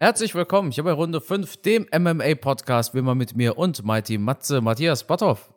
Herzlich 0.00 0.36
willkommen 0.36 0.70
hier 0.70 0.84
bei 0.84 0.92
Runde 0.92 1.20
5, 1.20 1.56
dem 1.62 1.84
MMA-Podcast, 1.92 2.94
wie 2.94 2.98
immer 2.98 3.16
mit 3.16 3.34
mir 3.34 3.58
und 3.58 3.84
Mighty 3.84 4.16
Matze 4.16 4.60
Matthias 4.60 5.04
Botthoff. 5.04 5.52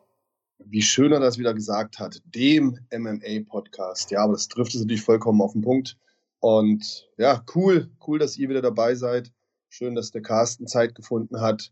Wie 0.58 0.82
schön 0.82 1.12
er 1.12 1.20
das 1.20 1.38
wieder 1.38 1.54
gesagt 1.54 2.00
hat, 2.00 2.20
dem 2.24 2.76
MMA-Podcast. 2.90 4.10
Ja, 4.10 4.24
aber 4.24 4.32
das 4.32 4.48
trifft 4.48 4.74
es 4.74 4.80
natürlich 4.80 5.02
vollkommen 5.02 5.40
auf 5.40 5.52
den 5.52 5.62
Punkt. 5.62 5.96
Und 6.40 7.08
ja, 7.18 7.44
cool, 7.54 7.88
cool, 8.04 8.18
dass 8.18 8.36
ihr 8.36 8.48
wieder 8.48 8.62
dabei 8.62 8.96
seid. 8.96 9.30
Schön, 9.68 9.94
dass 9.94 10.10
der 10.10 10.22
Carsten 10.22 10.66
Zeit 10.66 10.96
gefunden 10.96 11.40
hat. 11.40 11.70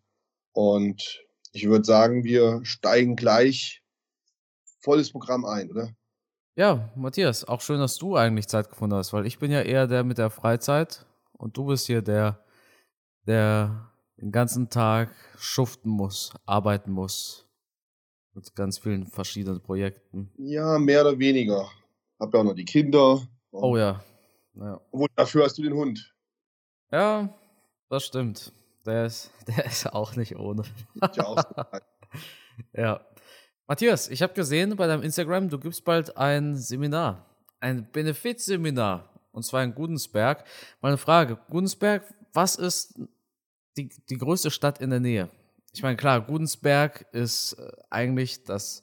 Und 0.53 1.25
ich 1.51 1.67
würde 1.67 1.85
sagen, 1.85 2.23
wir 2.23 2.61
steigen 2.63 3.17
gleich 3.17 3.83
volles 4.79 5.11
Programm 5.11 5.45
ein, 5.45 5.73
oder? 5.73 5.91
Ja, 6.55 6.93
Matthias, 6.95 7.43
auch 7.43 7.63
schön, 7.63 7.81
dass 7.81 7.97
du 7.97 8.15
eigentlich 8.15 8.47
Zeit 8.47 8.69
gefunden 8.69 8.95
hast, 8.95 9.13
weil 9.13 9.27
ich 9.27 9.41
bin 9.41 9.51
ja 9.51 9.61
eher 9.63 9.89
der 9.89 10.05
mit 10.05 10.19
der 10.19 10.31
Freizeit 10.31 11.05
und 11.33 11.57
du 11.57 11.65
bist 11.65 11.89
hier 11.89 12.03
der 12.03 12.45
der 13.27 13.91
den 14.21 14.33
ganzen 14.33 14.69
Tag 14.69 15.15
schuften 15.39 15.91
muss, 15.91 16.33
arbeiten 16.45 16.91
muss. 16.93 17.47
Mit 18.35 18.55
ganz 18.55 18.79
vielen 18.79 19.07
verschiedenen 19.07 19.61
Projekten. 19.61 20.31
Ja, 20.37 20.79
mehr 20.79 21.01
oder 21.01 21.19
weniger. 21.19 21.69
Hab 22.19 22.33
ja 22.33 22.41
auch 22.41 22.45
noch 22.45 22.55
die 22.55 22.65
Kinder. 22.65 23.21
Oh 23.51 23.77
ja. 23.77 24.05
ja. 24.55 24.81
Und 24.91 25.11
dafür 25.17 25.45
hast 25.45 25.59
du 25.59 25.63
den 25.63 25.75
Hund. 25.75 26.15
Ja, 26.93 27.35
das 27.89 28.05
stimmt. 28.05 28.53
Der 28.87 29.07
ist, 29.07 29.33
der 29.49 29.65
ist 29.65 29.93
auch 29.93 30.15
nicht 30.17 30.37
ohne. 30.37 30.63
Auch 31.01 31.43
ja. 32.73 33.01
Matthias, 33.67 34.09
ich 34.09 34.23
habe 34.23 34.35
gesehen 34.35 34.77
bei 34.77 34.87
deinem 34.87 35.03
Instagram, 35.03 35.49
du 35.49 35.59
gibst 35.59 35.85
bald 35.85 36.17
ein 36.17 36.57
Seminar. 36.57 37.27
Ein 37.61 37.91
Benefizseminar. 37.91 39.09
Und 39.33 39.45
zwar 39.45 39.63
in 39.63 39.75
Gudensberg. 39.75 40.45
Meine 40.81 40.99
Frage: 40.99 41.39
Gudensberg, 41.49 42.03
was 42.33 42.57
ist 42.57 42.99
die, 43.77 43.89
die 44.09 44.19
größte 44.19 44.51
Stadt 44.51 44.81
in 44.81 44.91
der 44.91 45.01
Nähe. 45.01 45.31
Ich 45.73 45.83
meine, 45.83 45.97
klar, 45.97 46.21
Gudensberg 46.21 47.07
ist 47.13 47.53
äh, 47.53 47.71
eigentlich 47.91 48.45
das, 48.45 48.83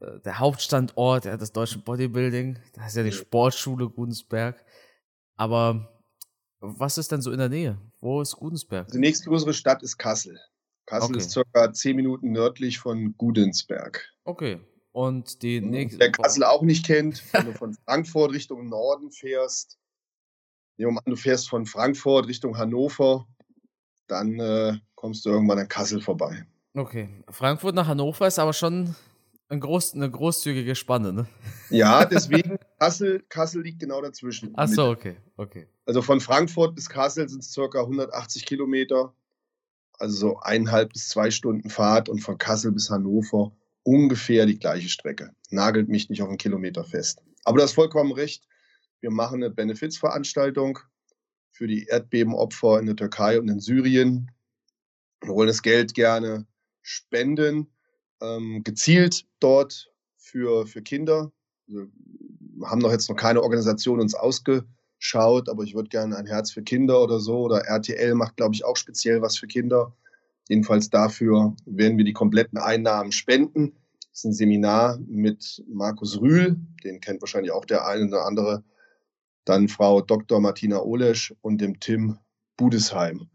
äh, 0.00 0.20
der 0.20 0.38
Hauptstandort 0.38 1.24
ja, 1.24 1.36
des 1.36 1.52
deutschen 1.52 1.82
Bodybuilding. 1.82 2.58
Das 2.74 2.88
ist 2.88 2.96
ja 2.96 3.02
die 3.02 3.12
Sportschule 3.12 3.88
Gudensberg. 3.88 4.64
Aber 5.36 6.02
was 6.60 6.98
ist 6.98 7.10
denn 7.12 7.22
so 7.22 7.30
in 7.30 7.38
der 7.38 7.48
Nähe? 7.48 7.78
Wo 8.00 8.20
ist 8.20 8.36
Gudensberg? 8.36 8.88
Die 8.88 8.98
nächstgrößere 8.98 9.54
Stadt 9.54 9.82
ist 9.82 9.96
Kassel. 9.96 10.38
Kassel 10.86 11.10
okay. 11.10 11.18
ist 11.18 11.30
circa 11.30 11.72
zehn 11.72 11.96
Minuten 11.96 12.32
nördlich 12.32 12.78
von 12.78 13.16
Gudensberg. 13.16 14.06
Okay. 14.24 14.60
Und 14.92 15.42
die 15.42 15.60
nächste. 15.60 15.98
Wer 15.98 16.12
Kassel 16.12 16.44
auch 16.44 16.62
nicht 16.62 16.86
kennt, 16.86 17.22
wenn 17.32 17.46
du 17.46 17.52
von 17.58 17.74
Frankfurt 17.74 18.32
Richtung 18.32 18.68
Norden 18.68 19.10
fährst, 19.10 19.78
nehmen 20.76 20.94
wir 20.94 21.02
an, 21.04 21.10
du 21.12 21.16
fährst 21.16 21.48
von 21.48 21.66
Frankfurt 21.66 22.28
Richtung 22.28 22.56
Hannover, 22.56 23.26
dann 24.06 24.38
äh, 24.38 24.78
kommst 24.94 25.24
du 25.24 25.30
irgendwann 25.30 25.58
an 25.58 25.68
Kassel 25.68 26.00
vorbei. 26.00 26.46
Okay. 26.74 27.08
Frankfurt 27.30 27.74
nach 27.74 27.86
Hannover 27.86 28.26
ist 28.26 28.38
aber 28.38 28.52
schon 28.52 28.94
ein 29.48 29.60
groß, 29.60 29.94
eine 29.94 30.10
großzügige 30.10 30.74
Spanne, 30.74 31.12
ne? 31.12 31.26
Ja, 31.70 32.04
deswegen 32.04 32.58
Kassel, 32.78 33.24
Kassel 33.28 33.62
liegt 33.62 33.80
genau 33.80 34.00
dazwischen. 34.00 34.52
Ach 34.56 34.68
so, 34.68 34.88
okay, 34.88 35.16
okay. 35.36 35.68
Also 35.86 36.02
von 36.02 36.20
Frankfurt 36.20 36.74
bis 36.74 36.88
Kassel 36.88 37.28
sind 37.28 37.42
es 37.42 37.52
circa 37.52 37.80
180 37.80 38.46
Kilometer. 38.46 39.14
Also 39.98 40.16
so 40.16 40.38
eineinhalb 40.40 40.92
bis 40.92 41.08
zwei 41.08 41.30
Stunden 41.30 41.70
Fahrt 41.70 42.08
und 42.08 42.20
von 42.20 42.36
Kassel 42.36 42.72
bis 42.72 42.90
Hannover 42.90 43.52
ungefähr 43.84 44.46
die 44.46 44.58
gleiche 44.58 44.88
Strecke. 44.88 45.30
Nagelt 45.50 45.88
mich 45.88 46.08
nicht 46.08 46.22
auf 46.22 46.28
einen 46.28 46.38
Kilometer 46.38 46.84
fest. 46.84 47.22
Aber 47.44 47.58
du 47.58 47.62
hast 47.62 47.74
vollkommen 47.74 48.12
recht. 48.12 48.44
Wir 49.04 49.10
machen 49.10 49.44
eine 49.44 49.50
Benefizveranstaltung 49.50 50.78
für 51.50 51.66
die 51.66 51.84
Erdbebenopfer 51.84 52.78
in 52.78 52.86
der 52.86 52.96
Türkei 52.96 53.38
und 53.38 53.48
in 53.48 53.60
Syrien. 53.60 54.30
Wir 55.20 55.34
wollen 55.34 55.48
das 55.48 55.60
Geld 55.60 55.92
gerne 55.92 56.46
spenden, 56.80 57.70
ähm, 58.22 58.62
gezielt 58.64 59.26
dort 59.40 59.92
für, 60.16 60.66
für 60.66 60.80
Kinder. 60.80 61.30
Wir 61.66 61.86
haben 62.64 62.78
noch 62.78 62.92
jetzt 62.92 63.10
noch 63.10 63.16
keine 63.16 63.42
Organisation 63.42 64.00
uns 64.00 64.14
ausgeschaut, 64.14 65.50
aber 65.50 65.64
ich 65.64 65.74
würde 65.74 65.90
gerne 65.90 66.16
ein 66.16 66.24
Herz 66.24 66.50
für 66.50 66.62
Kinder 66.62 67.02
oder 67.02 67.20
so. 67.20 67.40
Oder 67.40 67.58
RTL 67.58 68.14
macht, 68.14 68.38
glaube 68.38 68.54
ich, 68.54 68.64
auch 68.64 68.78
speziell 68.78 69.20
was 69.20 69.36
für 69.36 69.46
Kinder. 69.46 69.94
Jedenfalls 70.48 70.88
dafür 70.88 71.54
werden 71.66 71.98
wir 71.98 72.06
die 72.06 72.14
kompletten 72.14 72.56
Einnahmen 72.56 73.12
spenden. 73.12 73.76
Das 74.00 74.20
ist 74.20 74.24
ein 74.24 74.32
Seminar 74.32 74.98
mit 75.06 75.62
Markus 75.68 76.18
Rühl, 76.22 76.56
den 76.82 77.02
kennt 77.02 77.20
wahrscheinlich 77.20 77.52
auch 77.52 77.66
der 77.66 77.86
eine 77.86 78.06
oder 78.06 78.24
andere 78.24 78.64
dann 79.44 79.68
Frau 79.68 80.00
Dr. 80.00 80.40
Martina 80.40 80.80
Olesch 80.80 81.34
und 81.40 81.60
dem 81.60 81.78
Tim 81.80 82.18
Budesheim. 82.56 83.28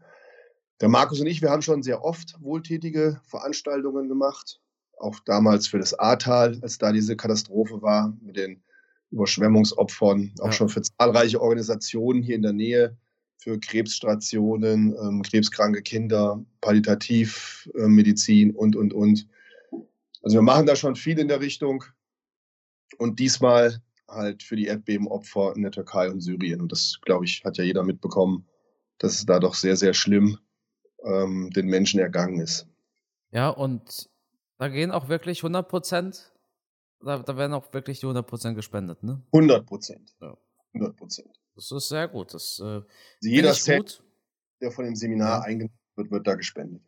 Der 0.80 0.88
Markus 0.88 1.20
und 1.20 1.26
ich, 1.26 1.42
wir 1.42 1.50
haben 1.50 1.62
schon 1.62 1.82
sehr 1.82 2.04
oft 2.04 2.36
wohltätige 2.40 3.20
Veranstaltungen 3.24 4.08
gemacht, 4.08 4.60
auch 4.98 5.18
damals 5.26 5.66
für 5.66 5.78
das 5.78 5.98
Ahrtal, 5.98 6.58
als 6.62 6.78
da 6.78 6.92
diese 6.92 7.16
Katastrophe 7.16 7.82
war 7.82 8.16
mit 8.22 8.36
den 8.36 8.62
Überschwemmungsopfern, 9.10 10.34
auch 10.40 10.46
ja. 10.46 10.52
schon 10.52 10.68
für 10.68 10.82
zahlreiche 10.82 11.40
Organisationen 11.40 12.22
hier 12.22 12.36
in 12.36 12.42
der 12.42 12.52
Nähe, 12.52 12.96
für 13.36 13.58
Krebsstationen, 13.58 14.94
ähm, 15.02 15.22
krebskranke 15.22 15.82
Kinder, 15.82 16.44
Palliativmedizin 16.60 18.50
äh, 18.50 18.52
und, 18.52 18.76
und, 18.76 18.92
und. 18.92 19.26
Also 20.22 20.36
wir 20.36 20.42
machen 20.42 20.66
da 20.66 20.76
schon 20.76 20.94
viel 20.94 21.18
in 21.18 21.28
der 21.28 21.40
Richtung. 21.40 21.84
Und 22.98 23.18
diesmal 23.18 23.80
halt 24.10 24.42
für 24.42 24.56
die 24.56 24.66
Erdbebenopfer 24.66 25.54
in 25.56 25.62
der 25.62 25.70
Türkei 25.70 26.10
und 26.10 26.20
Syrien. 26.20 26.60
Und 26.60 26.72
das, 26.72 26.98
glaube 27.02 27.24
ich, 27.24 27.44
hat 27.44 27.56
ja 27.56 27.64
jeder 27.64 27.82
mitbekommen, 27.82 28.46
dass 28.98 29.14
es 29.14 29.26
da 29.26 29.38
doch 29.38 29.54
sehr, 29.54 29.76
sehr 29.76 29.94
schlimm 29.94 30.38
ähm, 31.04 31.50
den 31.50 31.66
Menschen 31.66 32.00
ergangen 32.00 32.40
ist. 32.40 32.66
Ja, 33.30 33.48
und 33.48 34.10
da 34.58 34.68
gehen 34.68 34.90
auch 34.90 35.08
wirklich 35.08 35.38
100 35.38 35.68
Prozent, 35.68 36.32
da, 37.00 37.18
da, 37.18 37.36
werden 37.36 37.54
auch 37.54 37.72
wirklich 37.72 38.00
die 38.00 38.06
100 38.06 38.26
Prozent 38.26 38.56
gespendet, 38.56 39.02
ne? 39.02 39.22
100 39.32 39.64
Prozent. 39.64 40.14
Ja. 40.20 40.36
100 40.74 40.96
Prozent. 40.96 41.30
Das 41.54 41.70
ist 41.70 41.88
sehr 41.88 42.08
gut. 42.08 42.34
Das, 42.34 42.60
äh, 42.60 42.64
also 42.64 42.86
jeder 43.22 43.52
Cent, 43.54 44.02
der 44.60 44.70
von 44.70 44.84
dem 44.84 44.96
Seminar 44.96 45.40
ja. 45.40 45.44
eingenommen 45.44 45.78
wird, 45.96 46.10
wird 46.10 46.26
da 46.26 46.34
gespendet. 46.34 46.82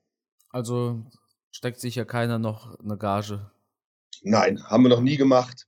Also 0.51 1.05
steckt 1.51 1.81
sich 1.81 1.95
ja 1.95 2.05
keiner 2.05 2.39
noch 2.39 2.79
eine 2.79 2.99
Gage. 2.99 3.51
Nein, 4.23 4.63
haben 4.65 4.83
wir 4.85 4.91
noch 4.91 5.01
nie 5.01 5.17
gemacht 5.17 5.67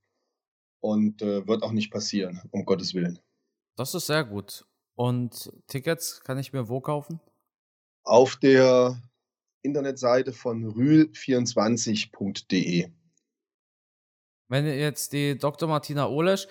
und 0.84 1.22
äh, 1.22 1.48
wird 1.48 1.62
auch 1.62 1.72
nicht 1.72 1.90
passieren, 1.90 2.42
um 2.50 2.66
Gottes 2.66 2.92
Willen. 2.92 3.18
Das 3.74 3.94
ist 3.94 4.06
sehr 4.06 4.22
gut. 4.22 4.66
Und 4.94 5.50
Tickets 5.66 6.20
kann 6.22 6.38
ich 6.38 6.52
mir 6.52 6.68
wo 6.68 6.82
kaufen? 6.82 7.20
Auf 8.04 8.36
der 8.36 9.02
Internetseite 9.62 10.34
von 10.34 10.74
rühl24.de. 10.74 12.90
Wenn 14.48 14.66
jetzt 14.66 15.14
die 15.14 15.38
Dr. 15.38 15.70
Martina 15.70 16.06
Olesch, 16.06 16.46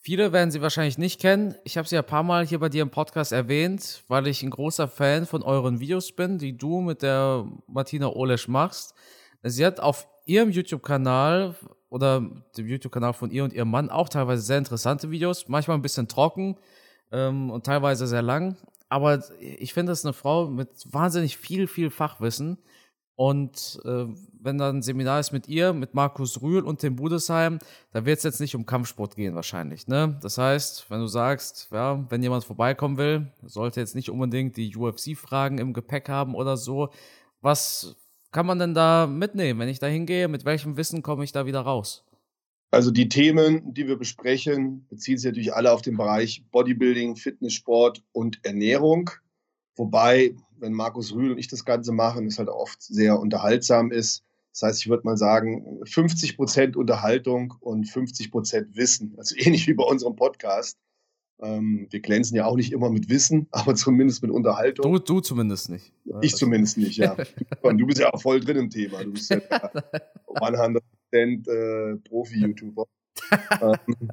viele 0.00 0.32
werden 0.32 0.50
sie 0.50 0.60
wahrscheinlich 0.60 0.98
nicht 0.98 1.20
kennen. 1.20 1.54
Ich 1.62 1.78
habe 1.78 1.86
sie 1.86 1.96
ein 1.96 2.04
paar 2.04 2.24
Mal 2.24 2.44
hier 2.44 2.58
bei 2.58 2.68
dir 2.68 2.82
im 2.82 2.90
Podcast 2.90 3.30
erwähnt, 3.30 4.02
weil 4.08 4.26
ich 4.26 4.42
ein 4.42 4.50
großer 4.50 4.88
Fan 4.88 5.24
von 5.24 5.44
euren 5.44 5.78
Videos 5.78 6.10
bin, 6.10 6.38
die 6.38 6.58
du 6.58 6.80
mit 6.80 7.02
der 7.02 7.46
Martina 7.68 8.08
Olesch 8.08 8.48
machst. 8.48 8.94
Sie 9.44 9.64
hat 9.64 9.78
auf 9.78 10.08
ihrem 10.28 10.50
YouTube-Kanal 10.50 11.54
oder 11.88 12.20
dem 12.56 12.66
YouTube-Kanal 12.66 13.12
von 13.12 13.30
ihr 13.30 13.44
und 13.44 13.52
ihrem 13.52 13.70
Mann 13.70 13.90
auch 13.90 14.08
teilweise 14.08 14.42
sehr 14.42 14.58
interessante 14.58 15.10
Videos, 15.10 15.48
manchmal 15.48 15.76
ein 15.76 15.82
bisschen 15.82 16.08
trocken 16.08 16.56
ähm, 17.12 17.50
und 17.50 17.64
teilweise 17.64 18.06
sehr 18.06 18.22
lang. 18.22 18.56
Aber 18.88 19.22
ich 19.40 19.74
finde, 19.74 19.92
das 19.92 20.00
ist 20.00 20.06
eine 20.06 20.12
Frau 20.14 20.48
mit 20.48 20.70
wahnsinnig 20.90 21.36
viel, 21.36 21.66
viel 21.66 21.90
Fachwissen. 21.90 22.58
Und 23.16 23.80
äh, 23.84 24.06
wenn 24.40 24.58
dann 24.58 24.76
ein 24.76 24.82
Seminar 24.82 25.18
ist 25.18 25.32
mit 25.32 25.48
ihr, 25.48 25.72
mit 25.72 25.92
Markus 25.92 26.40
Rühl 26.40 26.62
und 26.62 26.84
dem 26.84 26.94
Budesheim, 26.94 27.58
da 27.90 28.06
wird 28.06 28.18
es 28.18 28.22
jetzt 28.22 28.40
nicht 28.40 28.54
um 28.54 28.64
Kampfsport 28.64 29.16
gehen 29.16 29.34
wahrscheinlich. 29.34 29.88
Ne? 29.88 30.16
Das 30.22 30.38
heißt, 30.38 30.88
wenn 30.88 31.00
du 31.00 31.08
sagst, 31.08 31.68
ja, 31.72 32.06
wenn 32.10 32.22
jemand 32.22 32.44
vorbeikommen 32.44 32.96
will, 32.96 33.32
sollte 33.42 33.80
jetzt 33.80 33.96
nicht 33.96 34.08
unbedingt 34.08 34.56
die 34.56 34.74
UFC-Fragen 34.74 35.58
im 35.58 35.72
Gepäck 35.72 36.08
haben 36.08 36.36
oder 36.36 36.56
so. 36.56 36.90
Was, 37.40 37.96
kann 38.30 38.46
man 38.46 38.58
denn 38.58 38.74
da 38.74 39.06
mitnehmen, 39.06 39.60
wenn 39.60 39.68
ich 39.68 39.78
da 39.78 39.86
hingehe? 39.86 40.28
Mit 40.28 40.44
welchem 40.44 40.76
Wissen 40.76 41.02
komme 41.02 41.24
ich 41.24 41.32
da 41.32 41.46
wieder 41.46 41.60
raus? 41.60 42.04
Also 42.70 42.90
die 42.90 43.08
Themen, 43.08 43.72
die 43.72 43.86
wir 43.86 43.96
besprechen, 43.96 44.86
beziehen 44.90 45.16
sich 45.16 45.26
natürlich 45.26 45.54
alle 45.54 45.72
auf 45.72 45.80
den 45.80 45.96
Bereich 45.96 46.44
Bodybuilding, 46.50 47.16
Fitnesssport 47.16 48.02
und 48.12 48.44
Ernährung. 48.44 49.10
Wobei, 49.76 50.34
wenn 50.58 50.74
Markus 50.74 51.14
Rühl 51.14 51.32
und 51.32 51.38
ich 51.38 51.48
das 51.48 51.64
Ganze 51.64 51.92
machen, 51.92 52.26
es 52.26 52.38
halt 52.38 52.50
oft 52.50 52.82
sehr 52.82 53.18
unterhaltsam 53.18 53.90
ist. 53.90 54.22
Das 54.52 54.62
heißt, 54.62 54.80
ich 54.80 54.88
würde 54.88 55.04
mal 55.04 55.16
sagen, 55.16 55.80
50 55.84 56.36
Prozent 56.36 56.76
Unterhaltung 56.76 57.54
und 57.60 57.84
50 57.84 58.30
Prozent 58.30 58.76
Wissen. 58.76 59.14
Also 59.16 59.34
ähnlich 59.38 59.66
wie 59.66 59.74
bei 59.74 59.84
unserem 59.84 60.16
Podcast. 60.16 60.76
Ähm, 61.40 61.86
wir 61.90 62.00
glänzen 62.00 62.36
ja 62.36 62.46
auch 62.46 62.56
nicht 62.56 62.72
immer 62.72 62.90
mit 62.90 63.08
Wissen, 63.08 63.46
aber 63.52 63.74
zumindest 63.74 64.22
mit 64.22 64.30
Unterhaltung. 64.30 64.92
Du, 64.92 64.98
du 64.98 65.20
zumindest 65.20 65.70
nicht. 65.70 65.92
Ich 66.22 66.34
zumindest 66.34 66.78
nicht, 66.78 66.96
ja. 66.96 67.16
Du 67.62 67.86
bist 67.86 67.98
ja 67.98 68.12
auch 68.12 68.20
voll 68.20 68.40
drin 68.40 68.56
im 68.56 68.70
Thema. 68.70 69.04
Du 69.04 69.12
bist 69.12 69.30
ja 69.30 69.38
100% 69.38 70.80
äh, 71.12 71.96
Profi-YouTuber. 71.96 72.86
ähm, 73.60 74.10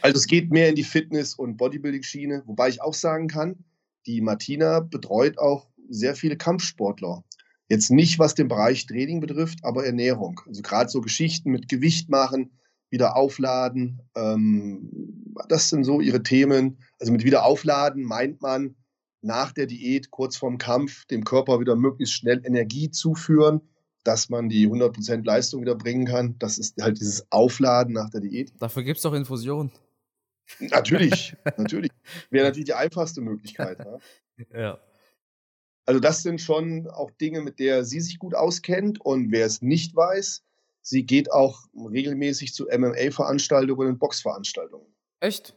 also 0.00 0.16
es 0.16 0.26
geht 0.26 0.50
mehr 0.50 0.68
in 0.68 0.74
die 0.74 0.84
Fitness- 0.84 1.34
und 1.34 1.56
Bodybuilding-Schiene, 1.56 2.42
wobei 2.46 2.68
ich 2.68 2.82
auch 2.82 2.94
sagen 2.94 3.28
kann, 3.28 3.64
die 4.06 4.20
Martina 4.20 4.80
betreut 4.80 5.38
auch 5.38 5.68
sehr 5.88 6.14
viele 6.14 6.36
Kampfsportler. 6.36 7.24
Jetzt 7.68 7.90
nicht, 7.90 8.18
was 8.18 8.34
den 8.34 8.48
Bereich 8.48 8.86
Training 8.86 9.20
betrifft, 9.20 9.58
aber 9.62 9.84
Ernährung. 9.84 10.40
Also 10.46 10.62
gerade 10.62 10.88
so 10.88 11.00
Geschichten 11.00 11.50
mit 11.50 11.68
Gewicht 11.68 12.08
machen, 12.08 12.58
wieder 12.90 13.16
aufladen. 13.16 14.02
Ähm, 14.16 15.34
das 15.48 15.68
sind 15.68 15.84
so 15.84 16.00
ihre 16.00 16.22
Themen. 16.22 16.78
Also 16.98 17.12
mit 17.12 17.24
wieder 17.24 17.44
aufladen 17.44 18.02
meint 18.02 18.42
man 18.42 18.76
nach 19.20 19.52
der 19.52 19.66
Diät, 19.66 20.10
kurz 20.10 20.36
vorm 20.36 20.58
Kampf, 20.58 21.04
dem 21.06 21.24
Körper 21.24 21.60
wieder 21.60 21.76
möglichst 21.76 22.14
schnell 22.14 22.40
Energie 22.44 22.90
zuführen, 22.90 23.60
dass 24.04 24.28
man 24.28 24.48
die 24.48 24.68
100% 24.68 25.24
Leistung 25.24 25.60
wieder 25.60 25.74
bringen 25.74 26.06
kann. 26.06 26.36
Das 26.38 26.58
ist 26.58 26.80
halt 26.80 27.00
dieses 27.00 27.30
Aufladen 27.30 27.94
nach 27.94 28.10
der 28.10 28.20
Diät. 28.20 28.52
Dafür 28.58 28.84
gibt 28.84 28.98
es 28.98 29.02
doch 29.02 29.14
Infusionen. 29.14 29.72
Natürlich, 30.60 31.36
natürlich. 31.56 31.90
Wäre 32.30 32.46
natürlich 32.46 32.66
die 32.66 32.74
einfachste 32.74 33.20
Möglichkeit. 33.20 33.78
ja. 33.78 33.98
ja. 34.58 34.78
Also 35.84 36.00
das 36.00 36.22
sind 36.22 36.38
schon 36.38 36.86
auch 36.86 37.10
Dinge, 37.12 37.40
mit 37.40 37.58
der 37.58 37.82
sie 37.82 38.00
sich 38.00 38.18
gut 38.18 38.34
auskennt. 38.34 39.00
Und 39.00 39.32
wer 39.32 39.46
es 39.46 39.62
nicht 39.62 39.96
weiß, 39.96 40.44
sie 40.82 41.04
geht 41.04 41.32
auch 41.32 41.64
regelmäßig 41.74 42.54
zu 42.54 42.66
MMA-Veranstaltungen 42.66 43.88
und 43.88 43.98
Boxveranstaltungen. 43.98 44.86
Echt? 45.20 45.54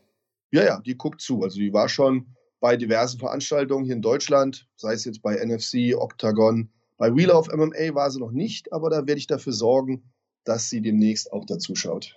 Ja, 0.51 0.63
ja, 0.63 0.79
die 0.79 0.97
guckt 0.97 1.21
zu. 1.21 1.44
Also 1.44 1.59
die 1.59 1.73
war 1.73 1.89
schon 1.89 2.35
bei 2.59 2.77
diversen 2.77 3.19
Veranstaltungen 3.19 3.85
hier 3.85 3.95
in 3.95 4.01
Deutschland, 4.01 4.68
sei 4.75 4.94
es 4.94 5.06
jetzt 5.06 5.21
bei 5.21 5.35
NFC, 5.35 5.95
Octagon. 5.95 6.69
Bei 6.97 7.15
Wheel 7.15 7.31
of 7.31 7.47
MMA 7.47 7.95
war 7.95 8.12
sie 8.12 8.19
noch 8.19 8.31
nicht, 8.31 8.71
aber 8.71 8.89
da 8.89 9.07
werde 9.07 9.18
ich 9.18 9.27
dafür 9.27 9.53
sorgen, 9.53 10.12
dass 10.44 10.69
sie 10.69 10.81
demnächst 10.81 11.31
auch 11.33 11.45
dazu 11.45 11.75
schaut. 11.75 12.15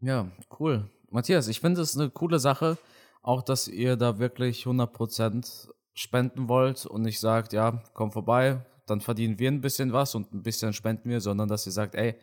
Ja, 0.00 0.30
cool. 0.58 0.88
Matthias, 1.10 1.48
ich 1.48 1.60
finde 1.60 1.80
es 1.80 1.96
eine 1.96 2.10
coole 2.10 2.38
Sache, 2.38 2.78
auch 3.22 3.42
dass 3.42 3.66
ihr 3.66 3.96
da 3.96 4.18
wirklich 4.18 4.64
100% 4.64 5.68
spenden 5.94 6.48
wollt 6.48 6.86
und 6.86 7.02
nicht 7.02 7.18
sagt, 7.20 7.52
ja, 7.52 7.82
komm 7.94 8.12
vorbei, 8.12 8.64
dann 8.86 9.00
verdienen 9.00 9.38
wir 9.38 9.50
ein 9.50 9.60
bisschen 9.60 9.92
was 9.92 10.14
und 10.14 10.32
ein 10.32 10.42
bisschen 10.42 10.72
spenden 10.72 11.10
wir, 11.10 11.20
sondern 11.20 11.48
dass 11.48 11.66
ihr 11.66 11.72
sagt, 11.72 11.94
ey, 11.94 12.14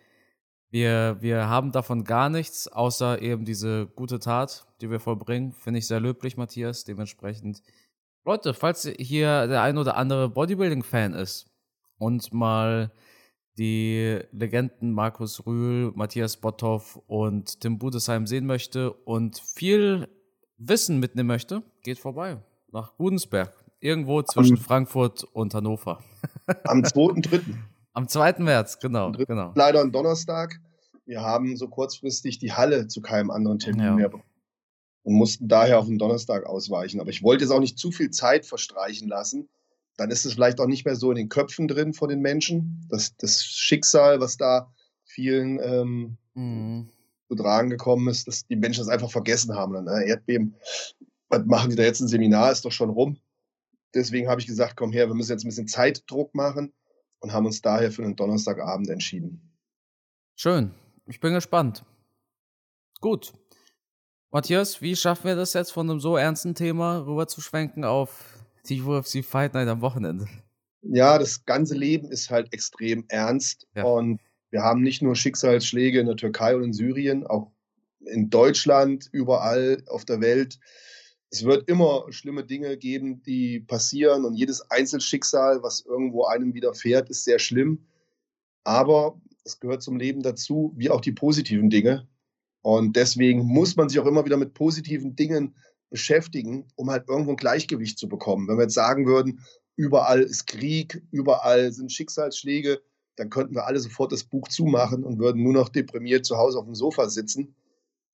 wir, 0.70 1.18
wir 1.22 1.48
haben 1.48 1.72
davon 1.72 2.04
gar 2.04 2.30
nichts, 2.30 2.68
außer 2.68 3.22
eben 3.22 3.46
diese 3.46 3.88
gute 3.88 4.20
Tat, 4.20 4.66
die 4.82 4.90
wir 4.90 5.00
vollbringen. 5.00 5.54
Finde 5.54 5.80
ich 5.80 5.88
sehr 5.88 6.00
löblich, 6.00 6.38
Matthias. 6.38 6.84
Dementsprechend, 6.84 7.62
Leute, 8.26 8.54
falls 8.54 8.84
hier 8.98 9.48
der 9.48 9.62
ein 9.62 9.78
oder 9.78 9.96
andere 9.96 10.30
Bodybuilding-Fan 10.30 11.14
ist 11.14 11.50
und 11.98 12.34
mal 12.34 12.92
die 13.58 14.20
Legenden 14.32 14.92
Markus 14.92 15.46
Rühl, 15.46 15.92
Matthias 15.96 16.38
Botthoff 16.38 17.02
und 17.08 17.62
Tim 17.62 17.80
Budesheim 17.80 18.28
sehen 18.28 18.46
möchte 18.46 18.92
und 18.92 19.42
viel 19.56 20.08
Wissen 20.58 21.00
mitnehmen 21.00 21.28
möchte, 21.28 21.64
geht 21.84 22.00
vorbei 22.00 22.38
nach 22.72 22.96
Gudensberg. 22.98 23.54
Irgendwo 23.80 24.22
zwischen 24.24 24.58
am, 24.58 24.64
Frankfurt 24.64 25.24
und 25.24 25.54
Hannover. 25.54 26.04
Am 26.66 26.82
2.3. 26.82 27.42
Am 27.98 28.08
2. 28.08 28.36
März, 28.44 28.78
genau, 28.78 29.12
genau. 29.12 29.54
Leider 29.56 29.82
ein 29.82 29.92
Donnerstag. 29.92 30.62
Wir 31.08 31.22
haben 31.22 31.58
so 31.58 31.68
kurzfristig 31.68 32.38
die 32.38 32.54
Halle 32.54 32.88
zu 32.88 33.02
keinem 33.02 33.32
anderen 33.32 33.58
Termin 33.58 33.84
ja. 33.84 33.96
mehr 33.96 34.10
bekommen 34.10 34.30
und 35.02 35.16
mussten 35.16 35.48
daher 35.48 35.80
auf 35.80 35.88
den 35.88 35.98
Donnerstag 35.98 36.46
ausweichen. 36.46 37.02
Aber 37.02 37.10
ich 37.10 37.24
wollte 37.24 37.46
jetzt 37.46 37.52
auch 37.52 37.60
nicht 37.60 37.80
zu 37.80 37.90
viel 37.90 38.12
Zeit 38.12 38.46
verstreichen 38.46 39.08
lassen. 39.08 39.50
Dann 39.96 40.12
ist 40.12 40.28
es 40.28 40.34
vielleicht 40.34 40.60
auch 40.60 40.68
nicht 40.68 40.86
mehr 40.86 40.96
so 40.96 41.10
in 41.10 41.16
den 41.16 41.28
Köpfen 41.28 41.68
drin 41.68 41.96
von 41.96 42.08
den 42.08 42.20
Menschen. 42.20 42.86
Das, 42.88 43.18
das 43.18 43.44
Schicksal, 43.44 44.20
was 44.20 44.38
da 44.38 44.72
vielen 45.04 45.60
ähm, 45.60 46.18
mhm. 46.36 46.90
zu 47.28 47.34
tragen 47.34 47.72
gekommen 47.72 48.10
ist, 48.10 48.28
dass 48.28 48.46
die 48.46 48.58
Menschen 48.58 48.82
das 48.82 48.90
einfach 48.90 49.10
vergessen 49.10 49.56
haben. 49.56 49.74
Dann, 49.74 49.88
äh, 49.88 50.08
Erdbeben, 50.08 50.54
was 51.30 51.46
machen 51.46 51.72
die 51.72 51.76
da 51.76 51.82
jetzt 51.82 52.02
ein 52.02 52.08
Seminar, 52.08 52.52
ist 52.52 52.64
doch 52.64 52.72
schon 52.72 52.92
rum. 52.92 53.18
Deswegen 53.96 54.30
habe 54.30 54.40
ich 54.40 54.46
gesagt, 54.46 54.76
komm 54.76 54.92
her, 54.92 55.08
wir 55.08 55.16
müssen 55.16 55.32
jetzt 55.32 55.46
ein 55.46 55.50
bisschen 55.50 55.68
Zeitdruck 55.68 56.36
machen 56.36 56.74
und 57.20 57.34
haben 57.34 57.46
uns 57.46 57.62
daher 57.62 57.92
für 57.92 58.04
einen 58.04 58.16
Donnerstagabend 58.16 58.90
entschieden. 58.90 59.54
Schön. 60.36 60.72
Ich 61.08 61.20
bin 61.20 61.34
gespannt. 61.34 61.84
Gut. 63.00 63.34
Matthias, 64.32 64.82
wie 64.82 64.96
schaffen 64.96 65.26
wir 65.26 65.36
das 65.36 65.54
jetzt 65.54 65.72
von 65.72 65.90
einem 65.90 66.00
so 66.00 66.18
ernsten 66.18 66.54
Thema 66.54 67.00
rüber 67.06 67.28
zu 67.28 67.42
schwenken 67.42 67.86
auf 67.86 68.44
die 68.68 68.82
UFC 68.82 69.24
Fight 69.24 69.54
Night 69.54 69.68
am 69.68 69.82
Wochenende? 69.82 70.28
Ja, 70.82 71.18
das 71.18 71.46
ganze 71.46 71.76
Leben 71.76 72.12
ist 72.12 72.30
halt 72.30 72.54
extrem 72.54 73.06
ernst 73.08 73.68
ja. 73.76 73.84
und 73.84 74.22
wir 74.50 74.62
haben 74.62 74.82
nicht 74.82 75.02
nur 75.02 75.16
Schicksalsschläge 75.16 76.00
in 76.00 76.08
der 76.08 76.16
Türkei 76.16 76.56
und 76.56 76.64
in 76.64 76.74
Syrien, 76.74 77.26
auch 77.26 77.52
in 78.00 78.30
Deutschland, 78.30 79.10
überall 79.12 79.84
auf 79.88 80.06
der 80.06 80.22
Welt 80.22 80.60
es 81.30 81.44
wird 81.44 81.70
immer 81.70 82.06
schlimme 82.10 82.44
Dinge 82.44 82.78
geben, 82.78 83.22
die 83.24 83.60
passieren 83.60 84.26
und 84.26 84.36
jedes 84.36 84.70
Einzelschicksal, 84.72 85.62
was 85.62 85.82
irgendwo 85.82 86.26
einem 86.26 86.54
widerfährt, 86.54 87.10
ist 87.10 87.26
sehr 87.26 87.40
schlimm. 87.40 87.86
Aber 88.64 89.20
es 89.44 89.60
gehört 89.60 89.82
zum 89.82 89.98
Leben 89.98 90.22
dazu, 90.22 90.74
wie 90.76 90.90
auch 90.90 91.02
die 91.02 91.12
positiven 91.12 91.70
Dinge. 91.70 92.08
Und 92.62 92.96
deswegen 92.96 93.44
muss 93.46 93.76
man 93.76 93.90
sich 93.90 94.00
auch 94.00 94.06
immer 94.06 94.26
wieder 94.26 94.38
mit 94.38 94.54
positiven 94.54 95.16
Dingen 95.16 95.56
beschäftigen, 95.90 96.66
um 96.76 96.90
halt 96.90 97.08
irgendwo 97.08 97.32
ein 97.32 97.38
Gleichgewicht 97.38 97.98
zu 97.98 98.10
bekommen. 98.10 98.48
Wenn 98.48 98.58
wir 98.58 98.64
jetzt 98.64 98.74
sagen 98.74 99.06
würden, 99.06 99.42
überall 99.76 100.22
ist 100.22 100.48
Krieg, 100.48 101.02
überall 101.12 101.72
sind 101.72 101.92
Schicksalsschläge, 101.92 102.82
dann 103.16 103.30
könnten 103.30 103.56
wir 103.56 103.66
alle 103.66 103.80
sofort 103.80 104.12
das 104.12 104.24
Buch 104.24 104.48
zumachen 104.48 105.04
und 105.04 105.20
würden 105.20 105.44
nur 105.44 105.54
noch 105.54 105.70
deprimiert 105.70 106.26
zu 106.26 106.38
Hause 106.38 106.60
auf 106.60 106.66
dem 106.66 106.76
Sofa 106.76 107.10
sitzen. 107.10 107.56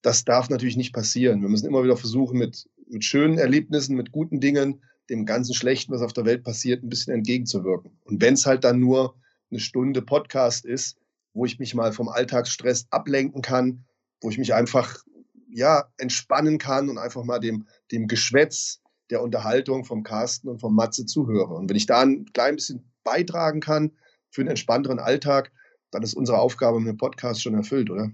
Das 0.02 0.24
darf 0.24 0.50
natürlich 0.50 0.78
nicht 0.78 0.94
passieren. 0.94 1.42
Wir 1.42 1.50
müssen 1.50 1.68
immer 1.68 1.84
wieder 1.84 1.98
versuchen, 1.98 2.38
mit 2.38 2.70
mit 2.88 3.04
schönen 3.04 3.38
Erlebnissen, 3.38 3.96
mit 3.96 4.12
guten 4.12 4.40
Dingen, 4.40 4.82
dem 5.10 5.26
ganzen 5.26 5.54
Schlechten, 5.54 5.92
was 5.92 6.02
auf 6.02 6.14
der 6.14 6.26
Welt 6.26 6.44
passiert, 6.44 6.84
ein 6.84 6.90
bisschen 6.90 7.14
entgegenzuwirken. 7.14 7.92
Und 8.06 8.22
wenn 8.22 8.36
es 8.36 8.46
halt 8.46 8.64
dann 8.64 8.80
nur 8.80 9.16
eine 9.52 9.60
Stunde 9.60 10.02
Podcast 10.02 10.66
ist, 10.66 10.98
wo 11.34 11.46
ich 11.46 11.60
mich 11.60 11.76
mal 11.76 11.94
vom 11.94 12.10
Alltagsstress 12.10 12.88
ablenken 12.90 13.42
kann, 13.42 13.86
wo 14.22 14.30
ich 14.30 14.38
mich 14.38 14.54
einfach 14.54 15.04
ja 15.50 15.86
entspannen 15.98 16.58
kann 16.58 16.90
und 16.90 16.98
einfach 16.98 17.24
mal 17.24 17.40
dem, 17.40 17.68
dem 17.92 18.08
Geschwätz 18.08 18.82
der 19.10 19.22
Unterhaltung 19.22 19.86
vom 19.86 20.04
Carsten 20.04 20.48
und 20.48 20.60
vom 20.60 20.76
Matze 20.76 21.06
zuhöre. 21.06 21.54
Und 21.54 21.70
wenn 21.70 21.78
ich 21.78 21.86
da 21.86 22.02
ein 22.02 22.26
klein 22.34 22.56
bisschen 22.56 22.92
beitragen 23.04 23.60
kann 23.60 23.92
für 24.30 24.42
einen 24.42 24.50
entspannteren 24.50 25.00
Alltag, 25.00 25.52
dann 25.92 26.02
ist 26.02 26.16
unsere 26.16 26.40
Aufgabe 26.40 26.80
mit 26.80 26.90
dem 26.90 26.98
Podcast 26.98 27.42
schon 27.42 27.54
erfüllt, 27.54 27.90
oder? 27.90 28.12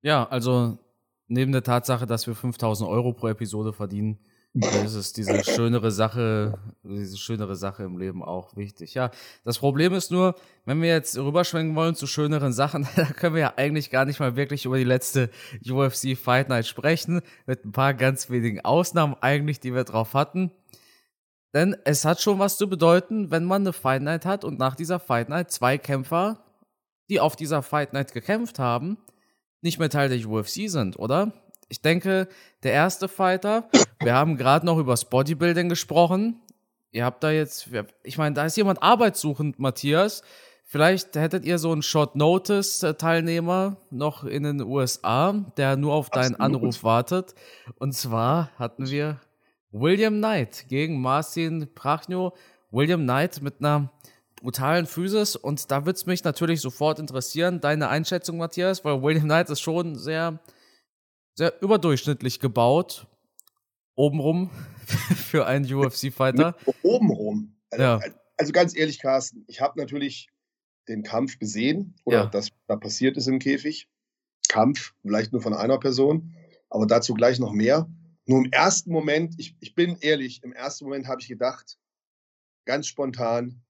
Ja, 0.00 0.26
also 0.28 0.78
neben 1.28 1.52
der 1.52 1.62
Tatsache, 1.62 2.06
dass 2.06 2.26
wir 2.26 2.34
5000 2.34 2.88
Euro 2.88 3.12
pro 3.12 3.28
Episode 3.28 3.72
verdienen, 3.72 4.18
ist 4.54 4.94
es 4.94 5.12
diese 5.12 5.42
schönere 5.42 5.90
Sache, 5.90 6.58
diese 6.84 7.16
schönere 7.16 7.56
Sache 7.56 7.82
im 7.82 7.98
Leben 7.98 8.22
auch 8.22 8.56
wichtig. 8.56 8.94
Ja, 8.94 9.10
das 9.44 9.58
Problem 9.58 9.92
ist 9.92 10.12
nur, 10.12 10.36
wenn 10.64 10.80
wir 10.80 10.90
jetzt 10.90 11.18
rüberschwenken 11.18 11.74
wollen 11.74 11.96
zu 11.96 12.06
schöneren 12.06 12.52
Sachen, 12.52 12.86
da 12.96 13.06
können 13.06 13.34
wir 13.34 13.42
ja 13.42 13.54
eigentlich 13.56 13.90
gar 13.90 14.04
nicht 14.04 14.20
mal 14.20 14.36
wirklich 14.36 14.64
über 14.64 14.78
die 14.78 14.84
letzte 14.84 15.30
UFC 15.68 16.16
Fight 16.16 16.48
Night 16.48 16.66
sprechen, 16.66 17.20
mit 17.46 17.64
ein 17.64 17.72
paar 17.72 17.94
ganz 17.94 18.30
wenigen 18.30 18.60
Ausnahmen 18.60 19.16
eigentlich, 19.20 19.58
die 19.58 19.74
wir 19.74 19.84
drauf 19.84 20.14
hatten. 20.14 20.52
Denn 21.52 21.76
es 21.84 22.04
hat 22.04 22.20
schon 22.20 22.38
was 22.38 22.56
zu 22.56 22.68
bedeuten, 22.68 23.32
wenn 23.32 23.44
man 23.44 23.62
eine 23.62 23.72
Fight 23.72 24.02
Night 24.02 24.24
hat 24.24 24.44
und 24.44 24.58
nach 24.58 24.76
dieser 24.76 25.00
Fight 25.00 25.28
Night 25.28 25.50
zwei 25.50 25.78
Kämpfer, 25.78 26.44
die 27.08 27.18
auf 27.18 27.34
dieser 27.34 27.62
Fight 27.62 27.92
Night 27.92 28.12
gekämpft 28.12 28.60
haben, 28.60 28.98
nicht 29.64 29.78
mehr 29.78 29.90
Teil 29.90 30.08
der 30.08 30.28
UFC 30.28 30.68
sind, 30.68 30.98
oder? 30.98 31.32
Ich 31.68 31.80
denke, 31.80 32.28
der 32.62 32.72
erste 32.72 33.08
Fighter, 33.08 33.68
wir 34.00 34.14
haben 34.14 34.36
gerade 34.36 34.64
noch 34.66 34.78
über 34.78 34.92
das 34.92 35.06
Bodybuilding 35.06 35.68
gesprochen. 35.68 36.40
Ihr 36.92 37.04
habt 37.04 37.24
da 37.24 37.30
jetzt, 37.30 37.70
ich 38.04 38.18
meine, 38.18 38.34
da 38.34 38.44
ist 38.44 38.56
jemand 38.56 38.82
arbeitssuchend, 38.82 39.58
Matthias. 39.58 40.22
Vielleicht 40.66 41.16
hättet 41.16 41.44
ihr 41.44 41.58
so 41.58 41.72
einen 41.72 41.82
Short-Notice-Teilnehmer 41.82 43.76
noch 43.90 44.24
in 44.24 44.44
den 44.44 44.62
USA, 44.62 45.32
der 45.56 45.76
nur 45.76 45.94
auf 45.94 46.10
deinen 46.10 46.36
Absolut. 46.36 46.40
Anruf 46.62 46.84
wartet. 46.84 47.34
Und 47.78 47.92
zwar 47.92 48.50
hatten 48.58 48.88
wir 48.88 49.20
William 49.72 50.18
Knight 50.18 50.66
gegen 50.68 51.00
Marcin 51.00 51.68
Prachno. 51.74 52.34
William 52.70 53.02
Knight 53.02 53.42
mit 53.42 53.60
einer 53.60 53.90
brutalen 54.44 54.84
Physis 54.84 55.36
und 55.36 55.70
da 55.70 55.86
würde 55.86 55.96
es 55.96 56.04
mich 56.04 56.22
natürlich 56.22 56.60
sofort 56.60 56.98
interessieren, 56.98 57.62
deine 57.62 57.88
Einschätzung, 57.88 58.36
Matthias, 58.36 58.84
weil 58.84 59.02
William 59.02 59.24
Knight 59.24 59.48
ist 59.48 59.62
schon 59.62 59.96
sehr, 59.96 60.38
sehr 61.34 61.62
überdurchschnittlich 61.62 62.40
gebaut. 62.40 63.06
Obenrum 63.94 64.50
für 64.86 65.46
einen 65.46 65.64
UFC-Fighter. 65.64 66.56
Obenrum. 66.82 67.56
Also, 67.70 67.82
ja. 67.82 68.00
also 68.36 68.52
ganz 68.52 68.76
ehrlich, 68.76 68.98
Carsten, 68.98 69.44
ich 69.48 69.62
habe 69.62 69.80
natürlich 69.80 70.28
den 70.88 71.02
Kampf 71.02 71.38
gesehen 71.38 71.96
oder 72.04 72.24
ja. 72.24 72.26
das 72.26 72.50
da 72.66 72.76
passiert 72.76 73.16
ist 73.16 73.28
im 73.28 73.38
Käfig. 73.38 73.88
Kampf, 74.48 74.92
vielleicht 75.00 75.32
nur 75.32 75.40
von 75.40 75.54
einer 75.54 75.78
Person, 75.78 76.34
aber 76.68 76.86
dazu 76.86 77.14
gleich 77.14 77.38
noch 77.38 77.52
mehr. 77.52 77.88
Nur 78.26 78.44
im 78.44 78.52
ersten 78.52 78.92
Moment, 78.92 79.36
ich, 79.38 79.56
ich 79.60 79.74
bin 79.74 79.96
ehrlich, 80.00 80.42
im 80.42 80.52
ersten 80.52 80.84
Moment 80.84 81.08
habe 81.08 81.22
ich 81.22 81.28
gedacht, 81.28 81.78
ganz 82.66 82.86
spontan, 82.86 83.63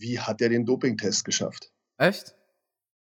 wie 0.00 0.18
hat 0.18 0.40
er 0.40 0.48
den 0.48 0.64
Dopingtest 0.64 1.24
geschafft? 1.24 1.72
Echt? 1.98 2.34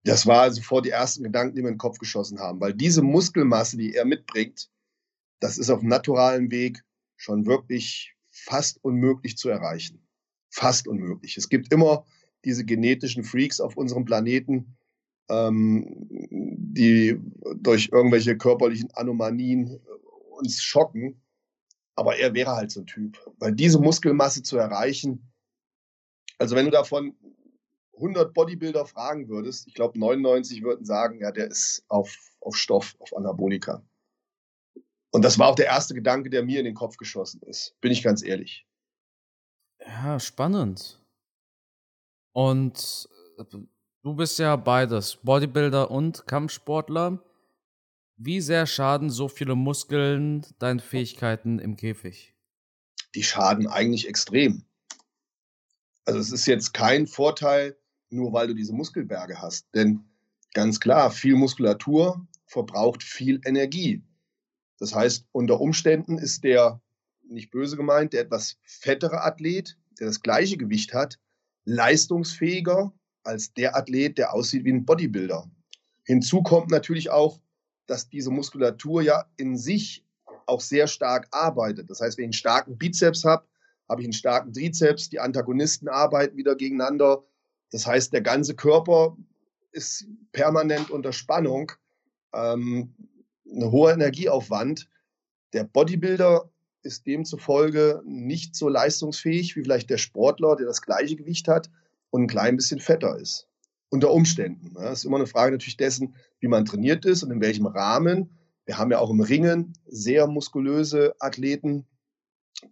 Das 0.04 0.26
war 0.26 0.42
also 0.42 0.62
vor 0.62 0.82
die 0.82 0.90
ersten 0.90 1.24
Gedanken, 1.24 1.56
die 1.56 1.62
mir 1.62 1.68
in 1.68 1.74
den 1.74 1.78
Kopf 1.78 1.98
geschossen 1.98 2.38
haben, 2.38 2.60
weil 2.60 2.72
diese 2.72 3.02
Muskelmasse, 3.02 3.76
die 3.76 3.94
er 3.94 4.04
mitbringt, 4.04 4.70
das 5.40 5.58
ist 5.58 5.68
auf 5.68 5.82
naturalem 5.82 6.50
Weg 6.50 6.82
schon 7.16 7.46
wirklich 7.46 8.14
fast 8.30 8.82
unmöglich 8.84 9.36
zu 9.36 9.48
erreichen. 9.48 10.06
Fast 10.50 10.86
unmöglich. 10.86 11.36
Es 11.36 11.48
gibt 11.48 11.72
immer 11.72 12.04
diese 12.44 12.64
genetischen 12.64 13.24
Freaks 13.24 13.60
auf 13.60 13.76
unserem 13.76 14.04
Planeten, 14.04 14.76
ähm, 15.28 16.06
die 16.08 17.20
durch 17.56 17.88
irgendwelche 17.90 18.36
körperlichen 18.36 18.90
Anomalien 18.92 19.80
uns 20.30 20.62
schocken. 20.62 21.20
Aber 21.96 22.16
er 22.16 22.34
wäre 22.34 22.54
halt 22.54 22.70
so 22.70 22.80
ein 22.80 22.86
Typ. 22.86 23.18
Weil 23.38 23.52
diese 23.52 23.80
Muskelmasse 23.80 24.42
zu 24.42 24.56
erreichen, 24.56 25.32
also 26.38 26.56
wenn 26.56 26.66
du 26.66 26.70
davon 26.70 27.16
100 27.96 28.34
Bodybuilder 28.34 28.86
fragen 28.86 29.28
würdest, 29.28 29.66
ich 29.66 29.74
glaube 29.74 29.98
99 29.98 30.62
würden 30.62 30.84
sagen, 30.84 31.20
ja, 31.20 31.32
der 31.32 31.48
ist 31.48 31.84
auf, 31.88 32.14
auf 32.40 32.56
Stoff, 32.56 32.94
auf 32.98 33.16
Anabolika. 33.16 33.82
Und 35.10 35.24
das 35.24 35.38
war 35.38 35.48
auch 35.48 35.54
der 35.54 35.66
erste 35.66 35.94
Gedanke, 35.94 36.28
der 36.28 36.44
mir 36.44 36.58
in 36.58 36.66
den 36.66 36.74
Kopf 36.74 36.98
geschossen 36.98 37.40
ist, 37.42 37.74
bin 37.80 37.90
ich 37.90 38.02
ganz 38.02 38.22
ehrlich. 38.22 38.66
Ja, 39.80 40.20
spannend. 40.20 41.02
Und 42.32 43.08
äh, 43.38 43.44
du 44.02 44.14
bist 44.14 44.38
ja 44.38 44.56
beides, 44.56 45.16
Bodybuilder 45.16 45.90
und 45.90 46.26
Kampfsportler. 46.26 47.22
Wie 48.18 48.42
sehr 48.42 48.66
schaden 48.66 49.08
so 49.08 49.28
viele 49.28 49.54
Muskeln 49.54 50.44
deinen 50.58 50.80
Fähigkeiten 50.80 51.58
im 51.58 51.76
Käfig? 51.76 52.34
Die 53.14 53.22
schaden 53.22 53.66
eigentlich 53.66 54.08
extrem. 54.08 54.65
Also 56.06 56.20
es 56.20 56.32
ist 56.32 56.46
jetzt 56.46 56.72
kein 56.72 57.06
Vorteil, 57.06 57.76
nur 58.10 58.32
weil 58.32 58.46
du 58.46 58.54
diese 58.54 58.72
Muskelberge 58.72 59.42
hast. 59.42 59.66
Denn 59.74 60.04
ganz 60.54 60.80
klar, 60.80 61.10
viel 61.10 61.34
Muskulatur 61.34 62.26
verbraucht 62.46 63.02
viel 63.02 63.40
Energie. 63.44 64.02
Das 64.78 64.94
heißt, 64.94 65.26
unter 65.32 65.60
Umständen 65.60 66.18
ist 66.18 66.44
der, 66.44 66.80
nicht 67.28 67.50
böse 67.50 67.76
gemeint, 67.76 68.12
der 68.12 68.22
etwas 68.22 68.56
fettere 68.62 69.24
Athlet, 69.24 69.76
der 69.98 70.06
das 70.06 70.22
gleiche 70.22 70.56
Gewicht 70.56 70.94
hat, 70.94 71.18
leistungsfähiger 71.64 72.92
als 73.24 73.52
der 73.54 73.76
Athlet, 73.76 74.18
der 74.18 74.32
aussieht 74.32 74.64
wie 74.64 74.72
ein 74.72 74.84
Bodybuilder. 74.84 75.50
Hinzu 76.04 76.42
kommt 76.42 76.70
natürlich 76.70 77.10
auch, 77.10 77.40
dass 77.86 78.08
diese 78.08 78.30
Muskulatur 78.30 79.02
ja 79.02 79.24
in 79.36 79.56
sich 79.56 80.04
auch 80.46 80.60
sehr 80.60 80.86
stark 80.86 81.26
arbeitet. 81.32 81.90
Das 81.90 82.00
heißt, 82.00 82.16
wenn 82.16 82.24
ich 82.24 82.26
einen 82.26 82.32
starken 82.34 82.78
Bizeps 82.78 83.24
habe, 83.24 83.46
habe 83.88 84.00
ich 84.00 84.06
einen 84.06 84.12
starken 84.12 84.52
Trizeps, 84.52 85.08
die 85.08 85.20
Antagonisten 85.20 85.88
arbeiten 85.88 86.36
wieder 86.36 86.56
gegeneinander. 86.56 87.24
Das 87.70 87.86
heißt, 87.86 88.12
der 88.12 88.22
ganze 88.22 88.54
Körper 88.54 89.16
ist 89.72 90.06
permanent 90.32 90.90
unter 90.90 91.12
Spannung, 91.12 91.72
ähm, 92.32 92.94
ein 93.50 93.70
hoher 93.70 93.92
Energieaufwand. 93.92 94.88
Der 95.52 95.64
Bodybuilder 95.64 96.50
ist 96.82 97.06
demzufolge 97.06 98.02
nicht 98.04 98.54
so 98.54 98.68
leistungsfähig 98.68 99.56
wie 99.56 99.62
vielleicht 99.62 99.90
der 99.90 99.98
Sportler, 99.98 100.56
der 100.56 100.66
das 100.66 100.82
gleiche 100.82 101.16
Gewicht 101.16 101.48
hat 101.48 101.70
und 102.10 102.22
ein 102.22 102.28
klein 102.28 102.56
bisschen 102.56 102.80
fetter 102.80 103.18
ist 103.18 103.48
unter 103.90 104.10
Umständen. 104.10 104.74
Das 104.74 104.82
ne? 104.82 104.90
ist 104.90 105.04
immer 105.04 105.16
eine 105.16 105.26
Frage 105.26 105.52
natürlich 105.52 105.76
dessen, 105.76 106.14
wie 106.40 106.48
man 106.48 106.64
trainiert 106.64 107.04
ist 107.04 107.22
und 107.22 107.30
in 107.30 107.40
welchem 107.40 107.66
Rahmen. 107.66 108.30
Wir 108.64 108.78
haben 108.78 108.90
ja 108.90 108.98
auch 108.98 109.10
im 109.10 109.20
Ringen 109.20 109.74
sehr 109.86 110.26
muskulöse 110.26 111.14
Athleten, 111.20 111.86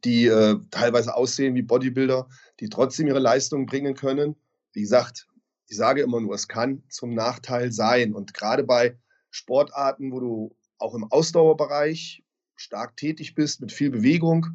die 0.04 0.26
äh, 0.26 0.58
teilweise 0.70 1.14
aussehen 1.14 1.54
wie 1.54 1.62
Bodybuilder, 1.62 2.28
die 2.60 2.68
trotzdem 2.68 3.06
ihre 3.06 3.18
Leistung 3.18 3.66
bringen 3.66 3.94
können. 3.94 4.36
Wie 4.72 4.80
gesagt, 4.80 5.26
ich 5.68 5.76
sage 5.76 6.02
immer 6.02 6.20
nur, 6.20 6.34
es 6.34 6.48
kann 6.48 6.82
zum 6.88 7.14
Nachteil 7.14 7.72
sein. 7.72 8.14
Und 8.14 8.34
gerade 8.34 8.64
bei 8.64 8.96
Sportarten, 9.30 10.12
wo 10.12 10.20
du 10.20 10.56
auch 10.78 10.94
im 10.94 11.04
Ausdauerbereich 11.04 12.22
stark 12.56 12.96
tätig 12.96 13.34
bist, 13.34 13.60
mit 13.60 13.72
viel 13.72 13.90
Bewegung, 13.90 14.46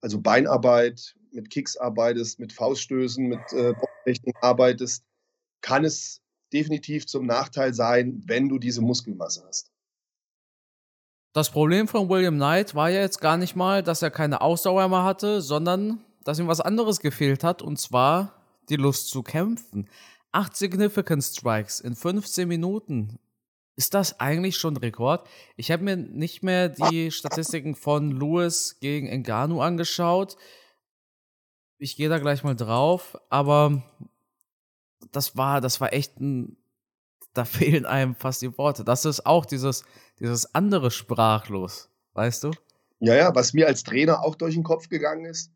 also 0.00 0.20
Beinarbeit, 0.20 1.16
mit 1.32 1.50
Kicks 1.50 1.76
arbeitest, 1.76 2.38
mit 2.38 2.52
Fauststößen, 2.52 3.26
mit 3.26 3.52
äh, 3.52 3.74
arbeitest, 4.40 5.04
kann 5.60 5.84
es 5.84 6.22
definitiv 6.52 7.06
zum 7.06 7.26
Nachteil 7.26 7.74
sein, 7.74 8.22
wenn 8.26 8.48
du 8.48 8.58
diese 8.58 8.80
Muskelmasse 8.80 9.44
hast. 9.46 9.70
Das 11.38 11.50
Problem 11.50 11.86
von 11.86 12.08
William 12.08 12.34
Knight 12.34 12.74
war 12.74 12.90
ja 12.90 13.00
jetzt 13.00 13.20
gar 13.20 13.36
nicht 13.36 13.54
mal, 13.54 13.84
dass 13.84 14.02
er 14.02 14.10
keine 14.10 14.40
Ausdauer 14.40 14.88
mehr 14.88 15.04
hatte, 15.04 15.40
sondern 15.40 16.00
dass 16.24 16.40
ihm 16.40 16.48
was 16.48 16.60
anderes 16.60 16.98
gefehlt 16.98 17.44
hat, 17.44 17.62
und 17.62 17.78
zwar 17.78 18.42
die 18.68 18.74
Lust 18.74 19.08
zu 19.08 19.22
kämpfen. 19.22 19.88
Acht 20.32 20.56
Significant 20.56 21.22
Strikes 21.22 21.78
in 21.78 21.94
15 21.94 22.48
Minuten. 22.48 23.20
Ist 23.76 23.94
das 23.94 24.18
eigentlich 24.18 24.56
schon 24.56 24.76
Rekord? 24.76 25.28
Ich 25.54 25.70
habe 25.70 25.84
mir 25.84 25.96
nicht 25.96 26.42
mehr 26.42 26.70
die 26.70 27.12
Statistiken 27.12 27.76
von 27.76 28.10
Lewis 28.10 28.80
gegen 28.80 29.06
Engano 29.06 29.62
angeschaut. 29.62 30.36
Ich 31.78 31.94
gehe 31.94 32.08
da 32.08 32.18
gleich 32.18 32.42
mal 32.42 32.56
drauf, 32.56 33.16
aber 33.30 33.84
das 35.12 35.36
war, 35.36 35.60
das 35.60 35.80
war 35.80 35.92
echt 35.92 36.18
ein, 36.18 36.56
da 37.34 37.44
fehlen 37.46 37.86
einem 37.86 38.14
fast 38.14 38.42
die 38.42 38.56
Worte. 38.58 38.84
Das 38.84 39.04
ist 39.04 39.26
auch 39.26 39.46
dieses, 39.46 39.84
dieses 40.18 40.54
andere 40.54 40.90
sprachlos, 40.90 41.88
weißt 42.14 42.44
du? 42.44 42.50
Ja, 43.00 43.14
ja, 43.14 43.34
was 43.34 43.52
mir 43.52 43.68
als 43.68 43.84
Trainer 43.84 44.24
auch 44.24 44.34
durch 44.34 44.54
den 44.54 44.64
Kopf 44.64 44.88
gegangen 44.88 45.24
ist, 45.24 45.52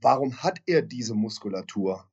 warum 0.00 0.42
hat 0.42 0.60
er 0.66 0.82
diese 0.82 1.14
Muskulatur? 1.14 2.06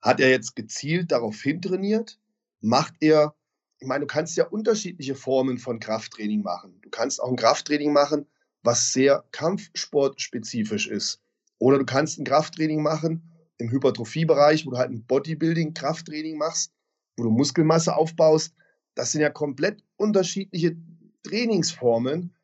Hat 0.00 0.20
er 0.20 0.30
jetzt 0.30 0.54
gezielt 0.54 1.10
darauf 1.10 1.40
hintrainiert? 1.40 2.18
Macht 2.60 2.94
er, 3.00 3.34
ich 3.80 3.88
meine, 3.88 4.02
du 4.02 4.06
kannst 4.06 4.36
ja 4.36 4.46
unterschiedliche 4.46 5.16
Formen 5.16 5.58
von 5.58 5.80
Krafttraining 5.80 6.42
machen. 6.42 6.78
Du 6.82 6.90
kannst 6.90 7.20
auch 7.20 7.28
ein 7.28 7.36
Krafttraining 7.36 7.92
machen, 7.92 8.26
was 8.62 8.92
sehr 8.92 9.24
kampfsportspezifisch 9.32 10.86
ist. 10.86 11.20
Oder 11.58 11.78
du 11.78 11.84
kannst 11.84 12.18
ein 12.18 12.24
Krafttraining 12.24 12.82
machen, 12.82 13.28
im 13.58 13.70
Hypertrophiebereich, 13.70 14.66
wo 14.66 14.70
du 14.70 14.78
halt 14.78 14.90
ein 14.90 15.04
Bodybuilding-Krafttraining 15.04 16.36
machst, 16.36 16.72
wo 17.18 17.24
du 17.24 17.30
Muskelmasse 17.30 17.94
aufbaust. 17.96 18.54
Das 18.94 19.12
sind 19.12 19.20
ja 19.20 19.30
komplett 19.30 19.82
unterschiedliche 19.96 20.76
Trainingsformen. 21.24 22.34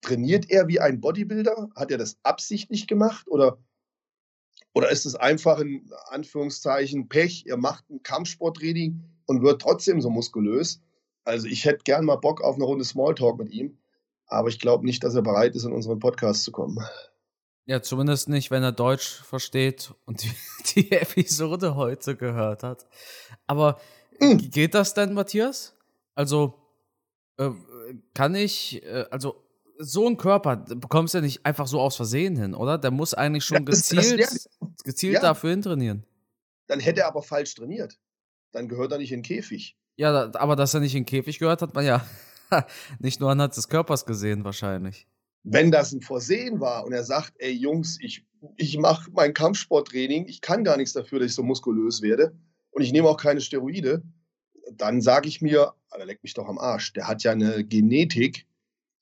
Trainiert 0.00 0.48
er 0.48 0.68
wie 0.68 0.80
ein 0.80 1.00
Bodybuilder? 1.00 1.70
Hat 1.76 1.90
er 1.90 1.98
das 1.98 2.18
absichtlich 2.22 2.86
gemacht 2.86 3.28
oder, 3.28 3.58
oder 4.72 4.90
ist 4.90 5.04
es 5.04 5.14
einfach 5.14 5.58
in 5.58 5.90
Anführungszeichen 6.06 7.08
Pech? 7.08 7.44
Er 7.46 7.58
macht 7.58 7.90
ein 7.90 8.02
Kampfsporttraining 8.02 9.02
und 9.26 9.42
wird 9.42 9.60
trotzdem 9.60 10.00
so 10.00 10.08
muskulös. 10.08 10.80
Also 11.24 11.46
ich 11.46 11.64
hätte 11.66 11.84
gern 11.84 12.06
mal 12.06 12.16
Bock 12.16 12.40
auf 12.40 12.54
eine 12.54 12.64
Runde 12.64 12.84
Smalltalk 12.84 13.38
mit 13.38 13.50
ihm, 13.50 13.78
aber 14.26 14.48
ich 14.48 14.58
glaube 14.58 14.86
nicht, 14.86 15.04
dass 15.04 15.14
er 15.14 15.22
bereit 15.22 15.54
ist, 15.54 15.64
in 15.64 15.72
unseren 15.72 15.98
Podcast 15.98 16.44
zu 16.44 16.52
kommen. 16.52 16.82
Ja, 17.66 17.82
zumindest 17.82 18.28
nicht, 18.28 18.50
wenn 18.50 18.62
er 18.62 18.72
Deutsch 18.72 19.22
versteht 19.22 19.94
und 20.06 20.24
die, 20.24 20.32
die 20.74 20.92
Episode 20.92 21.76
heute 21.76 22.16
gehört 22.16 22.62
hat. 22.62 22.86
Aber 23.46 23.78
mhm. 24.20 24.50
geht 24.50 24.74
das 24.74 24.94
denn, 24.94 25.14
Matthias? 25.14 25.74
Also, 26.14 26.54
äh, 27.38 27.50
kann 28.14 28.34
ich, 28.34 28.82
äh, 28.84 29.06
also, 29.10 29.44
so 29.78 30.06
ein 30.06 30.18
Körper 30.18 30.56
bekommst 30.56 31.14
du 31.14 31.18
ja 31.18 31.22
nicht 31.22 31.46
einfach 31.46 31.66
so 31.66 31.80
aus 31.80 31.96
Versehen 31.96 32.36
hin, 32.36 32.54
oder? 32.54 32.76
Der 32.76 32.90
muss 32.90 33.14
eigentlich 33.14 33.44
schon 33.44 33.58
ja, 33.58 33.64
gezielt, 33.64 34.20
das, 34.20 34.48
das, 34.60 34.82
gezielt 34.84 35.14
ja. 35.14 35.20
dafür 35.20 35.50
hintrainieren. 35.50 36.04
Dann 36.66 36.80
hätte 36.80 37.00
er 37.00 37.08
aber 37.08 37.22
falsch 37.22 37.54
trainiert. 37.54 37.98
Dann 38.52 38.68
gehört 38.68 38.92
er 38.92 38.98
nicht 38.98 39.10
in 39.10 39.20
den 39.20 39.24
Käfig. 39.24 39.78
Ja, 39.96 40.30
aber 40.34 40.54
dass 40.54 40.74
er 40.74 40.80
nicht 40.80 40.94
in 40.94 41.04
den 41.04 41.06
Käfig 41.06 41.38
gehört, 41.38 41.62
hat 41.62 41.74
man 41.74 41.86
ja 41.86 42.04
nicht 42.98 43.20
nur 43.20 43.30
anhand 43.30 43.56
des 43.56 43.68
Körpers 43.68 44.04
gesehen, 44.04 44.44
wahrscheinlich. 44.44 45.06
Wenn 45.44 45.70
das 45.70 45.92
ein 45.92 46.02
Versehen 46.02 46.60
war 46.60 46.84
und 46.84 46.92
er 46.92 47.04
sagt, 47.04 47.32
ey 47.38 47.52
Jungs, 47.52 47.98
ich, 48.02 48.26
ich 48.56 48.76
mache 48.76 49.10
mein 49.12 49.32
Kampfsporttraining, 49.32 50.28
ich 50.28 50.42
kann 50.42 50.62
gar 50.64 50.76
nichts 50.76 50.92
dafür, 50.92 51.20
dass 51.20 51.30
ich 51.30 51.34
so 51.34 51.42
muskulös 51.42 52.02
werde 52.02 52.34
und 52.70 52.82
ich 52.82 52.92
nehme 52.92 53.08
auch 53.08 53.16
keine 53.16 53.40
Steroide, 53.40 54.02
dann 54.72 55.00
sage 55.00 55.28
ich 55.28 55.40
mir, 55.40 55.74
Alter, 55.88 56.06
leck 56.06 56.22
mich 56.22 56.34
doch 56.34 56.48
am 56.48 56.58
Arsch, 56.58 56.92
der 56.92 57.08
hat 57.08 57.22
ja 57.22 57.32
eine 57.32 57.64
Genetik, 57.64 58.46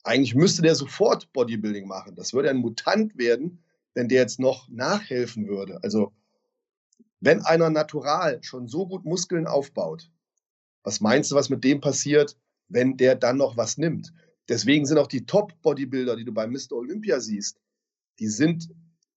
eigentlich 0.05 0.35
müsste 0.35 0.63
der 0.63 0.75
sofort 0.75 1.33
Bodybuilding 1.33 1.87
machen. 1.87 2.15
Das 2.15 2.33
würde 2.33 2.51
ein 2.51 2.57
Mutant 2.57 3.19
werden, 3.19 3.63
wenn 3.95 4.09
der 4.09 4.23
jetzt 4.23 4.41
noch 4.41 4.69
nachhelfen 4.69 5.49
würde. 5.49 5.81
Also, 5.83 6.13
wenn 7.21 7.43
einer 7.43 7.69
natural 7.69 8.43
schon 8.43 8.69
so 8.69 8.87
gut 8.87 9.05
Muskeln 9.05 9.47
aufbaut, 9.47 10.11
was 10.83 11.01
meinst 11.01 11.31
du, 11.31 11.35
was 11.35 11.51
mit 11.51 11.65
dem 11.65 11.81
passiert, 11.81 12.37
wenn 12.69 12.97
der 12.97 13.17
dann 13.17 13.37
noch 13.37 13.57
was 13.57 13.77
nimmt? 13.77 14.15
Deswegen 14.49 14.87
sind 14.87 14.99
auch 14.99 15.09
die 15.09 15.27
Top-Bodybuilder, 15.27 16.17
die 16.17 16.25
du 16.25 16.33
bei 16.33 16.47
Mr. 16.47 16.73
Olympia 16.73 17.21
siehst, 17.21 17.61
die 18.19 18.29
sind 18.29 18.71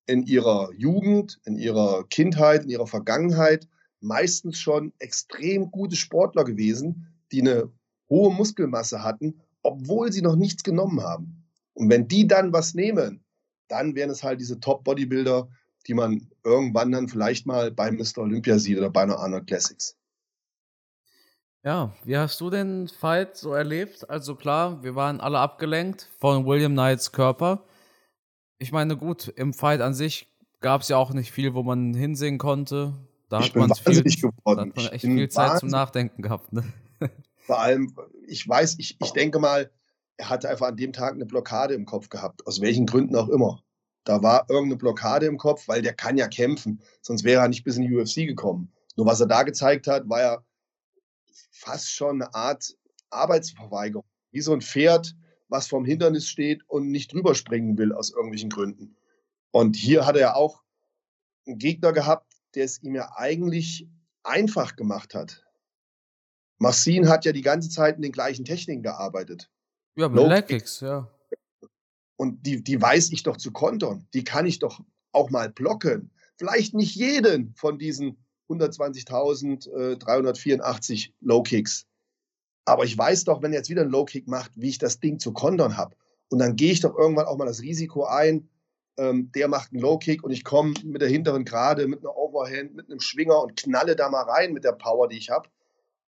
in 0.07 0.23
ihrer 0.23 0.73
Jugend, 0.73 1.39
in 1.45 1.55
ihrer 1.57 2.05
Kindheit, 2.09 2.63
in 2.63 2.69
ihrer 2.69 2.87
Vergangenheit 2.87 3.67
meistens 4.01 4.59
schon 4.59 4.93
extrem 4.99 5.71
gute 5.71 5.95
Sportler 5.95 6.43
gewesen, 6.43 7.07
die 7.31 7.41
eine 7.41 7.71
hohe 8.09 8.33
Muskelmasse 8.33 9.03
hatten, 9.03 9.41
obwohl 9.63 10.11
sie 10.11 10.21
noch 10.21 10.35
nichts 10.35 10.63
genommen 10.63 11.01
haben. 11.01 11.45
Und 11.73 11.89
wenn 11.89 12.07
die 12.07 12.27
dann 12.27 12.51
was 12.51 12.73
nehmen, 12.73 13.23
dann 13.67 13.95
wären 13.95 14.09
es 14.09 14.23
halt 14.23 14.41
diese 14.41 14.59
Top-Bodybuilder, 14.59 15.47
die 15.87 15.93
man 15.93 16.27
irgendwann 16.43 16.91
dann 16.91 17.07
vielleicht 17.07 17.45
mal 17.45 17.71
bei 17.71 17.91
Mr. 17.91 18.19
Olympia 18.19 18.59
sieht 18.59 18.77
oder 18.77 18.89
bei 18.89 19.03
einer 19.03 19.19
Arnold 19.19 19.47
Classics. 19.47 19.95
Ja, 21.63 21.95
wie 22.03 22.17
hast 22.17 22.41
du 22.41 22.49
den 22.49 22.87
Fight 22.87 23.37
so 23.37 23.53
erlebt? 23.53 24.09
Also 24.09 24.35
klar, 24.35 24.83
wir 24.83 24.95
waren 24.95 25.21
alle 25.21 25.39
abgelenkt 25.39 26.09
von 26.17 26.45
William 26.45 26.73
Knights 26.73 27.11
Körper. 27.11 27.63
Ich 28.57 28.71
meine, 28.71 28.97
gut, 28.97 29.27
im 29.27 29.53
Fight 29.53 29.79
an 29.79 29.93
sich 29.93 30.27
gab 30.59 30.81
es 30.81 30.89
ja 30.89 30.97
auch 30.97 31.13
nicht 31.13 31.31
viel, 31.31 31.53
wo 31.53 31.61
man 31.61 31.93
hinsehen 31.93 32.39
konnte. 32.39 32.93
Da 33.31 33.39
ich 33.39 33.45
hat 33.45 33.53
bin 33.53 33.61
man 33.61 33.69
wahnsinnig 33.69 34.19
viel, 34.19 34.29
geworden. 34.29 34.57
da 34.57 34.65
hat 34.65 34.75
man 34.75 34.93
echt 34.93 35.05
viel 35.05 35.29
Zeit 35.29 35.59
zum 35.59 35.69
Nachdenken 35.69 36.21
gehabt. 36.21 36.51
Ne? 36.51 36.65
Vor 37.37 37.61
allem, 37.61 37.95
ich 38.27 38.45
weiß, 38.45 38.75
ich, 38.77 38.97
ich 39.01 39.11
denke 39.11 39.39
mal, 39.39 39.71
er 40.17 40.29
hatte 40.29 40.49
einfach 40.49 40.67
an 40.67 40.75
dem 40.75 40.91
Tag 40.91 41.13
eine 41.13 41.25
Blockade 41.25 41.73
im 41.73 41.85
Kopf 41.85 42.09
gehabt, 42.09 42.45
aus 42.45 42.59
welchen 42.59 42.85
Gründen 42.85 43.15
auch 43.15 43.29
immer. 43.29 43.63
Da 44.03 44.21
war 44.21 44.47
irgendeine 44.49 44.75
Blockade 44.75 45.27
im 45.27 45.37
Kopf, 45.37 45.69
weil 45.69 45.81
der 45.81 45.93
kann 45.93 46.17
ja 46.17 46.27
kämpfen, 46.27 46.81
sonst 47.01 47.23
wäre 47.23 47.41
er 47.41 47.47
nicht 47.47 47.63
bis 47.63 47.77
in 47.77 47.83
die 47.83 47.95
UFC 47.95 48.27
gekommen. 48.27 48.73
Nur 48.97 49.05
was 49.05 49.21
er 49.21 49.27
da 49.27 49.43
gezeigt 49.43 49.87
hat, 49.87 50.09
war 50.09 50.19
ja 50.19 50.43
fast 51.51 51.89
schon 51.89 52.21
eine 52.21 52.35
Art 52.35 52.75
Arbeitsverweigerung. 53.11 54.03
Wie 54.31 54.41
so 54.41 54.51
ein 54.51 54.61
Pferd, 54.61 55.15
was 55.47 55.67
vorm 55.67 55.85
Hindernis 55.85 56.27
steht 56.27 56.63
und 56.67 56.91
nicht 56.91 57.13
drüber 57.13 57.33
springen 57.33 57.77
will 57.77 57.93
aus 57.93 58.11
irgendwelchen 58.11 58.49
Gründen. 58.49 58.97
Und 59.51 59.77
hier 59.77 60.05
hat 60.05 60.15
er 60.15 60.21
ja 60.21 60.35
auch 60.35 60.61
einen 61.47 61.59
Gegner 61.59 61.93
gehabt, 61.93 62.30
der 62.55 62.65
es 62.65 62.83
ihm 62.83 62.95
ja 62.95 63.11
eigentlich 63.15 63.87
einfach 64.23 64.75
gemacht 64.75 65.15
hat. 65.15 65.45
Marcin 66.59 67.07
hat 67.09 67.25
ja 67.25 67.31
die 67.31 67.41
ganze 67.41 67.69
Zeit 67.69 67.95
in 67.95 68.03
den 68.03 68.11
gleichen 68.11 68.45
Techniken 68.45 68.83
gearbeitet. 68.83 69.49
Ja, 69.95 70.09
mit 70.09 70.17
Low 70.17 70.27
Leg 70.27 70.45
Kicks, 70.47 70.81
ja. 70.81 71.09
Und 72.17 72.45
die, 72.45 72.63
die 72.63 72.79
weiß 72.79 73.11
ich 73.11 73.23
doch 73.23 73.37
zu 73.37 73.51
kontern. 73.51 74.07
Die 74.13 74.23
kann 74.23 74.45
ich 74.45 74.59
doch 74.59 74.79
auch 75.11 75.31
mal 75.31 75.49
blocken. 75.49 76.11
Vielleicht 76.37 76.75
nicht 76.75 76.95
jeden 76.95 77.55
von 77.55 77.79
diesen 77.79 78.23
120.384 78.47 81.13
Low 81.21 81.41
Kicks. 81.41 81.87
Aber 82.65 82.83
ich 82.83 82.97
weiß 82.97 83.23
doch, 83.23 83.41
wenn 83.41 83.53
er 83.53 83.59
jetzt 83.59 83.69
wieder 83.69 83.81
einen 83.81 83.91
Low 83.91 84.03
Kick 84.05 84.27
macht, 84.27 84.51
wie 84.55 84.69
ich 84.69 84.77
das 84.77 84.99
Ding 84.99 85.19
zu 85.19 85.33
kontern 85.33 85.77
habe. 85.77 85.95
Und 86.29 86.39
dann 86.39 86.55
gehe 86.55 86.71
ich 86.71 86.79
doch 86.79 86.95
irgendwann 86.95 87.25
auch 87.25 87.37
mal 87.37 87.45
das 87.45 87.61
Risiko 87.61 88.05
ein, 88.05 88.49
ähm, 88.97 89.31
der 89.33 89.47
macht 89.47 89.71
einen 89.71 89.81
Low 89.81 89.97
Kick 89.97 90.23
und 90.23 90.31
ich 90.31 90.43
komme 90.43 90.73
mit 90.83 91.01
der 91.01 91.09
hinteren 91.09 91.45
Gerade, 91.45 91.87
mit 91.87 91.99
einer 91.99 92.15
Overhand, 92.15 92.75
mit 92.75 92.89
einem 92.89 92.99
Schwinger 92.99 93.41
und 93.41 93.55
knalle 93.55 93.95
da 93.95 94.09
mal 94.09 94.23
rein 94.23 94.53
mit 94.53 94.63
der 94.63 94.73
Power, 94.73 95.07
die 95.07 95.17
ich 95.17 95.29
habe. 95.29 95.49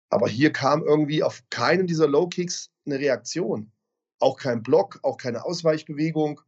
Aber 0.10 0.28
hier 0.28 0.52
kam 0.52 0.84
irgendwie 0.84 1.24
auf 1.24 1.44
keinen 1.50 1.88
dieser 1.88 2.08
Low 2.08 2.28
Kicks 2.28 2.70
eine 2.86 3.00
Reaktion. 3.00 3.72
Auch 4.20 4.38
kein 4.38 4.62
Block, 4.62 5.00
auch 5.02 5.18
keine 5.18 5.44
Ausweichbewegung. 5.44 6.42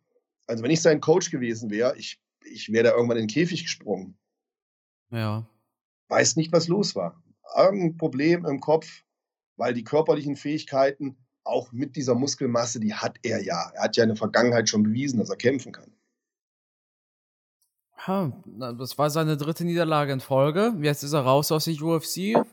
Also 0.47 0.63
wenn 0.63 0.71
ich 0.71 0.81
sein 0.81 1.01
Coach 1.01 1.31
gewesen 1.31 1.71
wäre, 1.71 1.97
ich, 1.97 2.19
ich 2.43 2.71
wäre 2.71 2.83
da 2.83 2.91
irgendwann 2.91 3.17
in 3.17 3.23
den 3.23 3.33
Käfig 3.33 3.63
gesprungen. 3.63 4.17
Ja. 5.09 5.47
Weiß 6.09 6.35
nicht, 6.35 6.51
was 6.51 6.67
los 6.67 6.95
war. 6.95 7.23
Irgendein 7.57 7.97
Problem 7.97 8.45
im 8.45 8.59
Kopf, 8.59 9.03
weil 9.55 9.73
die 9.73 9.83
körperlichen 9.83 10.35
Fähigkeiten, 10.35 11.17
auch 11.43 11.71
mit 11.71 11.95
dieser 11.95 12.15
Muskelmasse, 12.15 12.79
die 12.79 12.93
hat 12.93 13.17
er 13.23 13.43
ja. 13.43 13.71
Er 13.75 13.83
hat 13.83 13.97
ja 13.97 14.03
in 14.03 14.09
der 14.09 14.17
Vergangenheit 14.17 14.67
schon 14.67 14.83
bewiesen, 14.83 15.19
dass 15.19 15.29
er 15.29 15.37
kämpfen 15.37 15.71
kann. 15.71 15.91
Das 18.45 18.97
war 18.97 19.09
seine 19.09 19.37
dritte 19.37 19.65
Niederlage 19.65 20.13
in 20.13 20.19
Folge. 20.19 20.73
Jetzt 20.81 21.03
ist 21.03 21.13
er 21.13 21.21
raus 21.21 21.51
aus 21.51 21.65
der 21.65 21.81
UFC. 21.81 22.17
Äh, 22.17 22.43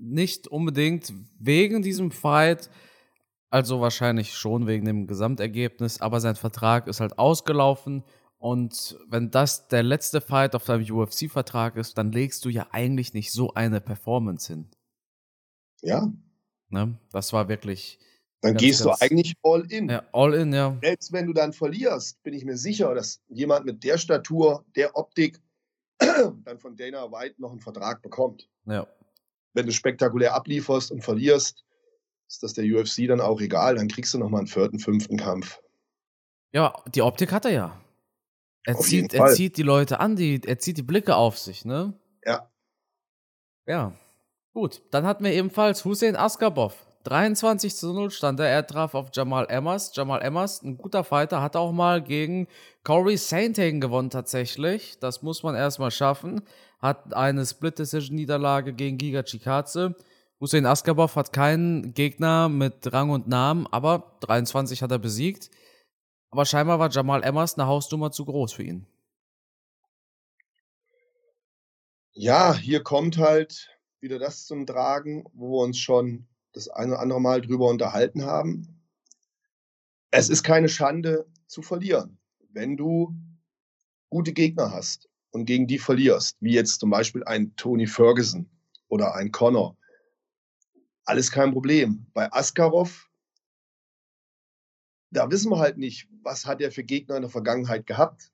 Nicht 0.00 0.48
unbedingt 0.48 1.12
wegen 1.38 1.82
diesem 1.82 2.10
Fight, 2.10 2.70
also 3.50 3.80
wahrscheinlich 3.80 4.34
schon 4.34 4.66
wegen 4.66 4.84
dem 4.84 5.06
Gesamtergebnis, 5.06 6.00
aber 6.00 6.20
sein 6.20 6.36
Vertrag 6.36 6.86
ist 6.86 7.00
halt 7.00 7.18
ausgelaufen. 7.18 8.04
Und 8.38 8.96
wenn 9.08 9.30
das 9.30 9.68
der 9.68 9.82
letzte 9.82 10.20
Fight 10.20 10.54
auf 10.54 10.64
deinem 10.64 10.88
UFC-Vertrag 10.88 11.76
ist, 11.76 11.98
dann 11.98 12.12
legst 12.12 12.44
du 12.44 12.48
ja 12.48 12.68
eigentlich 12.70 13.14
nicht 13.14 13.32
so 13.32 13.54
eine 13.54 13.80
Performance 13.80 14.52
hin. 14.52 14.68
Ja, 15.82 16.12
Ne? 16.70 16.98
Das 17.12 17.32
war 17.32 17.48
wirklich 17.48 17.98
dann 18.40 18.52
Ganz, 18.52 18.60
gehst 18.62 18.84
ganz- 18.84 18.98
du 19.00 19.04
eigentlich 19.04 19.34
all 19.42 19.70
in. 19.70 19.88
ja, 19.88 20.02
all 20.12 20.34
in, 20.34 20.52
ja. 20.52 20.76
Selbst 20.82 21.12
wenn 21.12 21.26
du 21.26 21.32
dann 21.32 21.52
verlierst, 21.52 22.22
bin 22.22 22.34
ich 22.34 22.44
mir 22.44 22.56
sicher, 22.56 22.94
dass 22.94 23.20
jemand 23.28 23.66
mit 23.66 23.82
der 23.84 23.98
Statur, 23.98 24.64
der 24.76 24.96
Optik, 24.96 25.40
dann 25.98 26.58
von 26.58 26.76
Dana 26.76 27.10
White 27.10 27.36
noch 27.38 27.50
einen 27.50 27.60
Vertrag 27.60 28.02
bekommt. 28.02 28.48
ja. 28.66 28.86
Wenn 29.54 29.64
du 29.66 29.72
spektakulär 29.72 30.34
ablieferst 30.34 30.92
und 30.92 31.02
verlierst, 31.02 31.64
ist 32.28 32.42
das 32.44 32.52
der 32.52 32.64
UFC 32.66 33.08
dann 33.08 33.20
auch 33.20 33.40
egal. 33.40 33.74
Dann 33.76 33.88
kriegst 33.88 34.14
du 34.14 34.18
noch 34.18 34.28
mal 34.28 34.38
einen 34.38 34.46
vierten, 34.46 34.78
fünften 34.78 35.16
Kampf. 35.16 35.58
Ja, 36.52 36.74
die 36.94 37.02
Optik 37.02 37.32
hat 37.32 37.44
er 37.46 37.50
ja. 37.50 37.80
Er 38.64 38.76
Auf 38.76 38.86
jeden 38.88 39.08
zieht, 39.08 39.18
er 39.18 39.26
zieht 39.32 39.56
die 39.56 39.62
Leute 39.62 39.98
an, 39.98 40.14
die, 40.14 40.40
er 40.44 40.58
zieht 40.58 40.76
die 40.76 40.82
Blicke 40.82 41.16
auf 41.16 41.38
sich, 41.38 41.64
ne? 41.64 41.94
Ja. 42.24 42.48
Ja. 43.66 43.94
Gut, 44.52 44.82
dann 44.92 45.06
hatten 45.06 45.24
wir 45.24 45.32
ebenfalls 45.32 45.84
Hussein 45.84 46.14
Askarbov. 46.14 46.86
23 47.08 47.74
zu 47.74 47.94
0 47.94 48.10
stand 48.10 48.38
er. 48.38 48.48
Er 48.48 48.66
traf 48.66 48.94
auf 48.94 49.08
Jamal 49.14 49.46
Emmers. 49.48 49.92
Jamal 49.94 50.20
Emmers, 50.20 50.62
ein 50.62 50.76
guter 50.76 51.04
Fighter, 51.04 51.40
hat 51.40 51.56
auch 51.56 51.72
mal 51.72 52.02
gegen 52.02 52.48
Corey 52.84 53.16
Sainthagen 53.16 53.80
gewonnen 53.80 54.10
tatsächlich. 54.10 54.98
Das 54.98 55.22
muss 55.22 55.42
man 55.42 55.54
erstmal 55.54 55.90
schaffen. 55.90 56.42
Hat 56.80 57.14
eine 57.14 57.46
Split-Decision-Niederlage 57.46 58.74
gegen 58.74 58.98
Giga 58.98 59.22
Chikadze. 59.22 59.96
Hussein 60.38 60.66
Askarbov 60.66 61.16
hat 61.16 61.32
keinen 61.32 61.94
Gegner 61.94 62.50
mit 62.50 62.92
Rang 62.92 63.10
und 63.10 63.26
Namen, 63.26 63.66
aber 63.70 64.18
23 64.20 64.82
hat 64.82 64.90
er 64.90 64.98
besiegt. 64.98 65.50
Aber 66.30 66.44
scheinbar 66.44 66.78
war 66.78 66.90
Jamal 66.90 67.24
Emmers 67.24 67.58
eine 67.58 67.66
Hausnummer 67.66 68.10
zu 68.10 68.26
groß 68.26 68.52
für 68.52 68.64
ihn. 68.64 68.86
Ja, 72.12 72.54
hier 72.54 72.82
kommt 72.82 73.16
halt 73.16 73.70
wieder 74.00 74.18
das 74.18 74.44
zum 74.44 74.66
Tragen, 74.66 75.24
wo 75.32 75.52
wir 75.52 75.64
uns 75.64 75.78
schon 75.78 76.26
das 76.52 76.68
eine 76.68 76.92
oder 76.92 77.00
andere 77.00 77.20
Mal 77.20 77.40
drüber 77.40 77.68
unterhalten 77.68 78.24
haben. 78.24 78.82
Es 80.10 80.28
ist 80.28 80.42
keine 80.42 80.68
Schande 80.68 81.26
zu 81.46 81.62
verlieren, 81.62 82.18
wenn 82.50 82.76
du 82.76 83.14
gute 84.10 84.32
Gegner 84.32 84.72
hast 84.72 85.08
und 85.30 85.44
gegen 85.44 85.66
die 85.66 85.78
verlierst, 85.78 86.36
wie 86.40 86.54
jetzt 86.54 86.80
zum 86.80 86.90
Beispiel 86.90 87.24
ein 87.24 87.54
Tony 87.56 87.86
Ferguson 87.86 88.48
oder 88.88 89.14
ein 89.14 89.30
Connor. 89.32 89.76
Alles 91.04 91.30
kein 91.30 91.52
Problem. 91.52 92.06
Bei 92.14 92.32
Askarov, 92.32 93.10
da 95.10 95.30
wissen 95.30 95.50
wir 95.50 95.58
halt 95.58 95.78
nicht, 95.78 96.08
was 96.22 96.46
hat 96.46 96.60
er 96.60 96.70
für 96.70 96.84
Gegner 96.84 97.16
in 97.16 97.22
der 97.22 97.30
Vergangenheit 97.30 97.86
gehabt. 97.86 98.32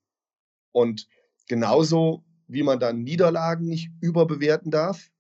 Und 0.72 1.08
genauso 1.46 2.24
wie 2.46 2.62
man 2.62 2.80
dann 2.80 3.02
Niederlagen 3.02 3.66
nicht 3.66 3.90
überbewerten 4.00 4.70
darf, 4.70 5.10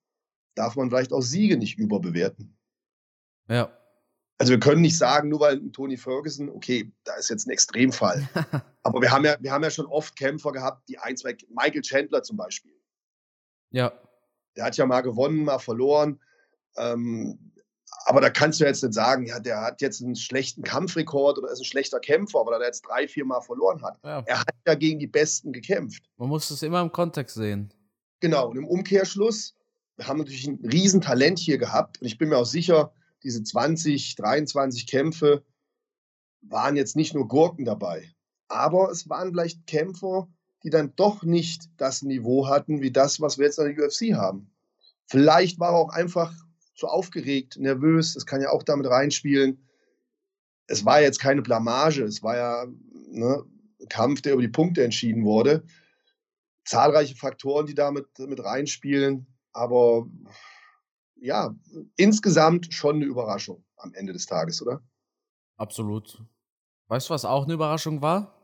darf 0.54 0.76
man 0.76 0.90
vielleicht 0.90 1.12
auch 1.12 1.20
Siege 1.20 1.56
nicht 1.56 1.78
überbewerten. 1.78 2.53
Ja. 3.48 3.70
Also 4.38 4.52
wir 4.52 4.60
können 4.60 4.80
nicht 4.80 4.98
sagen, 4.98 5.28
nur 5.28 5.40
weil 5.40 5.56
ein 5.56 5.72
Tony 5.72 5.96
Ferguson, 5.96 6.48
okay, 6.50 6.92
da 7.04 7.14
ist 7.14 7.30
jetzt 7.30 7.46
ein 7.46 7.50
Extremfall. 7.50 8.28
Aber 8.82 9.00
wir 9.00 9.10
haben 9.10 9.24
ja, 9.24 9.36
wir 9.40 9.52
haben 9.52 9.62
ja 9.62 9.70
schon 9.70 9.86
oft 9.86 10.16
Kämpfer 10.16 10.52
gehabt, 10.52 10.88
die 10.88 10.98
ein, 10.98 11.16
zwei, 11.16 11.36
Michael 11.48 11.82
Chandler 11.82 12.22
zum 12.22 12.36
Beispiel. 12.36 12.72
ja. 13.70 13.92
Der 14.56 14.66
hat 14.66 14.76
ja 14.76 14.86
mal 14.86 15.00
gewonnen, 15.00 15.42
mal 15.42 15.58
verloren. 15.58 16.20
Ähm, 16.76 17.52
aber 18.06 18.20
da 18.20 18.30
kannst 18.30 18.60
du 18.60 18.64
jetzt 18.64 18.84
nicht 18.84 18.94
sagen, 18.94 19.26
ja, 19.26 19.40
der 19.40 19.60
hat 19.60 19.80
jetzt 19.80 20.02
einen 20.02 20.14
schlechten 20.14 20.62
Kampfrekord 20.62 21.38
oder 21.38 21.50
ist 21.50 21.60
ein 21.60 21.64
schlechter 21.64 21.98
Kämpfer, 21.98 22.44
weil 22.46 22.60
er 22.60 22.66
jetzt 22.66 22.82
drei, 22.82 23.08
vier 23.08 23.24
Mal 23.24 23.40
verloren 23.40 23.82
hat. 23.82 23.98
ja. 24.04 24.22
Er 24.26 24.40
hat 24.40 24.54
ja 24.66 24.74
gegen 24.74 24.98
die 24.98 25.06
Besten 25.06 25.52
gekämpft. 25.52 26.04
Man 26.18 26.28
muss 26.28 26.50
es 26.50 26.62
immer 26.62 26.80
im 26.80 26.92
Kontext 26.92 27.34
sehen. 27.34 27.72
Genau, 28.20 28.48
und 28.48 28.56
im 28.56 28.66
Umkehrschluss, 28.66 29.56
wir 29.96 30.06
haben 30.06 30.18
natürlich 30.18 30.46
ein 30.46 30.60
Riesentalent 30.64 31.38
hier 31.38 31.58
gehabt 31.58 32.00
und 32.00 32.06
ich 32.06 32.18
bin 32.18 32.28
mir 32.28 32.38
auch 32.38 32.46
sicher, 32.46 32.92
diese 33.24 33.42
20, 33.42 34.16
23 34.16 34.86
Kämpfe 34.86 35.44
waren 36.42 36.76
jetzt 36.76 36.96
nicht 36.96 37.14
nur 37.14 37.26
Gurken 37.26 37.64
dabei, 37.64 38.14
aber 38.48 38.90
es 38.90 39.08
waren 39.08 39.30
vielleicht 39.30 39.66
Kämpfer, 39.66 40.28
die 40.62 40.70
dann 40.70 40.94
doch 40.96 41.22
nicht 41.22 41.68
das 41.76 42.02
Niveau 42.02 42.48
hatten, 42.48 42.80
wie 42.80 42.92
das, 42.92 43.20
was 43.20 43.38
wir 43.38 43.46
jetzt 43.46 43.58
an 43.58 43.74
der 43.74 43.84
UFC 43.84 44.14
haben. 44.14 44.50
Vielleicht 45.06 45.58
war 45.58 45.72
er 45.72 45.78
auch 45.78 45.90
einfach 45.90 46.32
zu 46.74 46.86
aufgeregt, 46.86 47.56
nervös, 47.58 48.14
das 48.14 48.26
kann 48.26 48.40
ja 48.40 48.50
auch 48.50 48.62
damit 48.62 48.86
reinspielen. 48.86 49.66
Es 50.66 50.84
war 50.84 51.00
jetzt 51.00 51.20
keine 51.20 51.42
Blamage, 51.42 52.04
es 52.04 52.22
war 52.22 52.36
ja 52.36 52.66
ne, 53.10 53.44
ein 53.80 53.88
Kampf, 53.88 54.22
der 54.22 54.34
über 54.34 54.42
die 54.42 54.48
Punkte 54.48 54.84
entschieden 54.84 55.24
wurde 55.24 55.64
zahlreiche 56.64 57.14
Faktoren, 57.14 57.66
die 57.66 57.74
da 57.74 57.90
mit, 57.90 58.06
mit 58.18 58.42
reinspielen. 58.42 59.26
Aber 59.52 60.08
ja, 61.24 61.54
insgesamt 61.96 62.72
schon 62.72 62.96
eine 62.96 63.06
Überraschung 63.06 63.64
am 63.76 63.94
Ende 63.94 64.12
des 64.12 64.26
Tages, 64.26 64.60
oder? 64.60 64.82
Absolut. 65.56 66.22
Weißt 66.88 67.08
du, 67.08 67.14
was 67.14 67.24
auch 67.24 67.44
eine 67.44 67.54
Überraschung 67.54 68.02
war? 68.02 68.34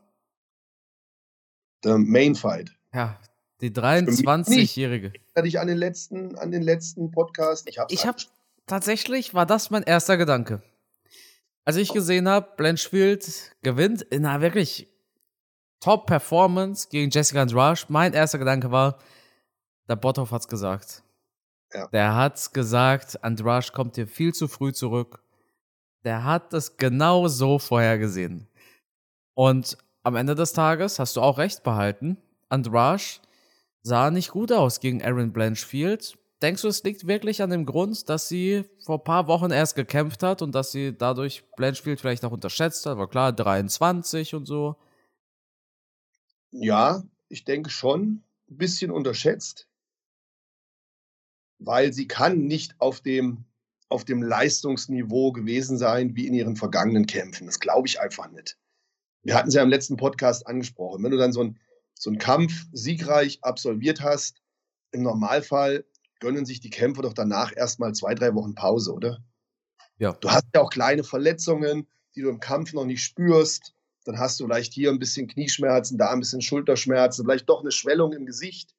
Der 1.84 1.98
Main 1.98 2.34
Fight. 2.34 2.74
Ja, 2.94 3.20
die 3.60 3.66
nicht. 3.66 3.78
23-Jährige. 3.78 5.12
Hatte 5.36 5.48
ich 5.48 5.60
an 5.60 5.68
den 5.68 5.76
letzten, 5.76 6.36
an 6.36 6.50
den 6.50 6.62
letzten 6.62 7.10
Podcast. 7.10 7.68
Ich 7.68 7.78
habe 7.78 7.92
Ich 7.92 8.06
habe 8.06 8.18
tatsächlich 8.66 9.34
war 9.34 9.44
das 9.44 9.70
mein 9.70 9.82
erster 9.82 10.16
Gedanke. 10.16 10.62
Als 11.66 11.76
ich 11.76 11.92
gesehen 11.92 12.28
habe, 12.28 12.48
Blanchfield 12.56 13.56
gewinnt 13.62 14.00
in 14.02 14.24
einer 14.24 14.40
wirklich 14.40 14.88
Top-Performance 15.80 16.88
gegen 16.90 17.10
Jessica 17.10 17.42
Andrade, 17.42 17.82
mein 17.88 18.14
erster 18.14 18.38
Gedanke 18.38 18.70
war, 18.70 18.98
der 19.86 19.96
Bothoff 19.96 20.30
hat's 20.30 20.48
gesagt. 20.48 21.02
Ja. 21.72 21.86
Der 21.88 22.14
hat's 22.14 22.52
gesagt, 22.52 23.22
Andrade 23.22 23.72
kommt 23.72 23.96
hier 23.96 24.06
viel 24.06 24.34
zu 24.34 24.48
früh 24.48 24.72
zurück. 24.72 25.22
Der 26.04 26.24
hat 26.24 26.52
das 26.52 26.76
genau 26.76 27.28
so 27.28 27.58
vorhergesehen. 27.58 28.48
Und 29.34 29.76
am 30.02 30.16
Ende 30.16 30.34
des 30.34 30.52
Tages 30.52 30.98
hast 30.98 31.16
du 31.16 31.20
auch 31.20 31.38
recht 31.38 31.62
behalten. 31.62 32.16
Andrasch 32.48 33.20
sah 33.82 34.10
nicht 34.10 34.30
gut 34.30 34.52
aus 34.52 34.80
gegen 34.80 35.02
Aaron 35.02 35.32
Blanchfield. 35.32 36.16
Denkst 36.42 36.62
du, 36.62 36.68
es 36.68 36.82
liegt 36.82 37.06
wirklich 37.06 37.42
an 37.42 37.50
dem 37.50 37.66
Grund, 37.66 38.08
dass 38.08 38.28
sie 38.28 38.64
vor 38.84 38.98
ein 38.98 39.04
paar 39.04 39.26
Wochen 39.26 39.50
erst 39.50 39.74
gekämpft 39.76 40.22
hat 40.22 40.40
und 40.40 40.54
dass 40.54 40.72
sie 40.72 40.96
dadurch 40.96 41.44
Blanchfield 41.54 42.00
vielleicht 42.00 42.24
auch 42.24 42.32
unterschätzt 42.32 42.86
hat? 42.86 42.96
War 42.96 43.08
klar, 43.08 43.32
23 43.32 44.34
und 44.34 44.46
so. 44.46 44.76
Ja, 46.50 47.02
ich 47.28 47.44
denke 47.44 47.68
schon, 47.68 48.24
ein 48.50 48.56
bisschen 48.56 48.90
unterschätzt, 48.90 49.68
weil 51.60 51.92
sie 51.92 52.08
kann 52.08 52.46
nicht 52.46 52.74
auf 52.78 53.00
dem, 53.00 53.44
auf 53.88 54.04
dem 54.04 54.22
Leistungsniveau 54.22 55.32
gewesen 55.32 55.78
sein 55.78 56.16
wie 56.16 56.26
in 56.26 56.34
ihren 56.34 56.56
vergangenen 56.56 57.06
Kämpfen. 57.06 57.46
Das 57.46 57.60
glaube 57.60 57.86
ich 57.86 58.00
einfach 58.00 58.30
nicht. 58.30 58.58
Wir 59.22 59.34
hatten 59.34 59.48
es 59.48 59.54
ja 59.54 59.62
im 59.62 59.68
letzten 59.68 59.96
Podcast 59.96 60.46
angesprochen. 60.46 61.04
Wenn 61.04 61.10
du 61.10 61.18
dann 61.18 61.32
so 61.32 61.40
einen 61.42 61.60
so 61.94 62.10
Kampf 62.12 62.66
siegreich 62.72 63.38
absolviert 63.42 64.00
hast, 64.00 64.40
im 64.92 65.02
Normalfall 65.02 65.84
gönnen 66.18 66.46
sich 66.46 66.60
die 66.60 66.70
Kämpfer 66.70 67.02
doch 67.02 67.12
danach 67.12 67.54
erstmal 67.54 67.94
zwei, 67.94 68.14
drei 68.14 68.34
Wochen 68.34 68.54
Pause, 68.54 68.92
oder? 68.92 69.22
Ja. 69.98 70.12
Du 70.12 70.30
hast 70.30 70.46
ja 70.54 70.62
auch 70.62 70.70
kleine 70.70 71.04
Verletzungen, 71.04 71.86
die 72.14 72.22
du 72.22 72.30
im 72.30 72.40
Kampf 72.40 72.72
noch 72.72 72.86
nicht 72.86 73.02
spürst. 73.02 73.74
Dann 74.04 74.18
hast 74.18 74.40
du 74.40 74.46
vielleicht 74.46 74.72
hier 74.72 74.90
ein 74.90 74.98
bisschen 74.98 75.28
Knieschmerzen, 75.28 75.98
da 75.98 76.10
ein 76.10 76.20
bisschen 76.20 76.40
Schulterschmerzen, 76.40 77.24
vielleicht 77.24 77.48
doch 77.50 77.60
eine 77.60 77.70
Schwellung 77.70 78.14
im 78.14 78.24
Gesicht. 78.24 78.74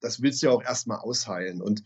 Das 0.00 0.22
willst 0.22 0.42
du 0.42 0.46
ja 0.46 0.52
auch 0.52 0.62
erstmal 0.62 0.98
ausheilen. 0.98 1.60
Und 1.60 1.84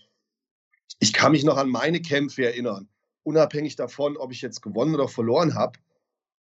ich 1.00 1.12
kann 1.12 1.32
mich 1.32 1.44
noch 1.44 1.56
an 1.56 1.68
meine 1.68 2.00
Kämpfe 2.00 2.44
erinnern. 2.44 2.88
Unabhängig 3.22 3.74
davon, 3.74 4.16
ob 4.16 4.32
ich 4.32 4.42
jetzt 4.42 4.62
gewonnen 4.62 4.94
oder 4.94 5.08
verloren 5.08 5.54
habe, 5.54 5.78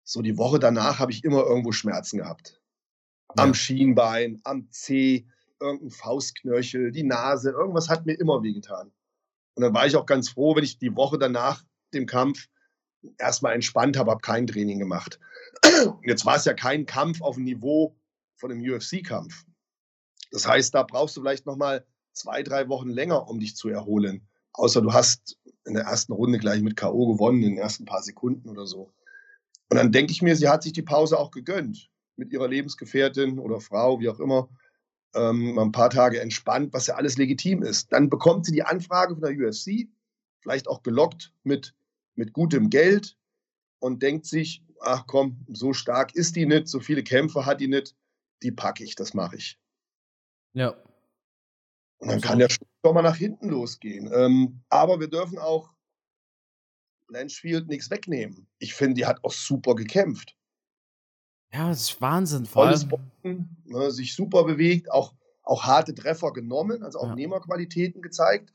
so 0.03 0.21
die 0.21 0.37
Woche 0.37 0.59
danach 0.59 0.99
habe 0.99 1.11
ich 1.11 1.23
immer 1.23 1.43
irgendwo 1.43 1.71
Schmerzen 1.71 2.17
gehabt. 2.17 2.59
Ja. 3.35 3.43
Am 3.43 3.53
Schienbein, 3.53 4.41
am 4.43 4.69
Zeh, 4.71 5.27
irgendein 5.59 5.91
Faustknöchel, 5.91 6.91
die 6.91 7.03
Nase, 7.03 7.51
irgendwas 7.51 7.89
hat 7.89 8.05
mir 8.05 8.13
immer 8.13 8.41
wehgetan. 8.43 8.91
Und 9.55 9.63
dann 9.63 9.73
war 9.73 9.85
ich 9.85 9.95
auch 9.95 10.05
ganz 10.05 10.29
froh, 10.29 10.55
wenn 10.55 10.63
ich 10.63 10.77
die 10.77 10.95
Woche 10.95 11.17
danach 11.17 11.63
dem 11.93 12.05
Kampf 12.05 12.47
erstmal 13.17 13.53
entspannt 13.53 13.97
habe, 13.97 14.11
habe 14.11 14.21
kein 14.21 14.47
Training 14.47 14.79
gemacht. 14.79 15.19
Und 15.85 16.07
jetzt 16.07 16.25
war 16.25 16.35
es 16.35 16.45
ja 16.45 16.53
kein 16.53 16.85
Kampf 16.85 17.21
auf 17.21 17.35
dem 17.35 17.43
Niveau 17.43 17.95
von 18.35 18.51
einem 18.51 18.61
UFC-Kampf. 18.61 19.45
Das 20.31 20.47
heißt, 20.47 20.73
da 20.73 20.83
brauchst 20.83 21.17
du 21.17 21.21
vielleicht 21.21 21.45
nochmal 21.45 21.85
zwei, 22.13 22.43
drei 22.43 22.69
Wochen 22.69 22.89
länger, 22.89 23.27
um 23.27 23.39
dich 23.39 23.55
zu 23.55 23.69
erholen. 23.69 24.27
Außer 24.53 24.81
du 24.81 24.93
hast 24.93 25.37
in 25.65 25.73
der 25.73 25.83
ersten 25.83 26.13
Runde 26.13 26.39
gleich 26.39 26.61
mit 26.61 26.75
K.O. 26.75 27.13
gewonnen, 27.13 27.43
in 27.43 27.51
den 27.51 27.57
ersten 27.57 27.85
paar 27.85 28.01
Sekunden 28.01 28.49
oder 28.49 28.65
so. 28.65 28.91
Und 29.69 29.77
dann 29.77 29.91
denke 29.91 30.11
ich 30.11 30.21
mir, 30.21 30.35
sie 30.35 30.47
hat 30.47 30.63
sich 30.63 30.73
die 30.73 30.81
Pause 30.81 31.19
auch 31.19 31.31
gegönnt. 31.31 31.89
Mit 32.15 32.31
ihrer 32.31 32.47
Lebensgefährtin 32.47 33.37
oder 33.37 33.59
Frau, 33.59 33.99
wie 33.99 34.09
auch 34.09 34.19
immer. 34.19 34.49
Ähm, 35.13 35.59
ein 35.59 35.71
paar 35.71 35.89
Tage 35.89 36.19
entspannt, 36.19 36.73
was 36.73 36.87
ja 36.87 36.95
alles 36.95 37.17
legitim 37.17 37.63
ist. 37.63 37.91
Dann 37.91 38.09
bekommt 38.09 38.45
sie 38.45 38.51
die 38.51 38.63
Anfrage 38.63 39.15
von 39.15 39.21
der 39.21 39.31
UFC, 39.31 39.87
vielleicht 40.41 40.67
auch 40.67 40.83
gelockt 40.83 41.33
mit, 41.43 41.75
mit 42.15 42.33
gutem 42.33 42.69
Geld 42.69 43.17
und 43.79 44.01
denkt 44.01 44.25
sich, 44.25 44.63
ach 44.81 45.05
komm, 45.07 45.45
so 45.47 45.73
stark 45.73 46.15
ist 46.15 46.35
die 46.35 46.45
nicht, 46.45 46.67
so 46.67 46.79
viele 46.79 47.03
Kämpfe 47.03 47.45
hat 47.45 47.61
die 47.61 47.67
nicht, 47.67 47.95
die 48.43 48.51
packe 48.51 48.83
ich, 48.83 48.95
das 48.95 49.13
mache 49.13 49.35
ich. 49.35 49.59
Ja. 50.53 50.75
Und 51.99 52.09
dann 52.09 52.21
kann 52.21 52.39
der 52.39 52.49
schon 52.49 52.67
mal 52.83 53.01
nach 53.01 53.15
hinten 53.15 53.49
losgehen. 53.49 54.11
Ähm, 54.13 54.61
aber 54.69 54.99
wir 54.99 55.07
dürfen 55.07 55.39
auch 55.39 55.73
Blanchfield 57.07 57.67
nichts 57.67 57.89
wegnehmen. 57.89 58.47
Ich 58.59 58.73
finde, 58.73 58.95
die 58.95 59.05
hat 59.05 59.23
auch 59.23 59.31
super 59.31 59.75
gekämpft. 59.75 60.35
Ja, 61.51 61.69
das 61.69 61.81
ist 61.81 62.01
Wahnsinn. 62.01 62.45
Volles 62.45 62.87
Boxen, 62.87 63.57
ne, 63.65 63.89
sich 63.91 64.15
super 64.15 64.43
bewegt, 64.43 64.91
auch, 64.91 65.13
auch 65.43 65.63
harte 65.63 65.95
Treffer 65.95 66.33
genommen, 66.33 66.83
also 66.83 66.99
auch 66.99 67.07
ja. 67.07 67.15
Nehmerqualitäten 67.15 68.01
gezeigt. 68.01 68.51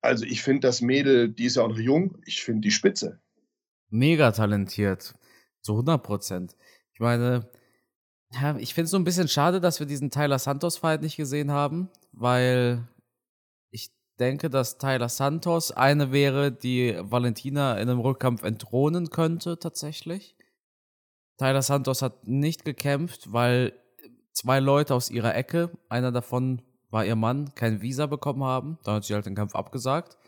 Also 0.00 0.24
ich 0.24 0.42
finde 0.42 0.60
das 0.60 0.80
Mädel, 0.80 1.28
die 1.28 1.44
ist 1.44 1.56
ja 1.56 1.62
auch 1.62 1.68
noch 1.68 1.78
jung, 1.78 2.16
ich 2.24 2.42
finde 2.42 2.62
die 2.62 2.70
Spitze. 2.70 3.20
Mega 3.90 4.32
talentiert. 4.32 5.14
Zu 5.60 5.72
100 5.72 6.02
Prozent. 6.02 6.56
Ich 6.94 7.00
meine, 7.00 7.50
ja, 8.32 8.56
ich 8.56 8.74
finde 8.74 8.84
es 8.84 8.90
so 8.90 8.96
ein 8.96 9.04
bisschen 9.04 9.28
schade, 9.28 9.60
dass 9.60 9.80
wir 9.80 9.86
diesen 9.86 10.10
Tyler 10.10 10.38
Santos-Fight 10.38 11.02
nicht 11.02 11.16
gesehen 11.16 11.50
haben, 11.50 11.90
weil 12.12 12.86
ich 13.70 13.90
denke, 14.18 14.50
dass 14.50 14.78
Tyler 14.78 15.08
Santos 15.08 15.72
eine 15.72 16.12
wäre, 16.12 16.52
die 16.52 16.96
Valentina 17.00 17.74
in 17.74 17.88
einem 17.88 18.00
Rückkampf 18.00 18.44
entthronen 18.44 19.10
könnte, 19.10 19.58
tatsächlich. 19.58 20.36
Tyler 21.38 21.62
Santos 21.62 22.02
hat 22.02 22.26
nicht 22.28 22.64
gekämpft, 22.64 23.32
weil 23.32 23.72
zwei 24.32 24.60
Leute 24.60 24.94
aus 24.94 25.10
ihrer 25.10 25.34
Ecke, 25.34 25.70
einer 25.88 26.12
davon 26.12 26.62
war 26.90 27.04
ihr 27.04 27.16
Mann, 27.16 27.54
kein 27.54 27.82
Visa 27.82 28.06
bekommen 28.06 28.44
haben. 28.44 28.78
Da 28.84 28.94
hat 28.94 29.04
sie 29.04 29.14
halt 29.14 29.26
den 29.26 29.34
Kampf 29.34 29.54
abgesagt. 29.54 30.18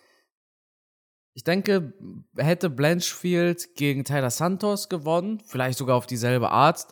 Ich 1.34 1.44
denke, 1.44 1.94
hätte 2.36 2.68
Blanchfield 2.68 3.74
gegen 3.74 4.04
Tyler 4.04 4.30
Santos 4.30 4.88
gewonnen, 4.88 5.40
vielleicht 5.46 5.78
sogar 5.78 5.96
auf 5.96 6.06
dieselbe 6.06 6.50
Art, 6.50 6.88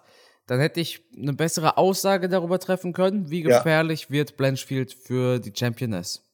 dann 0.51 0.59
hätte 0.59 0.81
ich 0.81 1.01
eine 1.17 1.33
bessere 1.33 1.79
Aussage 1.79 2.29
darüber 2.29 2.59
treffen 2.59 2.93
können, 2.93 3.31
wie 3.31 3.43
gefährlich 3.43 4.07
ja. 4.07 4.11
wird 4.11 4.37
Blanchfield 4.37 4.93
für 4.93 5.39
die 5.39 5.53
Championess. 5.57 6.29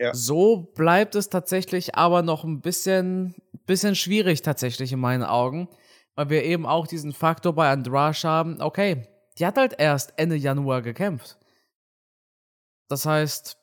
Ja. 0.00 0.12
So 0.12 0.72
bleibt 0.74 1.14
es 1.14 1.28
tatsächlich 1.28 1.94
aber 1.94 2.22
noch 2.22 2.42
ein 2.42 2.60
bisschen, 2.60 3.36
bisschen 3.64 3.94
schwierig 3.94 4.42
tatsächlich 4.42 4.90
in 4.90 4.98
meinen 4.98 5.22
Augen, 5.22 5.68
weil 6.16 6.28
wir 6.28 6.42
eben 6.42 6.66
auch 6.66 6.88
diesen 6.88 7.12
Faktor 7.12 7.52
bei 7.52 7.70
Andrasch 7.70 8.24
haben, 8.24 8.60
okay, 8.60 9.06
die 9.38 9.46
hat 9.46 9.56
halt 9.56 9.76
erst 9.78 10.14
Ende 10.16 10.34
Januar 10.34 10.82
gekämpft. 10.82 11.38
Das 12.88 13.06
heißt, 13.06 13.58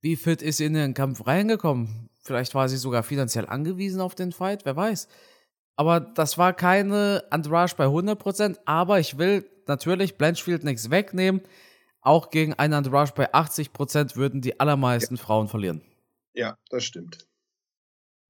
wie 0.00 0.16
fit 0.16 0.42
ist 0.42 0.56
sie 0.56 0.64
in 0.64 0.74
den 0.74 0.92
Kampf 0.92 1.24
reingekommen? 1.24 2.10
Vielleicht 2.24 2.56
war 2.56 2.68
sie 2.68 2.78
sogar 2.78 3.04
finanziell 3.04 3.46
angewiesen 3.46 4.00
auf 4.00 4.16
den 4.16 4.32
Fight, 4.32 4.64
wer 4.64 4.74
weiß. 4.74 5.06
Aber 5.76 6.00
das 6.00 6.38
war 6.38 6.52
keine 6.52 7.24
Andrasch 7.30 7.74
bei 7.74 7.86
100%, 7.86 8.58
aber 8.64 9.00
ich 9.00 9.18
will 9.18 9.44
natürlich 9.66 10.16
Blanchfield 10.16 10.64
nichts 10.64 10.90
wegnehmen. 10.90 11.42
Auch 12.00 12.30
gegen 12.30 12.54
einen 12.54 12.74
Andrasch 12.74 13.12
bei 13.12 13.32
80% 13.32 14.16
würden 14.16 14.40
die 14.40 14.60
allermeisten 14.60 15.16
ja. 15.16 15.22
Frauen 15.22 15.48
verlieren. 15.48 15.82
Ja, 16.34 16.58
das 16.68 16.84
stimmt. 16.84 17.26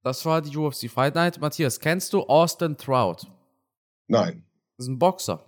Das 0.03 0.25
war 0.25 0.41
die 0.41 0.55
UFC 0.55 0.89
Fight 0.89 1.15
Night. 1.15 1.41
Matthias, 1.41 1.79
kennst 1.79 2.13
du 2.13 2.21
Austin 2.21 2.77
Trout? 2.77 3.27
Nein. 4.07 4.45
Das 4.77 4.85
ist 4.85 4.91
ein 4.91 4.99
Boxer. 4.99 5.43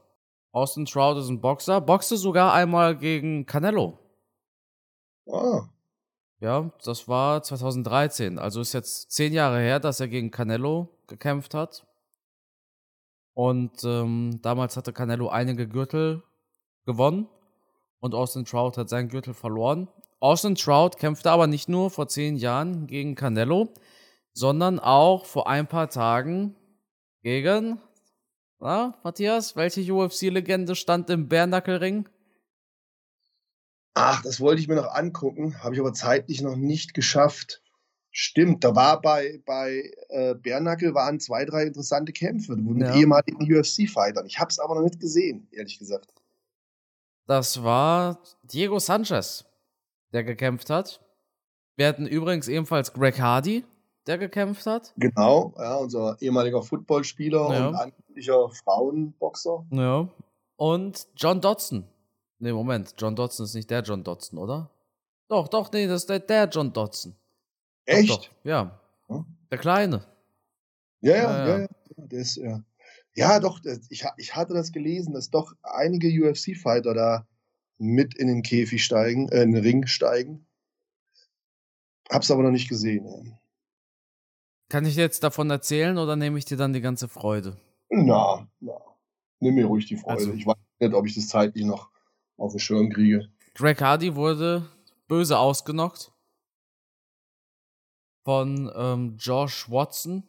Austin 0.52 0.86
Trout 0.86 1.20
ist 1.20 1.30
ein 1.30 1.40
Boxer. 1.40 1.80
Boxte 1.80 2.18
sogar 2.18 2.54
einmal 2.54 2.98
gegen 2.98 3.46
Canelo. 3.46 4.00
Ah. 5.30 5.70
Ja, 6.40 6.72
das 6.84 7.08
war 7.08 7.42
2013. 7.42 8.38
Also 8.38 8.62
ist 8.62 8.74
jetzt 8.74 9.12
zehn 9.12 9.34
Jahre 9.34 9.60
her, 9.60 9.80
dass 9.80 10.00
er 10.00 10.08
gegen 10.08 10.30
Canelo 10.30 10.90
gekämpft 11.08 11.54
hat. 11.54 11.86
Und 13.34 13.84
ähm, 13.84 14.40
damals 14.42 14.78
hatte 14.78 14.94
Canelo 14.94 15.30
einige 15.30 15.68
Gürtel 15.68 16.24
gewonnen 16.86 17.28
und 18.00 18.16
Austin 18.16 18.46
Trout 18.46 18.78
hat 18.78 18.90
seinen 18.90 19.10
Gürtel 19.10 19.34
verloren. 19.34 19.88
Austin 20.20 20.56
Trout 20.56 20.92
kämpfte 20.98 21.32
aber 21.32 21.48
nicht 21.48 21.70
nur 21.70 21.90
vor 21.90 22.08
zehn 22.08 22.36
Jahren 22.36 22.88
gegen 22.88 23.16
Canelo, 23.16 23.70
sondern 24.34 24.80
auch 24.80 25.26
vor 25.26 25.48
ein 25.48 25.68
paar 25.68 25.90
Tagen 25.90 26.56
gegen, 27.22 27.80
na, 28.60 28.96
Matthias, 29.04 29.56
welche 29.56 29.82
UFC-Legende 29.94 30.76
stand 30.76 31.10
im 31.10 31.28
Bärnackelring? 31.28 32.08
Ach, 33.94 34.22
das 34.22 34.40
wollte 34.40 34.62
ich 34.62 34.68
mir 34.68 34.76
noch 34.76 34.94
angucken, 34.94 35.62
habe 35.64 35.74
ich 35.74 35.82
aber 35.82 35.94
zeitlich 35.94 36.42
noch 36.42 36.56
nicht 36.56 36.94
geschafft. 36.94 37.62
Stimmt, 38.12 38.64
da 38.64 38.76
war 38.76 39.02
bei, 39.02 39.42
bei 39.46 39.92
äh, 40.10 40.34
Bärnackel 40.34 40.94
waren 40.96 41.20
zwei, 41.20 41.46
drei 41.46 41.64
interessante 41.64 42.14
Kämpfe 42.14 42.56
mit 42.56 42.88
ja. 42.88 42.96
ehemaligen 42.96 43.44
UFC-Fightern. 43.44 44.26
Ich 44.26 44.40
habe 44.40 44.50
es 44.50 44.60
aber 44.60 44.76
noch 44.76 44.82
nicht 44.82 45.00
gesehen, 45.00 45.48
ehrlich 45.52 45.78
gesagt. 45.78 46.12
Das 47.28 47.62
war 47.62 48.20
Diego 48.44 48.80
Sanchez, 48.80 49.46
der 50.14 50.24
gekämpft 50.24 50.70
hat. 50.70 51.02
Wir 51.76 51.88
hatten 51.88 52.08
übrigens 52.08 52.48
ebenfalls 52.48 52.94
Greg 52.94 53.20
Hardy, 53.20 53.64
der 54.08 54.18
gekämpft 54.18 54.66
hat. 54.66 54.94
Genau, 54.98 55.54
ja, 55.58 55.76
unser 55.76 56.18
ehemaliger 56.20 56.64
Footballspieler 56.64 57.54
ja. 57.54 57.68
und 57.68 57.76
angeblicher 57.76 58.50
Frauenboxer. 58.50 59.66
Ja. 59.72 60.08
Und 60.56 61.08
John 61.16 61.40
Dodson. 61.42 61.84
Nee, 62.40 62.54
Moment, 62.54 62.94
John 62.98 63.16
Dodson 63.16 63.46
ist 63.46 63.56
nicht 63.56 63.70
der 63.70 63.82
John 63.82 64.04
Dodson, 64.04 64.38
oder? 64.38 64.70
Doch, 65.28 65.48
doch, 65.48 65.72
nee, 65.72 65.88
das 65.88 66.02
ist 66.02 66.10
der, 66.10 66.20
der 66.20 66.46
John 66.46 66.72
Dodson. 66.72 67.16
Echt? 67.86 68.10
Doch, 68.10 68.26
doch. 68.26 68.32
Ja. 68.44 68.80
Hm? 69.08 69.26
Der 69.52 69.58
Kleine. 69.58 70.06
Ja, 71.02 71.16
ja, 71.16 71.24
ja, 71.24 71.48
ja. 71.48 71.60
ja. 71.60 71.68
Der 71.98 72.20
ist, 72.20 72.36
ja. 72.38 72.64
Ja, 73.14 73.40
doch, 73.40 73.60
ich, 73.90 74.06
ich 74.18 74.36
hatte 74.36 74.54
das 74.54 74.72
gelesen, 74.72 75.14
dass 75.14 75.32
doch 75.32 75.54
einige 75.64 76.08
UFC-Fighter 76.08 76.94
da 76.94 77.28
mit 77.80 78.16
in 78.16 78.28
den 78.28 78.44
Käfig 78.44 78.84
steigen, 78.84 79.30
äh, 79.30 79.42
in 79.42 79.54
den 79.54 79.64
Ring 79.64 79.88
steigen. 79.88 80.46
Hab's 82.10 82.30
aber 82.30 82.44
noch 82.44 82.52
nicht 82.52 82.70
gesehen. 82.70 83.38
Kann 84.70 84.86
ich 84.86 84.96
jetzt 84.96 85.24
davon 85.24 85.50
erzählen 85.50 85.98
oder 85.98 86.16
nehme 86.16 86.38
ich 86.38 86.46
dir 86.46 86.58
dann 86.58 86.74
die 86.74 86.82
ganze 86.82 87.08
Freude? 87.08 87.58
Na, 87.90 88.48
na. 88.60 88.74
Nimm 89.40 89.56
mir 89.56 89.66
ruhig 89.66 89.86
die 89.86 89.98
Freude. 89.98 90.18
Also, 90.18 90.34
ich 90.34 90.46
weiß 90.46 90.56
nicht, 90.80 90.94
ob 90.94 91.06
ich 91.06 91.16
das 91.16 91.28
zeitlich 91.28 91.66
noch, 91.66 91.90
auf 92.38 92.54
den 92.54 92.60
Schirm 92.60 92.90
kriege. 92.90 93.30
Greg 93.56 93.82
Hardy 93.82 94.16
wurde 94.16 94.70
böse 95.08 95.38
ausgenockt 95.38 96.12
von 98.24 98.72
ähm, 98.76 99.16
Josh 99.18 99.70
Watson. 99.70 100.24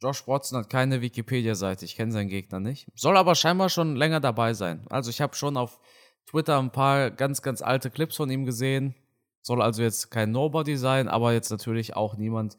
Josh 0.00 0.28
Watson 0.28 0.58
hat 0.58 0.70
keine 0.70 1.00
Wikipedia-Seite, 1.00 1.84
ich 1.84 1.96
kenne 1.96 2.12
seinen 2.12 2.28
Gegner 2.28 2.60
nicht. 2.60 2.86
Soll 2.94 3.16
aber 3.16 3.34
scheinbar 3.34 3.68
schon 3.68 3.96
länger 3.96 4.20
dabei 4.20 4.54
sein. 4.54 4.86
Also 4.90 5.10
ich 5.10 5.20
habe 5.20 5.34
schon 5.34 5.56
auf 5.56 5.80
Twitter 6.26 6.58
ein 6.58 6.70
paar 6.70 7.10
ganz, 7.10 7.42
ganz 7.42 7.62
alte 7.62 7.90
Clips 7.90 8.16
von 8.16 8.30
ihm 8.30 8.44
gesehen. 8.44 8.94
Soll 9.40 9.62
also 9.62 9.82
jetzt 9.82 10.10
kein 10.10 10.30
Nobody 10.30 10.76
sein, 10.76 11.08
aber 11.08 11.32
jetzt 11.32 11.50
natürlich 11.50 11.96
auch 11.96 12.16
niemand, 12.16 12.56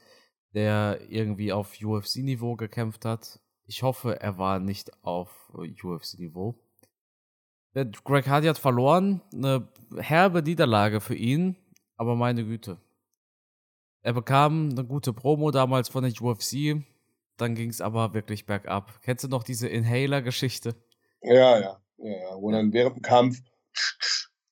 der 0.53 0.99
irgendwie 1.09 1.53
auf 1.53 1.75
UFC-Niveau 1.81 2.55
gekämpft 2.55 3.05
hat. 3.05 3.39
Ich 3.65 3.83
hoffe, 3.83 4.19
er 4.19 4.37
war 4.39 4.59
nicht 4.59 4.91
auf 5.03 5.29
UFC-Niveau. 5.53 6.59
Greg 7.73 8.27
Hardy 8.27 8.47
hat 8.47 8.57
verloren. 8.57 9.21
Eine 9.33 9.67
herbe 9.97 10.41
Niederlage 10.41 11.01
für 11.01 11.15
ihn, 11.15 11.55
aber 11.97 12.15
meine 12.15 12.43
Güte. 12.45 12.77
Er 14.01 14.13
bekam 14.13 14.69
eine 14.69 14.85
gute 14.85 15.13
Promo 15.13 15.51
damals 15.51 15.89
von 15.89 16.03
der 16.03 16.13
UFC. 16.21 16.83
Dann 17.37 17.55
ging 17.55 17.69
es 17.69 17.81
aber 17.81 18.13
wirklich 18.13 18.45
bergab. 18.45 19.01
Kennst 19.01 19.23
du 19.23 19.27
noch 19.27 19.43
diese 19.43 19.67
Inhaler-Geschichte? 19.67 20.75
Ja, 21.21 21.59
ja, 21.59 21.81
ja, 21.97 22.09
ja. 22.09 22.35
Wo 22.35 22.51
dann 22.51 22.73
während 22.73 22.97
dem 22.97 23.01
Kampf 23.01 23.39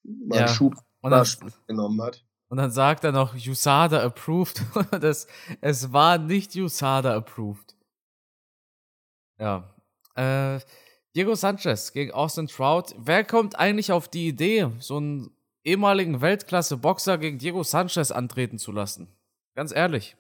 mal 0.04 0.42
ja. 0.42 0.48
Schub 0.48 0.76
und 1.02 1.12
dann, 1.12 1.26
genommen 1.68 2.02
hat. 2.02 2.24
Und 2.50 2.58
dann 2.58 2.72
sagt 2.72 3.04
er 3.04 3.12
noch, 3.12 3.36
USADA 3.36 4.04
approved. 4.04 4.64
das, 5.02 5.28
es 5.62 5.92
war 5.92 6.18
nicht 6.18 6.56
USADA 6.56 7.16
approved. 7.16 7.76
Ja. 9.40 9.76
Äh, 10.16 10.60
Diego 11.18 11.34
Sanchez 11.34 11.94
gegen 11.94 12.12
Austin 12.12 12.46
Trout. 12.46 12.94
Wer 12.96 13.24
kommt 13.24 13.56
eigentlich 13.58 13.92
auf 13.92 14.08
die 14.08 14.28
Idee, 14.28 14.70
so 14.78 14.98
einen 14.98 15.32
ehemaligen 15.64 16.22
Weltklasse-Boxer 16.22 17.18
gegen 17.18 17.40
Diego 17.40 17.64
Sanchez 17.64 18.12
antreten 18.12 18.60
zu 18.60 18.72
lassen? 18.72 19.08
Ganz 19.56 19.74
ehrlich. 19.74 20.16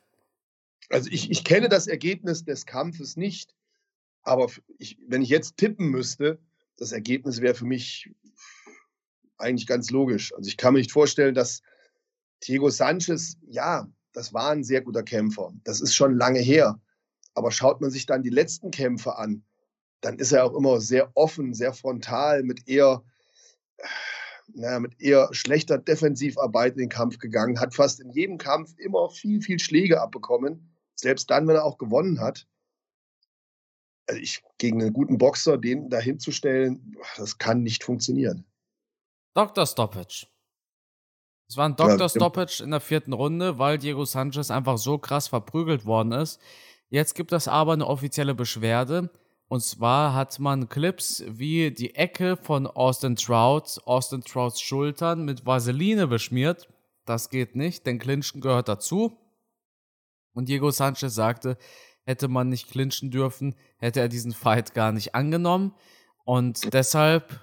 Also 0.89 1.11
ich, 1.11 1.29
ich 1.29 1.43
kenne 1.43 1.69
das 1.69 1.85
Ergebnis 1.85 2.45
des 2.45 2.65
Kampfes 2.65 3.15
nicht, 3.15 3.53
aber 4.23 4.49
ich, 4.79 4.97
wenn 5.07 5.21
ich 5.21 5.29
jetzt 5.29 5.57
tippen 5.57 5.89
müsste, 5.89 6.39
das 6.77 6.93
Ergebnis 6.93 7.41
wäre 7.41 7.53
für 7.53 7.65
mich 7.65 8.09
eigentlich 9.37 9.67
ganz 9.67 9.91
logisch. 9.91 10.33
Also 10.33 10.47
ich 10.47 10.57
kann 10.57 10.73
mir 10.73 10.79
nicht 10.79 10.91
vorstellen, 10.91 11.35
dass 11.35 11.61
Diego 12.47 12.71
Sanchez, 12.71 13.37
ja, 13.47 13.87
das 14.13 14.33
war 14.33 14.49
ein 14.49 14.63
sehr 14.63 14.81
guter 14.81 15.03
Kämpfer. 15.03 15.53
Das 15.63 15.79
ist 15.79 15.93
schon 15.93 16.17
lange 16.17 16.39
her. 16.39 16.81
Aber 17.35 17.51
schaut 17.51 17.81
man 17.81 17.91
sich 17.91 18.07
dann 18.07 18.23
die 18.23 18.31
letzten 18.31 18.71
Kämpfe 18.71 19.15
an, 19.15 19.43
dann 20.01 20.19
ist 20.19 20.31
er 20.31 20.45
auch 20.45 20.53
immer 20.53 20.79
sehr 20.79 21.11
offen, 21.15 21.53
sehr 21.53 21.73
frontal, 21.73 22.43
mit 22.43 22.67
eher, 22.67 23.03
naja, 24.53 24.79
mit 24.79 24.99
eher 25.01 25.29
schlechter 25.31 25.77
Defensivarbeit 25.77 26.73
in 26.73 26.79
den 26.79 26.89
Kampf 26.89 27.19
gegangen, 27.19 27.59
hat 27.59 27.73
fast 27.73 27.99
in 27.99 28.11
jedem 28.11 28.37
Kampf 28.37 28.73
immer 28.77 29.09
viel, 29.09 29.41
viel 29.41 29.59
Schläge 29.59 30.01
abbekommen, 30.01 30.73
selbst 30.95 31.29
dann, 31.29 31.47
wenn 31.47 31.55
er 31.55 31.65
auch 31.65 31.77
gewonnen 31.77 32.19
hat. 32.19 32.47
Also 34.07 34.21
ich, 34.21 34.41
gegen 34.57 34.81
einen 34.81 34.93
guten 34.93 35.17
Boxer, 35.17 35.57
den 35.57 35.89
dahin 35.89 36.19
zu 36.19 36.31
stellen, 36.31 36.95
das 37.17 37.37
kann 37.37 37.63
nicht 37.63 37.83
funktionieren. 37.83 38.45
Dr. 39.33 39.65
Stoppage. 39.65 40.27
Es 41.49 41.55
war 41.55 41.67
ein 41.67 41.75
Dr. 41.75 42.09
Stoppage 42.09 42.63
in 42.63 42.71
der 42.71 42.79
vierten 42.81 43.13
Runde, 43.13 43.57
weil 43.57 43.77
Diego 43.77 44.05
Sanchez 44.05 44.51
einfach 44.51 44.77
so 44.77 44.97
krass 44.97 45.27
verprügelt 45.27 45.85
worden 45.85 46.11
ist. 46.11 46.41
Jetzt 46.89 47.15
gibt 47.15 47.31
es 47.31 47.47
aber 47.47 47.73
eine 47.73 47.87
offizielle 47.87 48.33
Beschwerde. 48.33 49.09
Und 49.49 49.61
zwar 49.61 50.13
hat 50.13 50.39
man 50.39 50.67
Clips 50.67 51.23
wie 51.27 51.71
die 51.71 51.95
Ecke 51.95 52.35
von 52.35 52.67
Austin 52.67 53.15
Trout, 53.15 53.79
Austin 53.85 54.21
Trouts 54.21 54.59
Schultern 54.59 55.23
mit 55.23 55.45
Vaseline 55.45 56.07
beschmiert. 56.07 56.67
Das 57.05 57.29
geht 57.29 57.55
nicht, 57.55 57.85
denn 57.85 57.99
Clinchen 57.99 58.41
gehört 58.41 58.67
dazu. 58.67 59.17
Und 60.33 60.49
Diego 60.49 60.69
Sanchez 60.69 61.15
sagte, 61.15 61.57
hätte 62.03 62.27
man 62.27 62.49
nicht 62.49 62.69
clinchen 62.69 63.09
dürfen, 63.09 63.55
hätte 63.77 64.01
er 64.01 64.09
diesen 64.09 64.33
Fight 64.33 64.73
gar 64.73 64.91
nicht 64.91 65.15
angenommen. 65.15 65.73
Und 66.25 66.73
deshalb 66.73 67.39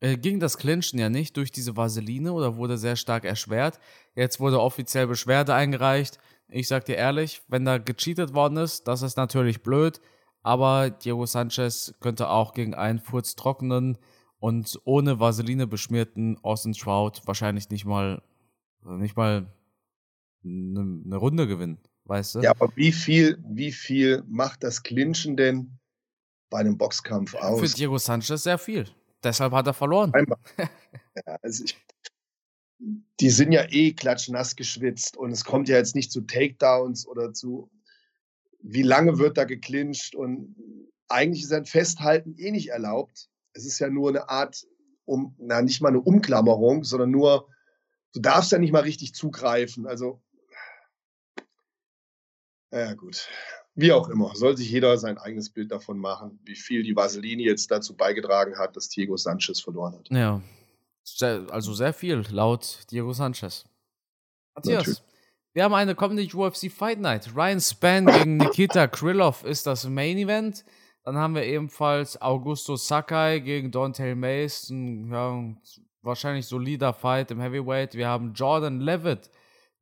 äh, 0.00 0.16
ging 0.16 0.40
das 0.40 0.56
Clinchen 0.56 0.98
ja 0.98 1.10
nicht 1.10 1.36
durch 1.36 1.52
diese 1.52 1.76
Vaseline 1.76 2.32
oder 2.32 2.56
wurde 2.56 2.78
sehr 2.78 2.96
stark 2.96 3.24
erschwert. 3.24 3.78
Jetzt 4.14 4.40
wurde 4.40 4.60
offiziell 4.60 5.06
Beschwerde 5.06 5.54
eingereicht. 5.54 6.18
Ich 6.48 6.68
sag 6.68 6.86
dir 6.86 6.96
ehrlich, 6.96 7.42
wenn 7.48 7.64
da 7.64 7.78
gecheatet 7.78 8.34
worden 8.34 8.56
ist, 8.56 8.88
das 8.88 9.02
ist 9.02 9.16
natürlich 9.16 9.62
blöd, 9.62 10.00
aber 10.42 10.90
Diego 10.90 11.26
Sanchez 11.26 11.94
könnte 12.00 12.28
auch 12.28 12.54
gegen 12.54 12.74
einen 12.74 12.98
furztrockenen 12.98 13.98
und 14.38 14.80
ohne 14.84 15.20
Vaseline 15.20 15.66
beschmierten 15.66 16.38
Austin 16.42 16.72
Trout 16.72 17.20
wahrscheinlich 17.26 17.70
nicht 17.70 17.84
mal 17.84 18.22
nicht 18.84 19.16
mal 19.16 19.46
eine, 20.44 21.02
eine 21.04 21.16
Runde 21.16 21.46
gewinnen, 21.46 21.78
weißt 22.04 22.36
du? 22.36 22.40
Ja, 22.40 22.50
aber 22.50 22.72
wie 22.74 22.92
viel, 22.92 23.38
wie 23.48 23.72
viel 23.72 24.24
macht 24.26 24.64
das 24.64 24.82
Clinchen 24.82 25.36
denn 25.36 25.78
bei 26.50 26.58
einem 26.58 26.76
Boxkampf 26.76 27.34
aus? 27.34 27.60
Für 27.60 27.76
Diego 27.76 27.98
Sanchez 27.98 28.42
sehr 28.42 28.58
viel. 28.58 28.86
Deshalb 29.22 29.52
hat 29.52 29.66
er 29.66 29.74
verloren. 29.74 30.12
ja, 30.58 31.38
also 31.42 31.64
ich, 31.64 31.76
die 33.20 33.30
sind 33.30 33.52
ja 33.52 33.64
eh 33.68 33.92
klatschnass 33.92 34.56
geschwitzt 34.56 35.16
und 35.16 35.30
es 35.30 35.44
kommt 35.44 35.68
ja 35.68 35.76
jetzt 35.76 35.94
nicht 35.94 36.10
zu 36.10 36.22
Takedowns 36.22 37.06
oder 37.06 37.32
zu, 37.32 37.70
wie 38.62 38.82
lange 38.82 39.18
wird 39.18 39.36
da 39.36 39.44
geklincht 39.44 40.14
und 40.14 40.56
eigentlich 41.08 41.42
ist 41.42 41.52
ein 41.52 41.66
Festhalten 41.66 42.34
eh 42.38 42.50
nicht 42.50 42.70
erlaubt. 42.70 43.28
Es 43.52 43.66
ist 43.66 43.78
ja 43.78 43.88
nur 43.90 44.08
eine 44.08 44.28
Art, 44.28 44.66
um, 45.04 45.34
na, 45.38 45.60
nicht 45.62 45.80
mal 45.80 45.88
eine 45.88 46.00
Umklammerung, 46.00 46.84
sondern 46.84 47.10
nur, 47.10 47.48
du 48.14 48.20
darfst 48.20 48.52
ja 48.52 48.58
nicht 48.58 48.72
mal 48.72 48.82
richtig 48.82 49.14
zugreifen. 49.14 49.86
Also, 49.86 50.22
ja 52.72 52.94
gut. 52.94 53.28
Wie 53.74 53.92
auch 53.92 54.08
immer, 54.08 54.34
soll 54.34 54.56
sich 54.56 54.70
jeder 54.70 54.98
sein 54.98 55.18
eigenes 55.18 55.50
Bild 55.50 55.70
davon 55.70 55.98
machen, 55.98 56.38
wie 56.44 56.56
viel 56.56 56.82
die 56.82 56.94
Vaseline 56.94 57.42
jetzt 57.42 57.70
dazu 57.70 57.96
beigetragen 57.96 58.58
hat, 58.58 58.76
dass 58.76 58.88
Diego 58.88 59.16
Sanchez 59.16 59.60
verloren 59.60 59.94
hat. 59.94 60.10
Ja, 60.10 60.42
sehr, 61.04 61.46
also 61.50 61.72
sehr 61.72 61.94
viel, 61.94 62.22
laut 62.30 62.80
Diego 62.90 63.12
Sanchez. 63.12 63.64
Matthias, 64.54 64.76
Natürlich. 64.76 65.11
Wir 65.54 65.64
haben 65.64 65.74
eine 65.74 65.94
kommende 65.94 66.24
UFC 66.24 66.70
Fight 66.70 66.98
Night. 66.98 67.34
Ryan 67.34 67.60
Spann 67.60 68.06
gegen 68.06 68.36
Nikita 68.38 68.86
Krylov 68.86 69.44
ist 69.44 69.66
das 69.66 69.86
Main 69.86 70.16
Event. 70.16 70.64
Dann 71.04 71.16
haben 71.16 71.34
wir 71.34 71.44
ebenfalls 71.44 72.20
Augusto 72.20 72.76
Sakai 72.76 73.40
gegen 73.40 73.70
Dontae 73.70 74.14
Mason. 74.14 75.10
Ja, 75.12 75.54
wahrscheinlich 76.00 76.46
solider 76.46 76.94
Fight 76.94 77.30
im 77.30 77.40
Heavyweight. 77.40 77.94
Wir 77.94 78.08
haben 78.08 78.32
Jordan 78.32 78.80
Levitt, 78.80 79.30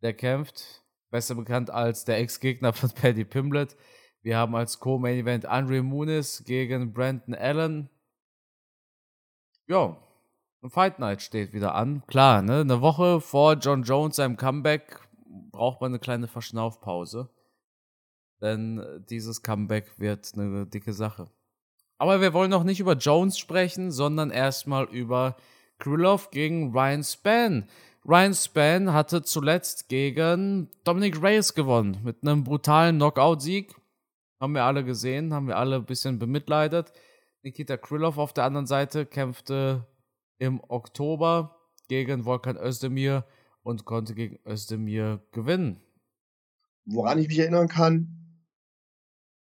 der 0.03 0.15
kämpft 0.15 0.83
besser 1.11 1.35
bekannt 1.37 1.71
als 1.71 2.05
der 2.05 2.19
Ex-Gegner 2.19 2.73
von 2.73 2.91
Paddy 2.95 3.25
Pimblett. 3.25 3.77
Wir 4.23 4.39
haben 4.39 4.55
als 4.57 4.81
Co-Main 4.81 5.19
Event 5.19 5.47
Andre 5.47 5.83
Muniz 5.83 6.43
gegen 6.45 6.93
Brandon 6.93 7.35
Allen. 7.35 7.91
Ja, 9.67 9.97
ein 10.63 10.71
Fight 10.71 10.99
Night 10.99 11.23
steht 11.23 11.53
wieder 11.53 11.75
an. 11.75 12.03
Klar, 12.07 12.43
ne? 12.43 12.61
Eine 12.61 12.81
Woche 12.81 13.21
vor 13.21 13.55
John 13.55 13.83
Jones 13.83 14.17
seinem 14.17 14.37
Comeback 14.37 15.01
braucht 15.51 15.81
man 15.81 15.93
eine 15.93 15.99
kleine 15.99 16.29
Verschnaufpause. 16.29 17.31
Denn 18.41 19.05
dieses 19.11 19.43
Comeback 19.43 19.99
wird 19.99 20.33
eine 20.35 20.67
dicke 20.67 20.93
Sache. 20.93 21.31
Aber 21.99 22.21
wir 22.21 22.33
wollen 22.33 22.51
noch 22.51 22.65
nicht 22.65 22.81
über 22.81 22.95
Jones 22.95 23.39
sprechen, 23.39 23.91
sondern 23.91 24.31
erstmal 24.31 24.85
über 24.87 25.37
Krylov 25.79 26.31
gegen 26.31 26.73
Ryan 26.73 27.05
Spann. 27.05 27.69
Ryan 28.09 28.35
Spann 28.35 28.93
hatte 28.95 29.23
zuletzt 29.23 29.89
gegen 29.91 30.71
Dominic 30.85 31.23
Reyes 31.23 31.55
gewonnen 31.55 31.99
mit 32.03 32.23
einem 32.23 32.45
brutalen 32.45 32.97
Knockout-Sieg. 32.97 33.75
Haben 34.41 34.55
wir 34.55 34.65
alle 34.65 34.85
gesehen, 34.85 35.35
haben 35.35 35.49
wir 35.49 35.59
alle 35.59 35.77
ein 35.77 35.85
bisschen 35.85 36.19
bemitleidet. 36.19 36.93
Nikita 37.43 37.77
Krylov 37.77 38.17
auf 38.17 38.33
der 38.33 38.45
anderen 38.45 38.67
Seite 38.67 39.05
kämpfte 39.05 39.87
im 40.39 40.63
Oktober 40.69 41.57
gegen 41.89 42.25
Volkan 42.25 42.57
Özdemir 42.57 43.25
und 43.63 43.85
konnte 43.85 44.15
gegen 44.15 44.39
Özdemir 44.47 45.23
gewinnen. 45.33 45.81
Woran 46.85 47.19
ich 47.19 47.29
mich 47.29 47.39
erinnern 47.39 47.69
kann, 47.69 48.21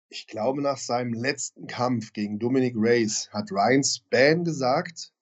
ich 0.08 0.26
glaube, 0.26 0.60
nach 0.60 0.76
seinem 0.76 1.12
letzten 1.12 1.66
Kampf 1.66 2.12
gegen 2.12 2.38
Dominic 2.38 2.74
Reyes 2.76 3.30
hat 3.32 3.52
Ryan 3.52 3.84
Spann 3.84 4.44
gesagt, 4.44 5.12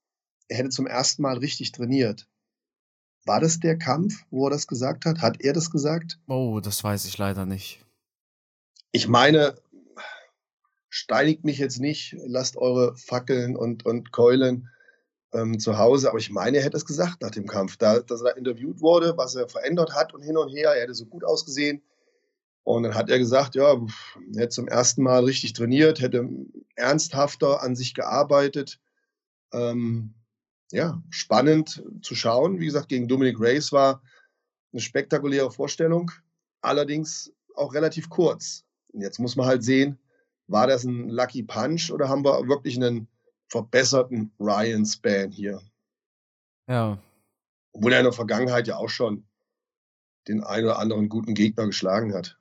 er 0.49 0.59
hätte 0.59 0.71
zum 0.71 0.87
ersten 0.87 1.23
Mal 1.23 1.39
richtig 1.39 1.73
trainiert. 1.73 2.27
War 3.27 3.41
das 3.41 3.61
der 3.61 3.77
Kampf, 3.77 4.25
wo 4.31 4.47
er 4.47 4.51
das 4.51 4.67
gesagt 4.67 5.05
hat? 5.05 5.21
Hat 5.21 5.43
er 5.43 5.53
das 5.53 5.71
gesagt? 5.71 6.19
Oh, 6.27 6.61
das 6.61 6.83
weiß 6.83 7.05
ich 7.05 7.19
leider 7.19 7.45
nicht. 7.45 7.85
Ich 8.91 9.07
meine, 9.07 9.61
steinigt 10.89 11.45
mich 11.45 11.59
jetzt 11.59 11.79
nicht, 11.79 12.17
lasst 12.27 12.57
eure 12.57 12.97
Fackeln 12.97 13.57
und, 13.57 13.85
und 13.85 14.13
Keulen 14.13 14.71
ähm, 15.33 15.59
zu 15.59 15.79
Hause, 15.79 16.09
aber 16.09 16.19
ich 16.19 16.31
meine, 16.31 16.59
er 16.59 16.65
hätte 16.65 16.77
es 16.77 16.87
gesagt 16.87 17.23
nach 17.23 17.31
dem 17.31 17.47
Kampf, 17.47 17.77
da, 17.77 18.01
dass 18.01 18.23
er 18.23 18.33
da 18.33 18.37
interviewt 18.37 18.81
wurde, 18.81 19.17
was 19.17 19.35
er 19.35 19.49
verändert 19.49 19.95
hat 19.95 20.15
und 20.15 20.23
hin 20.23 20.37
und 20.37 20.49
her, 20.49 20.75
er 20.75 20.83
hätte 20.83 20.95
so 20.95 21.07
gut 21.07 21.25
ausgesehen. 21.25 21.83
Und 22.65 22.83
dann 22.83 22.95
hat 22.95 23.09
er 23.09 23.19
gesagt, 23.19 23.55
ja, 23.55 23.73
er 23.73 23.81
hätte 24.37 24.51
zum 24.51 24.69
ersten 24.69 25.03
Mal 25.03 25.25
richtig 25.25 25.55
trainiert, 25.55 26.01
hätte 26.01 26.29
ernsthafter 26.77 27.63
an 27.63 27.75
sich 27.75 27.95
gearbeitet. 27.95 28.79
Ähm, 29.53 30.15
ja, 30.71 31.03
spannend 31.09 31.83
zu 32.03 32.15
schauen. 32.15 32.61
Wie 32.61 32.67
gesagt, 32.67 32.89
gegen 32.89 33.09
Dominic 33.09 33.41
Reyes 33.41 33.73
war 33.73 34.03
eine 34.73 34.83
spektakuläre 34.83 35.51
Vorstellung, 35.51 36.11
allerdings 36.61 37.33
auch 37.55 37.73
relativ 37.73 38.11
kurz. 38.11 38.65
Und 38.93 39.01
jetzt 39.01 39.19
muss 39.19 39.37
man 39.37 39.47
halt 39.47 39.65
sehen, 39.65 39.99
war 40.47 40.67
das 40.67 40.85
ein 40.85 41.09
Lucky 41.09 41.43
Punch 41.43 41.91
oder 41.91 42.09
haben 42.09 42.25
wir 42.25 42.49
wirklich 42.49 42.77
einen 42.77 43.09
verbesserten 43.49 44.33
Ryan 44.39 44.85
Span 44.85 45.31
hier? 45.31 45.61
Ja. 46.69 46.99
Obwohl 47.73 47.93
er 47.93 48.01
in 48.01 48.05
der 48.05 48.13
Vergangenheit 48.13 48.67
ja 48.67 48.77
auch 48.77 48.89
schon 48.89 49.27
den 50.27 50.43
einen 50.45 50.67
oder 50.67 50.79
anderen 50.79 51.09
guten 51.09 51.35
Gegner 51.35 51.67
geschlagen 51.67 52.15
hat. 52.15 52.39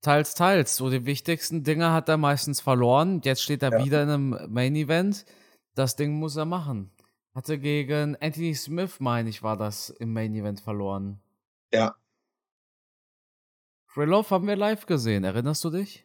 Teils, 0.00 0.34
teils. 0.34 0.76
So 0.76 0.90
die 0.90 1.06
wichtigsten 1.06 1.62
Dinge 1.62 1.92
hat 1.92 2.08
er 2.08 2.16
meistens 2.16 2.60
verloren. 2.60 3.20
Jetzt 3.22 3.42
steht 3.42 3.62
er 3.62 3.70
ja. 3.70 3.84
wieder 3.84 4.02
in 4.02 4.08
einem 4.10 4.52
Main 4.52 4.74
Event. 4.74 5.24
Das 5.74 5.94
Ding 5.94 6.12
muss 6.14 6.36
er 6.36 6.44
machen. 6.44 6.90
Hatte 7.34 7.58
gegen 7.58 8.16
Anthony 8.16 8.54
Smith, 8.54 8.98
meine 8.98 9.30
ich, 9.30 9.42
war 9.42 9.56
das 9.56 9.90
im 9.90 10.12
Main 10.12 10.34
Event 10.34 10.60
verloren. 10.60 11.20
Ja. 11.72 11.94
Krylov 13.86 14.30
haben 14.30 14.46
wir 14.46 14.56
live 14.56 14.86
gesehen. 14.86 15.24
Erinnerst 15.24 15.64
du 15.64 15.70
dich? 15.70 16.04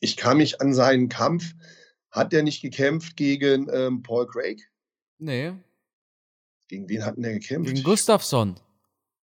Ich 0.00 0.16
kann 0.16 0.38
mich 0.38 0.60
an 0.60 0.74
seinen 0.74 1.08
Kampf. 1.08 1.54
Hat 2.10 2.32
er 2.32 2.42
nicht 2.42 2.62
gekämpft 2.62 3.16
gegen 3.16 3.68
ähm, 3.72 4.02
Paul 4.02 4.26
Craig? 4.26 4.70
Nee. 5.18 5.52
Gegen 6.68 6.88
wen 6.88 7.04
hatten 7.04 7.22
der 7.22 7.34
gekämpft? 7.34 7.72
Gegen 7.72 7.84
Gustafsson. 7.84 8.58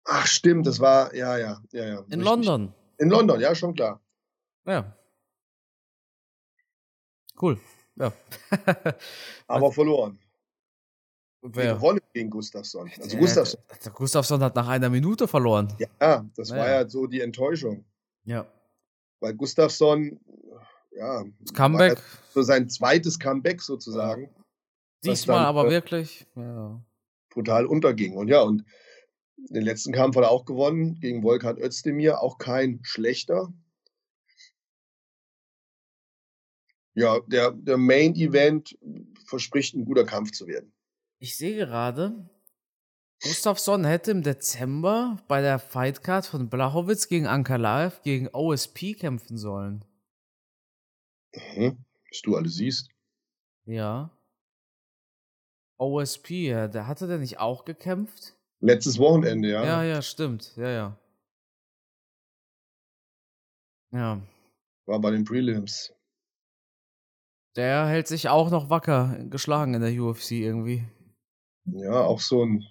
Ach, 0.06 0.26
stimmt, 0.26 0.66
das 0.66 0.80
war, 0.80 1.14
ja, 1.14 1.38
ja, 1.38 1.62
ja, 1.72 1.86
ja. 1.86 2.00
In 2.00 2.06
richtig. 2.06 2.24
London. 2.24 2.74
In 2.98 3.10
London, 3.10 3.40
ja, 3.40 3.54
schon 3.54 3.76
klar. 3.76 4.02
Ja. 4.66 4.98
Cool. 7.40 7.60
Ja. 7.96 8.12
Aber 9.48 9.72
verloren. 9.72 10.20
Wer? 11.42 11.76
gewonnen 11.76 12.02
gegen 12.14 12.30
Gustafsson. 12.30 12.92
Also 13.00 13.16
äh, 13.16 13.20
Gustafsson. 13.20 13.62
Gustafsson 13.94 14.44
hat 14.44 14.56
nach 14.56 14.68
einer 14.68 14.90
Minute 14.90 15.28
verloren. 15.28 15.74
Ja, 16.02 16.26
das 16.36 16.50
naja. 16.50 16.62
war 16.62 16.70
ja 16.70 16.90
so 16.90 17.08
die 17.08 17.22
Enttäuschung. 17.22 17.86
Ja. 18.26 18.46
Weil 19.20 19.34
Gustafsson, 19.36 20.20
ja. 20.92 21.24
Das 21.40 21.54
Comeback. 21.54 21.98
so 22.34 22.42
sein 22.42 22.70
zweites 22.70 23.20
Comeback 23.20 23.62
sozusagen. 23.62 24.30
Diesmal 25.04 25.46
aber 25.46 25.70
wirklich. 25.70 26.28
Ja. 26.36 26.84
Brutal 27.30 27.66
unterging. 27.66 28.16
Und 28.16 28.28
ja, 28.28 28.42
und 28.42 28.66
den 29.38 29.64
letzten 29.64 29.94
Kampf 29.94 30.16
hat 30.16 30.24
er 30.24 30.32
auch 30.32 30.46
gewonnen 30.46 31.00
gegen 31.00 31.24
Volkan 31.24 31.58
Özdemir, 31.58 32.22
auch 32.22 32.38
kein 32.38 32.80
schlechter. 32.84 33.54
Ja, 36.94 37.20
der, 37.28 37.52
der 37.52 37.78
Main 37.78 38.16
Event 38.16 38.78
verspricht 39.26 39.76
ein 39.76 39.86
guter 39.86 40.06
Kampf 40.06 40.32
zu 40.32 40.48
werden. 40.48 40.74
Ich 41.20 41.38
sehe 41.38 41.56
gerade, 41.56 42.30
Gustafsson 43.22 43.84
hätte 43.84 44.12
im 44.12 44.24
Dezember 44.24 45.18
bei 45.28 45.42
der 45.42 45.60
Fightcard 45.60 46.26
von 46.26 46.50
Blachowitz 46.50 47.10
gegen 47.10 47.28
Ankalaev 47.28 48.02
gegen 48.04 48.30
OSP 48.30 48.94
kämpfen 48.94 49.38
sollen. 49.38 49.84
Mhm. 51.34 51.84
Was 52.10 52.22
du 52.22 52.36
alles 52.36 52.56
siehst. 52.56 52.90
Ja. 53.66 54.10
OSP, 55.78 56.48
ja, 56.48 56.68
der 56.68 56.88
hatte 56.88 57.08
der 57.08 57.18
nicht 57.18 57.40
auch 57.40 57.66
gekämpft? 57.66 58.36
Letztes 58.62 59.00
Wochenende, 59.00 59.50
ja. 59.50 59.64
Ja, 59.64 59.84
ja, 59.84 60.02
stimmt. 60.02 60.56
Ja, 60.56 60.70
ja. 60.70 61.00
Ja. 63.92 64.22
War 64.86 65.00
bei 65.00 65.12
den 65.12 65.24
Prelims. 65.24 65.94
Der 67.56 67.88
hält 67.88 68.08
sich 68.08 68.30
auch 68.30 68.50
noch 68.50 68.70
wacker 68.70 69.18
geschlagen 69.30 69.74
in 69.74 69.82
der 69.82 70.02
UFC 70.02 70.32
irgendwie. 70.32 70.88
Ja, 71.66 72.02
auch 72.02 72.20
so 72.20 72.46
ein 72.46 72.66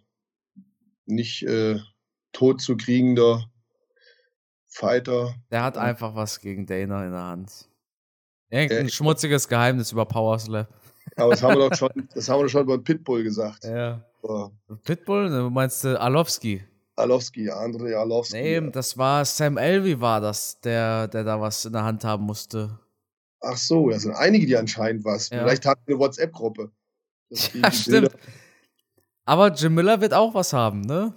nicht 1.09 1.43
äh, 1.43 1.79
tot 2.33 2.61
zu 2.61 2.77
kriegender 2.77 3.51
Fighter. 4.69 5.35
Der 5.51 5.63
hat 5.63 5.77
einfach 5.77 6.15
was 6.15 6.41
gegen 6.41 6.67
Dana 6.67 7.05
in 7.05 7.13
der 7.13 7.25
Hand. 7.25 7.69
Irgendein 8.51 8.87
äh, 8.87 8.91
schmutziges 8.91 9.49
Geheimnis 9.49 9.93
über 9.93 10.07
Power 10.07 10.39
Slap. 10.39 10.69
Aber 11.17 11.31
das 11.31 11.43
haben 11.43 11.59
wir 11.59 11.69
doch 11.69 11.77
schon, 11.77 11.91
das 12.15 12.29
haben 12.29 12.43
wir 12.43 12.49
schon 12.49 12.67
bei 12.67 12.77
Pitbull 12.77 13.23
gesagt. 13.23 13.65
Ja. 13.65 14.05
So. 14.23 14.53
Pitbull? 14.85 15.29
Du 15.29 15.51
meinst 15.51 15.85
äh, 15.85 15.95
Alowski? 15.95 16.63
Alowski, 16.97 17.51
André 17.51 17.95
Alowski. 17.95 18.37
Nee, 18.37 18.55
ja. 18.55 18.61
das 18.61 18.99
war 18.99 19.25
Sam 19.25 19.57
Elvey 19.57 20.01
war 20.01 20.21
das, 20.21 20.61
der, 20.61 21.09
der 21.09 21.25
da 21.25 21.41
was 21.41 21.65
in 21.65 21.73
der 21.73 21.85
Hand 21.85 22.05
haben 22.05 22.25
musste. 22.25 22.79
Ach 23.41 23.57
so, 23.57 23.89
da 23.89 23.99
sind 23.99 24.15
einige, 24.15 24.47
die 24.47 24.57
anscheinend 24.57 25.05
was. 25.05 25.31
Ja. 25.31 25.39
Vielleicht 25.39 25.65
hatten 25.65 25.83
eine 25.87 25.99
WhatsApp-Gruppe. 25.99 26.71
Ja, 27.53 27.71
stimmt. 27.71 28.13
Aber 29.29 29.53
Jim 29.53 29.75
Miller 29.75 30.01
wird 30.01 30.15
auch 30.15 30.33
was 30.33 30.55
haben, 30.55 30.81
ne? 30.81 31.13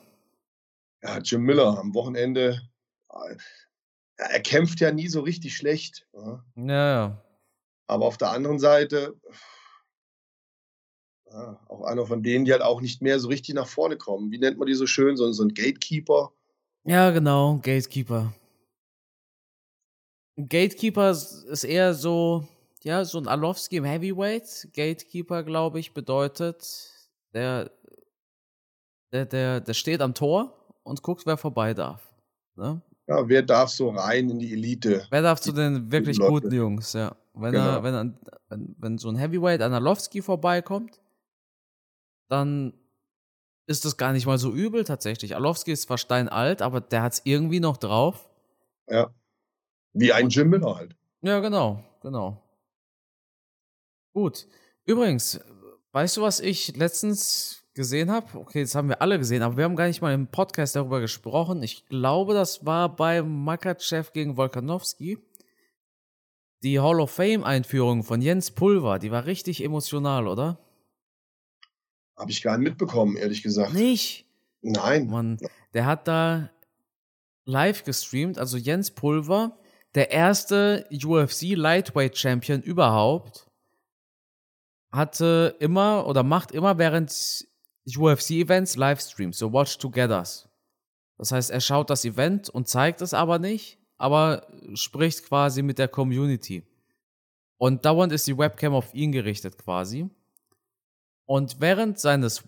Ja, 1.02 1.20
Jim 1.20 1.44
Miller 1.44 1.80
am 1.80 1.94
Wochenende. 1.94 2.62
Äh, 3.10 3.38
er 4.18 4.42
kämpft 4.42 4.82
ja 4.82 4.92
nie 4.92 5.08
so 5.08 5.22
richtig 5.22 5.56
schlecht. 5.56 6.06
Ja, 6.14 6.44
ja. 6.58 7.22
Aber 7.88 8.06
auf 8.06 8.18
der 8.18 8.32
anderen 8.32 8.60
Seite, 8.60 9.18
ja, 11.32 11.58
auch 11.70 11.84
einer 11.84 12.06
von 12.06 12.22
denen, 12.22 12.44
die 12.44 12.52
halt 12.52 12.64
auch 12.64 12.82
nicht 12.82 13.02
mehr 13.02 13.18
so 13.18 13.30
richtig 13.30 13.56
nach 13.56 13.70
vorne 13.70 13.96
kommen. 13.96 14.30
Wie 14.30 14.40
nennt 14.40 14.58
man 14.58 14.68
die 14.68 14.74
so 14.74 14.88
schön? 14.88 15.16
So, 15.16 15.32
so 15.32 15.44
ein 15.44 15.54
Gatekeeper. 15.54 16.34
Ja, 16.84 17.12
genau, 17.12 17.60
Gatekeeper. 17.64 18.34
Gatekeeper 20.36 21.12
ist 21.12 21.64
eher 21.64 21.94
so, 21.94 22.46
ja, 22.84 23.06
so 23.06 23.20
ein 23.20 23.30
Alowski 23.30 23.78
im 23.78 23.86
Heavyweight. 23.86 24.68
Gatekeeper, 24.74 25.44
glaube 25.44 25.80
ich, 25.80 25.94
bedeutet, 25.94 26.92
der, 27.34 27.72
der, 29.12 29.26
der, 29.26 29.62
der 29.62 29.74
steht 29.74 30.02
am 30.02 30.14
Tor 30.14 30.54
und 30.84 31.02
guckt, 31.04 31.26
wer 31.26 31.38
vorbei 31.38 31.74
darf. 31.74 32.14
Ne? 32.56 32.82
Ja, 33.08 33.28
wer 33.28 33.42
darf 33.42 33.70
so 33.70 33.90
rein 33.90 34.30
in 34.30 34.40
die 34.40 34.54
Elite? 34.54 35.06
Wer 35.10 35.22
darf 35.22 35.42
zu 35.42 35.52
den 35.52 35.92
wirklich 35.92 36.20
guten 36.20 36.54
Jungs, 36.54 36.94
ja. 36.94 37.16
Wenn, 37.34 37.54
genau. 37.54 37.66
er, 37.66 37.84
wenn, 37.84 37.94
er, 37.94 38.14
wenn, 38.50 38.76
wenn 38.78 38.98
so 38.98 39.10
ein 39.10 39.16
Heavyweight 39.16 39.62
an 39.62 39.74
Alowski 39.74 40.22
vorbeikommt, 40.22 41.02
dann 42.30 42.74
ist 43.68 43.86
das 43.86 43.98
gar 43.98 44.12
nicht 44.12 44.26
mal 44.26 44.38
so 44.38 44.52
übel 44.52 44.84
tatsächlich. 44.84 45.36
Alowski 45.36 45.72
ist 45.72 45.84
zwar 45.84 45.98
steinalt, 45.98 46.62
aber 46.62 46.82
der 46.82 47.04
hat 47.04 47.14
es 47.14 47.22
irgendwie 47.24 47.60
noch 47.60 47.78
drauf. 47.78 48.30
Ja. 48.90 49.14
Wie 49.94 50.12
ein 50.14 50.30
Jim 50.30 50.50
Miller 50.50 50.76
halt. 50.76 50.96
Ja, 51.22 51.40
genau, 51.40 51.84
genau. 52.02 52.42
Gut. 54.14 54.48
Übrigens, 54.86 55.40
weißt 55.92 56.18
du, 56.18 56.22
was 56.22 56.40
ich 56.40 56.76
letztens 56.76 57.61
gesehen 57.74 58.12
habe? 58.12 58.38
Okay, 58.38 58.60
jetzt 58.60 58.76
haben 58.76 58.90
wir 58.90 59.02
alle 59.02 59.18
gesehen, 59.18 59.42
aber 59.42 59.58
wir 59.58 59.64
haben 59.64 59.76
gar 59.76 59.88
nicht 59.88 60.02
mal 60.02 60.14
im 60.14 60.28
Podcast 60.28 60.76
darüber 60.76 61.00
gesprochen. 61.00 61.64
Ich 61.64 61.86
glaube, 61.88 62.34
das 62.34 62.66
war 62.66 62.96
bei 62.96 63.22
Makachev 63.22 64.12
gegen 64.14 64.38
Volkanowski. 64.38 65.18
Die 66.64 66.80
Hall 66.80 67.00
of 67.00 67.12
Fame-Einführung 67.12 68.04
von 68.04 68.22
Jens 68.22 68.52
Pulver, 68.52 69.00
die 69.00 69.12
war 69.12 69.26
richtig 69.26 69.64
emotional, 69.64 70.28
oder? 70.28 70.60
Habe 72.16 72.30
ich 72.30 72.44
gar 72.44 72.58
nicht 72.58 72.70
mitbekommen, 72.70 73.18
ehrlich 73.18 73.42
gesagt. 73.42 73.74
Nicht? 73.74 74.28
Nein. 74.62 75.08
Mann, 75.08 75.38
der 75.74 75.86
hat 75.86 76.08
da 76.08 76.52
live 77.46 77.84
gestreamt, 77.84 78.38
also 78.38 78.58
Jens 78.58 78.92
Pulver, 78.92 79.58
der 79.96 80.12
erste 80.12 80.88
UFC 80.92 81.56
Lightweight 81.56 82.16
Champion 82.16 82.62
überhaupt, 82.62 83.50
hatte 84.92 85.56
immer 85.60 86.06
oder 86.06 86.22
macht 86.22 86.52
immer 86.52 86.78
während 86.78 87.48
UFC-Events 87.98 88.76
Livestreams, 88.76 89.38
so 89.38 89.52
Watch 89.52 89.78
Togethers. 89.78 90.50
Das 91.18 91.32
heißt, 91.32 91.52
er 91.52 91.62
schaut 91.62 91.90
das 91.90 92.06
Event 92.06 92.50
und 92.50 92.68
zeigt 92.68 93.02
es 93.02 93.14
aber 93.14 93.40
nicht, 93.40 93.78
aber 93.98 94.48
spricht 94.74 95.26
quasi 95.26 95.62
mit 95.62 95.78
der 95.78 95.88
Community. 95.88 96.64
Und 97.58 97.86
dauernd 97.86 98.12
ist 98.12 98.26
die 98.26 98.38
Webcam 98.38 98.74
auf 98.74 98.94
ihn 98.94 99.12
gerichtet 99.12 99.58
quasi. 99.58 100.10
Und 101.26 101.62
während 101.62 102.00
seines 102.00 102.44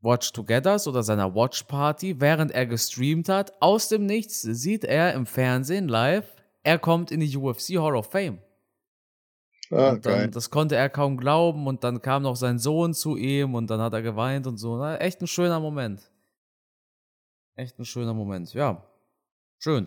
Watch 0.00 0.32
Togethers 0.32 0.88
oder 0.88 1.02
seiner 1.02 1.34
Watch 1.34 1.64
Party, 1.64 2.20
während 2.20 2.50
er 2.50 2.66
gestreamt 2.66 3.28
hat, 3.28 3.52
aus 3.60 3.88
dem 3.88 4.06
Nichts 4.06 4.40
sieht 4.42 4.84
er 4.84 5.12
im 5.12 5.26
Fernsehen 5.26 5.86
live, 5.86 6.26
er 6.62 6.78
kommt 6.78 7.10
in 7.10 7.20
die 7.20 7.36
UFC 7.36 7.76
Hall 7.76 7.94
of 7.94 8.10
Fame. 8.10 8.38
Ah, 9.72 9.92
und 9.92 10.04
dann, 10.04 10.30
das 10.30 10.50
konnte 10.50 10.76
er 10.76 10.90
kaum 10.90 11.16
glauben 11.16 11.66
und 11.66 11.82
dann 11.82 12.02
kam 12.02 12.24
noch 12.24 12.36
sein 12.36 12.58
Sohn 12.58 12.92
zu 12.92 13.16
ihm 13.16 13.54
und 13.54 13.70
dann 13.70 13.80
hat 13.80 13.94
er 13.94 14.02
geweint 14.02 14.46
und 14.46 14.58
so. 14.58 14.76
Na, 14.76 14.98
echt 14.98 15.22
ein 15.22 15.26
schöner 15.26 15.60
Moment. 15.60 16.12
Echt 17.54 17.78
ein 17.78 17.86
schöner 17.86 18.12
Moment, 18.12 18.52
ja. 18.52 18.86
Schön. 19.58 19.86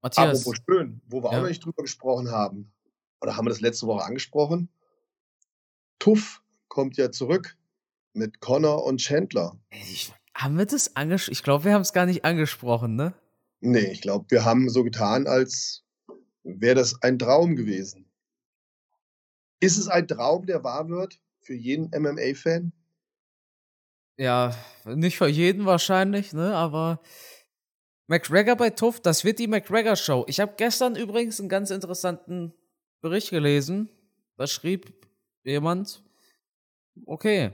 Matthias. 0.00 0.40
Apropos 0.40 0.60
schön, 0.64 1.00
wo 1.08 1.22
wir 1.22 1.32
ja. 1.32 1.38
auch 1.38 1.42
noch 1.42 1.48
nicht 1.48 1.64
drüber 1.64 1.82
gesprochen 1.82 2.30
haben, 2.30 2.72
oder 3.20 3.36
haben 3.36 3.46
wir 3.46 3.50
das 3.50 3.60
letzte 3.60 3.88
Woche 3.88 4.04
angesprochen? 4.04 4.68
Tuff 5.98 6.42
kommt 6.68 6.96
ja 6.96 7.10
zurück 7.10 7.56
mit 8.12 8.38
Connor 8.38 8.84
und 8.84 8.98
Chandler. 9.00 9.58
Ich, 9.70 10.12
haben 10.36 10.56
wir 10.56 10.66
das 10.66 10.94
angesprochen? 10.94 11.32
Ich 11.32 11.42
glaube, 11.42 11.64
wir 11.64 11.74
haben 11.74 11.82
es 11.82 11.92
gar 11.92 12.06
nicht 12.06 12.24
angesprochen, 12.24 12.94
ne? 12.94 13.12
Nee, 13.60 13.90
ich 13.90 14.02
glaube, 14.02 14.26
wir 14.28 14.44
haben 14.44 14.68
so 14.68 14.84
getan, 14.84 15.26
als 15.26 15.84
wäre 16.44 16.76
das 16.76 17.02
ein 17.02 17.18
Traum 17.18 17.56
gewesen. 17.56 18.07
Ist 19.60 19.78
es 19.78 19.88
ein 19.88 20.06
Traum, 20.06 20.46
der 20.46 20.62
wahr 20.62 20.88
wird 20.88 21.20
für 21.40 21.54
jeden 21.54 21.90
MMA-Fan? 21.90 22.72
Ja, 24.16 24.54
nicht 24.84 25.16
für 25.18 25.28
jeden 25.28 25.66
wahrscheinlich, 25.66 26.32
ne? 26.32 26.54
Aber 26.54 27.00
McGregor 28.08 28.56
bei 28.56 28.70
Tuff, 28.70 29.00
das 29.00 29.24
wird 29.24 29.38
die 29.38 29.46
McGregor-Show. 29.46 30.24
Ich 30.28 30.40
habe 30.40 30.54
gestern 30.56 30.96
übrigens 30.96 31.38
einen 31.38 31.48
ganz 31.48 31.70
interessanten 31.70 32.52
Bericht 33.00 33.30
gelesen. 33.30 33.90
Da 34.36 34.46
schrieb 34.46 34.92
jemand, 35.44 36.02
okay, 37.06 37.52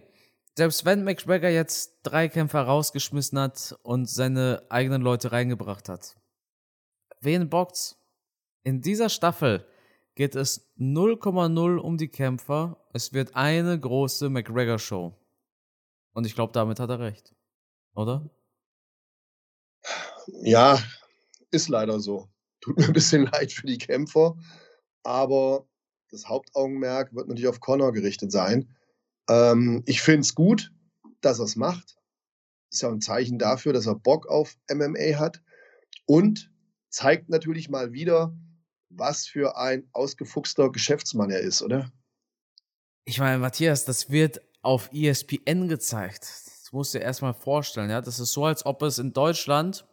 selbst 0.56 0.84
wenn 0.84 1.04
McGregor 1.04 1.50
jetzt 1.50 1.98
drei 2.02 2.28
Kämpfer 2.28 2.62
rausgeschmissen 2.62 3.38
hat 3.38 3.76
und 3.82 4.08
seine 4.08 4.62
eigenen 4.68 5.02
Leute 5.02 5.32
reingebracht 5.32 5.88
hat, 5.88 6.16
wen 7.20 7.48
bockt's? 7.50 7.96
In 8.62 8.80
dieser 8.80 9.10
Staffel 9.10 9.66
geht 10.14 10.36
es 10.36 10.70
0,0 10.78 11.76
um 11.78 11.98
die 11.98 12.08
Kämpfer. 12.08 12.84
Es 12.92 13.12
wird 13.12 13.34
eine 13.34 13.78
große 13.78 14.30
McGregor-Show. 14.30 15.14
Und 16.12 16.26
ich 16.26 16.34
glaube, 16.34 16.52
damit 16.52 16.78
hat 16.78 16.90
er 16.90 17.00
recht. 17.00 17.34
Oder? 17.94 18.30
Ja, 20.42 20.78
ist 21.50 21.68
leider 21.68 22.00
so. 22.00 22.28
Tut 22.60 22.78
mir 22.78 22.86
ein 22.86 22.92
bisschen 22.92 23.24
leid 23.32 23.52
für 23.52 23.66
die 23.66 23.78
Kämpfer, 23.78 24.36
aber 25.02 25.66
das 26.10 26.28
Hauptaugenmerk 26.28 27.14
wird 27.14 27.28
natürlich 27.28 27.48
auf 27.48 27.60
Connor 27.60 27.92
gerichtet 27.92 28.30
sein. 28.32 28.74
Ähm, 29.28 29.82
ich 29.86 30.00
finde 30.00 30.20
es 30.20 30.34
gut, 30.34 30.72
dass 31.20 31.40
er 31.40 31.44
es 31.44 31.56
macht. 31.56 31.96
Ist 32.70 32.82
ja 32.82 32.88
ein 32.88 33.00
Zeichen 33.00 33.38
dafür, 33.38 33.72
dass 33.72 33.86
er 33.86 33.94
Bock 33.96 34.26
auf 34.28 34.56
MMA 34.72 35.18
hat 35.18 35.42
und 36.06 36.50
zeigt 36.88 37.28
natürlich 37.28 37.68
mal 37.68 37.92
wieder, 37.92 38.36
was 38.96 39.26
für 39.26 39.56
ein 39.56 39.88
ausgefuchster 39.92 40.70
Geschäftsmann 40.70 41.30
er 41.30 41.40
ist, 41.40 41.62
oder? 41.62 41.92
Ich 43.04 43.18
meine, 43.18 43.38
Matthias, 43.38 43.84
das 43.84 44.10
wird 44.10 44.40
auf 44.62 44.90
ESPN 44.92 45.68
gezeigt. 45.68 46.22
Das 46.22 46.72
musst 46.72 46.94
du 46.94 46.98
dir 46.98 47.04
erstmal 47.04 47.34
vorstellen, 47.34 47.90
ja. 47.90 48.00
Das 48.00 48.18
ist 48.18 48.32
so, 48.32 48.46
als 48.46 48.64
ob 48.64 48.82
es 48.82 48.98
in 48.98 49.12
Deutschland, 49.12 49.86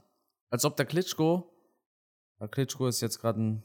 als 0.49 0.63
ob 0.65 0.75
der 0.77 0.85
Klitschko, 0.85 1.47
der 2.39 2.47
Klitschko 2.47 2.87
ist 2.87 3.01
jetzt 3.01 3.19
gerade 3.19 3.41
ein, 3.41 3.63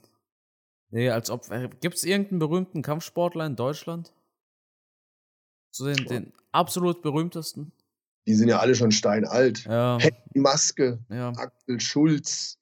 nee, 0.91 1.09
als 1.09 1.30
ob, 1.30 1.49
äh, 1.51 1.68
gibt 1.80 1.97
es 1.97 2.05
irgendeinen 2.05 2.41
berühmten 2.41 2.82
Kampfsportler 2.82 3.47
in 3.47 3.57
Deutschland? 3.57 4.12
Zu 5.72 5.87
den, 5.87 6.07
den 6.07 6.32
absolut 6.53 7.03
berühmtesten? 7.03 7.72
Die 8.26 8.34
sind 8.34 8.49
ja 8.49 8.59
alle 8.59 8.74
schon 8.74 8.91
steinalt. 8.91 9.64
Ja. 9.64 9.99
Henry 10.01 10.41
Maske, 10.41 10.99
Ja. 11.09 11.28
Axel 11.37 11.80
Schulz. 11.80 12.59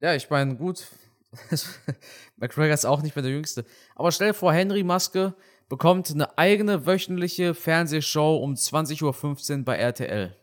Ja, 0.00 0.14
ich 0.14 0.30
meine, 0.30 0.56
gut. 0.56 0.86
McGregor 2.36 2.74
ist 2.74 2.86
auch 2.86 3.02
nicht 3.02 3.14
mehr 3.14 3.22
der 3.22 3.32
Jüngste. 3.32 3.64
Aber 3.94 4.12
stell 4.12 4.28
dir 4.28 4.34
vor, 4.34 4.52
Henry 4.52 4.82
Maske 4.82 5.34
bekommt 5.68 6.10
eine 6.10 6.38
eigene 6.38 6.86
wöchentliche 6.86 7.54
Fernsehshow 7.54 8.36
um 8.36 8.54
20.15 8.54 9.58
Uhr 9.58 9.64
bei 9.64 9.76
RTL. 9.76 10.36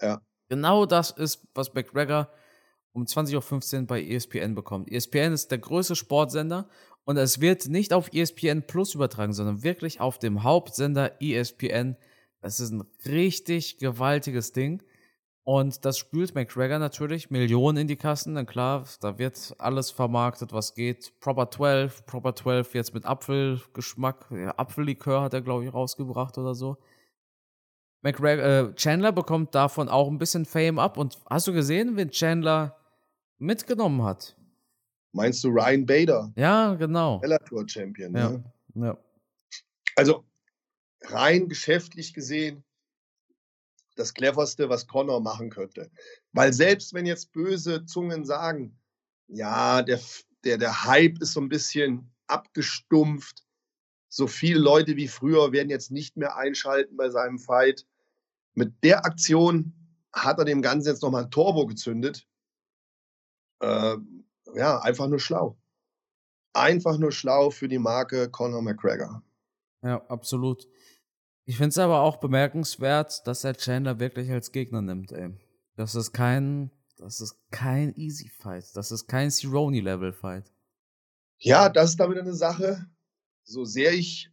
Ja. 0.00 0.22
Genau 0.48 0.86
das 0.86 1.10
ist, 1.10 1.46
was 1.54 1.74
McGregor 1.74 2.30
um 2.92 3.04
20.15 3.04 3.80
Uhr 3.80 3.86
bei 3.86 4.02
ESPN 4.02 4.54
bekommt. 4.54 4.90
ESPN 4.90 5.32
ist 5.32 5.50
der 5.50 5.58
größte 5.58 5.94
Sportsender 5.94 6.68
und 7.04 7.16
es 7.16 7.40
wird 7.40 7.68
nicht 7.68 7.92
auf 7.92 8.12
ESPN 8.12 8.66
Plus 8.66 8.94
übertragen, 8.94 9.32
sondern 9.32 9.62
wirklich 9.62 10.00
auf 10.00 10.18
dem 10.18 10.42
Hauptsender 10.42 11.20
ESPN. 11.20 11.96
Das 12.40 12.60
ist 12.60 12.70
ein 12.70 12.84
richtig 13.04 13.78
gewaltiges 13.78 14.52
Ding. 14.52 14.82
Und 15.48 15.86
das 15.86 15.96
spült 15.96 16.34
McGregor 16.34 16.78
natürlich 16.78 17.30
Millionen 17.30 17.78
in 17.78 17.88
die 17.88 17.96
Kassen. 17.96 18.34
Dann 18.34 18.44
klar, 18.44 18.84
da 19.00 19.16
wird 19.16 19.54
alles 19.56 19.90
vermarktet, 19.90 20.52
was 20.52 20.74
geht. 20.74 21.18
Proper 21.20 21.50
12, 21.50 22.04
Proper 22.04 22.36
12 22.36 22.74
jetzt 22.74 22.92
mit 22.92 23.06
Apfelgeschmack. 23.06 24.30
Apfellikör 24.58 25.22
hat 25.22 25.32
er, 25.32 25.40
glaube 25.40 25.64
ich, 25.64 25.72
rausgebracht 25.72 26.36
oder 26.36 26.54
so. 26.54 26.76
McGregor, 28.02 28.44
äh, 28.44 28.74
Chandler 28.74 29.10
bekommt 29.10 29.54
davon 29.54 29.88
auch 29.88 30.08
ein 30.08 30.18
bisschen 30.18 30.44
Fame 30.44 30.78
ab. 30.78 30.98
Und 30.98 31.16
hast 31.30 31.46
du 31.46 31.54
gesehen, 31.54 31.96
wen 31.96 32.10
Chandler 32.10 32.76
mitgenommen 33.38 34.02
hat? 34.02 34.36
Meinst 35.12 35.42
du 35.44 35.48
Ryan 35.48 35.86
Bader, 35.86 36.30
Ja, 36.36 36.74
genau. 36.74 37.20
Bellator-Champion? 37.20 38.14
Ja, 38.14 38.28
Ne? 38.28 38.44
ja. 38.74 38.98
Also 39.96 40.24
rein 41.04 41.48
geschäftlich 41.48 42.12
gesehen 42.12 42.64
das 43.98 44.14
cleverste, 44.14 44.68
was 44.68 44.86
Connor 44.86 45.20
machen 45.20 45.50
könnte. 45.50 45.90
Weil 46.32 46.52
selbst 46.52 46.94
wenn 46.94 47.06
jetzt 47.06 47.32
böse 47.32 47.84
Zungen 47.84 48.24
sagen, 48.24 48.78
ja, 49.26 49.82
der, 49.82 50.00
der, 50.44 50.58
der 50.58 50.84
Hype 50.84 51.20
ist 51.20 51.32
so 51.32 51.40
ein 51.40 51.48
bisschen 51.48 52.12
abgestumpft, 52.28 53.44
so 54.08 54.26
viele 54.26 54.60
Leute 54.60 54.96
wie 54.96 55.08
früher 55.08 55.52
werden 55.52 55.68
jetzt 55.68 55.90
nicht 55.90 56.16
mehr 56.16 56.36
einschalten 56.36 56.96
bei 56.96 57.10
seinem 57.10 57.38
Fight. 57.38 57.86
Mit 58.54 58.72
der 58.82 59.04
Aktion 59.04 59.74
hat 60.12 60.38
er 60.38 60.44
dem 60.44 60.62
Ganzen 60.62 60.88
jetzt 60.88 61.02
nochmal 61.02 61.24
ein 61.24 61.30
Turbo 61.30 61.66
gezündet. 61.66 62.26
Äh, 63.60 63.96
ja, 64.54 64.80
einfach 64.80 65.08
nur 65.08 65.18
schlau. 65.18 65.58
Einfach 66.54 66.98
nur 66.98 67.12
schlau 67.12 67.50
für 67.50 67.68
die 67.68 67.78
Marke 67.78 68.30
Conor 68.30 68.62
McGregor. 68.62 69.22
Ja, 69.82 70.04
absolut. 70.06 70.66
Ich 71.48 71.56
finde 71.56 71.70
es 71.70 71.78
aber 71.78 72.02
auch 72.02 72.18
bemerkenswert, 72.18 73.26
dass 73.26 73.42
er 73.42 73.56
Chandler 73.56 73.98
wirklich 73.98 74.30
als 74.30 74.52
Gegner 74.52 74.82
nimmt, 74.82 75.12
ey. 75.12 75.30
Das 75.76 75.94
ist 75.94 76.12
kein, 76.12 76.70
das 76.98 77.22
ist 77.22 77.38
kein 77.50 77.94
Easy 77.94 78.28
Fight. 78.28 78.66
Das 78.74 78.92
ist 78.92 79.06
kein 79.06 79.30
Cerrone-Level 79.30 80.12
Fight. 80.12 80.52
Ja, 81.38 81.70
das 81.70 81.92
ist 81.92 82.00
damit 82.00 82.18
eine 82.18 82.34
Sache. 82.34 82.84
So 83.44 83.64
sehr 83.64 83.94
ich 83.94 84.30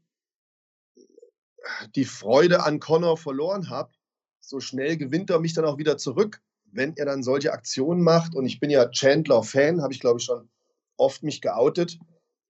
die 1.95 2.03
Freude 2.03 2.65
an 2.65 2.81
Connor 2.81 3.15
verloren 3.15 3.69
habe, 3.69 3.93
so 4.41 4.59
schnell 4.59 4.97
gewinnt 4.97 5.29
er 5.29 5.39
mich 5.39 5.53
dann 5.53 5.63
auch 5.63 5.77
wieder 5.77 5.97
zurück, 5.97 6.41
wenn 6.65 6.97
er 6.97 7.05
dann 7.05 7.23
solche 7.23 7.53
Aktionen 7.53 8.01
macht. 8.01 8.35
Und 8.35 8.45
ich 8.45 8.59
bin 8.59 8.69
ja 8.69 8.89
Chandler-Fan, 8.89 9.81
habe 9.81 9.93
ich 9.93 10.01
glaube 10.01 10.19
ich 10.19 10.25
schon 10.25 10.49
oft 10.97 11.23
mich 11.23 11.39
geoutet. 11.39 11.97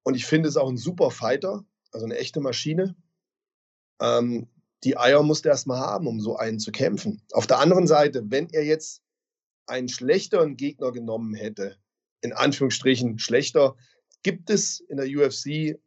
Und 0.02 0.16
ich 0.16 0.26
finde 0.26 0.50
es 0.50 0.58
auch 0.58 0.70
ein 0.70 0.78
super 0.78 1.12
Fighter, 1.12 1.64
also 1.92 2.08
eine 2.08 2.18
echte 2.18 2.40
Maschine. 2.40 2.96
Ähm, 4.02 4.50
die 4.86 4.98
Eier 4.98 5.24
musste 5.24 5.50
er 5.50 5.54
erstmal 5.54 5.80
haben, 5.80 6.08
um 6.08 6.22
so 6.22 6.38
einen 6.38 6.60
zu 6.60 6.72
kämpfen. 6.72 7.22
Auf 7.34 7.48
der 7.48 7.60
anderen 7.60 7.88
Seite, 7.88 8.24
wenn 8.30 8.50
er 8.52 8.64
jetzt 8.64 9.02
einen 9.66 9.90
schlechteren 9.90 10.56
Gegner 10.56 10.92
genommen 10.92 11.34
hätte, 11.34 11.78
in 12.22 12.34
Anführungsstrichen 12.34 13.20
schlechter, 13.20 13.76
gibt 14.24 14.50
es 14.50 14.80
in 14.80 14.98
der 14.98 15.08
UFC 15.08 15.78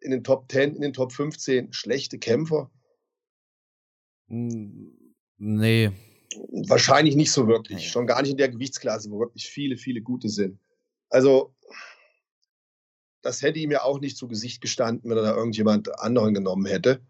in 0.00 0.10
den 0.10 0.24
Top 0.24 0.50
10, 0.50 0.76
in 0.76 0.82
den 0.82 0.92
Top 0.92 1.12
15 1.12 1.72
schlechte 1.72 2.18
Kämpfer? 2.18 2.70
Hm, 4.28 5.06
Nee. 5.38 5.92
Wahrscheinlich 6.68 7.16
nicht 7.16 7.32
so 7.32 7.46
wirklich. 7.46 7.78
Nee. 7.78 7.84
Schon 7.84 8.06
gar 8.06 8.22
nicht 8.22 8.30
in 8.30 8.36
der 8.36 8.48
Gewichtsklasse, 8.48 9.10
wo 9.10 9.20
wirklich 9.20 9.46
viele, 9.48 9.76
viele 9.76 10.02
gute 10.02 10.28
sind. 10.28 10.58
Also, 11.08 11.54
das 13.22 13.42
hätte 13.42 13.58
ihm 13.58 13.70
ja 13.70 13.82
auch 13.82 14.00
nicht 14.00 14.16
zu 14.16 14.28
Gesicht 14.28 14.60
gestanden, 14.60 15.10
wenn 15.10 15.16
er 15.16 15.22
da 15.22 15.36
irgendjemand 15.36 15.98
anderen 16.00 16.34
genommen 16.34 16.66
hätte. 16.66 17.00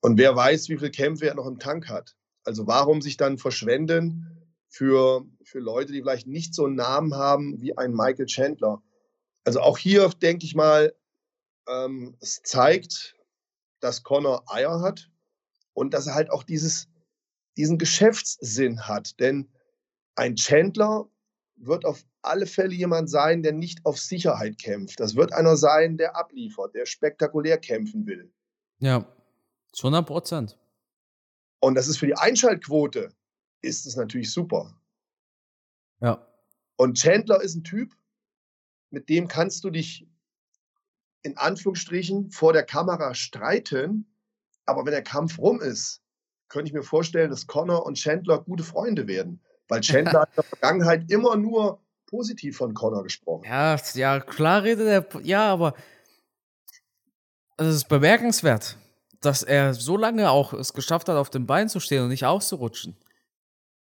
Und 0.00 0.18
wer 0.18 0.34
weiß, 0.34 0.68
wie 0.68 0.76
viele 0.76 0.90
Kämpfe 0.90 1.26
er 1.26 1.34
noch 1.34 1.46
im 1.46 1.58
Tank 1.58 1.88
hat. 1.88 2.14
Also, 2.44 2.66
warum 2.66 3.02
sich 3.02 3.16
dann 3.16 3.38
verschwenden 3.38 4.48
für, 4.68 5.26
für 5.42 5.58
Leute, 5.58 5.92
die 5.92 6.00
vielleicht 6.00 6.26
nicht 6.26 6.54
so 6.54 6.66
einen 6.66 6.76
Namen 6.76 7.14
haben 7.14 7.60
wie 7.60 7.76
ein 7.76 7.92
Michael 7.92 8.26
Chandler? 8.26 8.82
Also, 9.44 9.60
auch 9.60 9.78
hier 9.78 10.08
denke 10.08 10.46
ich 10.46 10.54
mal, 10.54 10.94
ähm, 11.68 12.16
es 12.20 12.40
zeigt, 12.42 13.16
dass 13.80 14.02
Connor 14.02 14.44
Eier 14.46 14.80
hat 14.80 15.10
und 15.72 15.94
dass 15.94 16.06
er 16.06 16.14
halt 16.14 16.30
auch 16.30 16.42
dieses, 16.42 16.88
diesen 17.56 17.78
Geschäftssinn 17.78 18.88
hat. 18.88 19.18
Denn 19.20 19.48
ein 20.16 20.36
Chandler 20.36 21.08
wird 21.56 21.84
auf 21.84 22.04
alle 22.22 22.46
Fälle 22.46 22.74
jemand 22.74 23.10
sein, 23.10 23.42
der 23.42 23.52
nicht 23.52 23.84
auf 23.84 23.98
Sicherheit 23.98 24.58
kämpft. 24.58 25.00
Das 25.00 25.16
wird 25.16 25.32
einer 25.32 25.56
sein, 25.56 25.96
der 25.96 26.16
abliefert, 26.16 26.74
der 26.74 26.86
spektakulär 26.86 27.58
kämpfen 27.58 28.06
will. 28.06 28.32
Ja. 28.78 29.06
Zu 29.72 29.88
100 29.88 30.06
Prozent. 30.06 30.58
Und 31.60 31.74
das 31.74 31.88
ist 31.88 31.98
für 31.98 32.06
die 32.06 32.16
Einschaltquote, 32.16 33.12
ist 33.60 33.86
es 33.86 33.96
natürlich 33.96 34.32
super. 34.32 34.80
Ja. 36.00 36.26
Und 36.76 36.96
Chandler 36.96 37.40
ist 37.42 37.56
ein 37.56 37.64
Typ, 37.64 37.92
mit 38.90 39.08
dem 39.08 39.28
kannst 39.28 39.64
du 39.64 39.70
dich 39.70 40.06
in 41.22 41.36
Anführungsstrichen 41.36 42.30
vor 42.30 42.52
der 42.52 42.62
Kamera 42.62 43.14
streiten, 43.14 44.06
aber 44.66 44.84
wenn 44.84 44.92
der 44.92 45.02
Kampf 45.02 45.38
rum 45.38 45.60
ist, 45.60 46.02
könnte 46.48 46.68
ich 46.68 46.74
mir 46.74 46.82
vorstellen, 46.82 47.30
dass 47.30 47.46
Connor 47.46 47.84
und 47.84 47.96
Chandler 47.96 48.38
gute 48.38 48.64
Freunde 48.64 49.06
werden. 49.06 49.40
Weil 49.68 49.80
Chandler 49.80 50.20
hat 50.22 50.28
in 50.30 50.34
der 50.36 50.44
Vergangenheit 50.44 51.10
immer 51.10 51.36
nur 51.36 51.82
positiv 52.06 52.56
von 52.56 52.72
Connor 52.72 53.02
gesprochen. 53.02 53.44
Ja, 53.44 53.76
ja, 53.94 54.20
klar 54.20 54.62
redet 54.62 54.86
er. 54.86 55.22
Ja, 55.22 55.52
aber 55.52 55.74
es 57.58 57.74
ist 57.74 57.88
bemerkenswert, 57.88 58.78
dass 59.20 59.42
er 59.42 59.74
so 59.74 59.96
lange 59.96 60.30
auch 60.30 60.52
es 60.52 60.72
geschafft 60.72 61.08
hat, 61.08 61.16
auf 61.16 61.30
den 61.30 61.46
Beinen 61.46 61.68
zu 61.68 61.80
stehen 61.80 62.02
und 62.02 62.08
nicht 62.08 62.24
auszurutschen. 62.26 62.96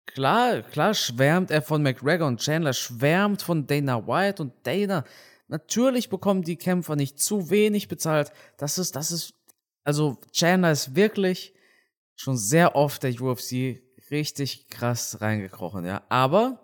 Klar, 0.07 0.63
klar 0.63 0.95
schwärmt 0.95 1.51
er 1.51 1.63
von 1.63 1.83
McGregor 1.83 2.29
und 2.29 2.41
Chandler 2.41 2.75
schwärmt 2.75 3.43
von 3.43 3.67
Dana 3.67 4.07
White 4.07 4.43
und 4.43 4.53
Dana 4.65 5.05
Natürlich 5.49 6.09
bekommen 6.09 6.43
die 6.43 6.57
Kämpfer 6.57 6.97
nicht 6.97 7.21
zu 7.21 7.51
wenig 7.51 7.89
bezahlt. 7.89 8.33
Das 8.57 8.79
ist, 8.79 8.97
das 8.97 9.11
ist, 9.11 9.35
also 9.83 10.19
Chandler 10.33 10.73
ist 10.73 10.95
wirklich 10.95 11.55
schon 12.17 12.37
sehr 12.37 12.77
oft 12.77 13.03
der 13.03 13.21
UFC 13.21 13.83
richtig 14.11 14.69
krass 14.69 15.21
reingekrochen, 15.21 15.85
ja. 15.85 16.03
Aber 16.09 16.61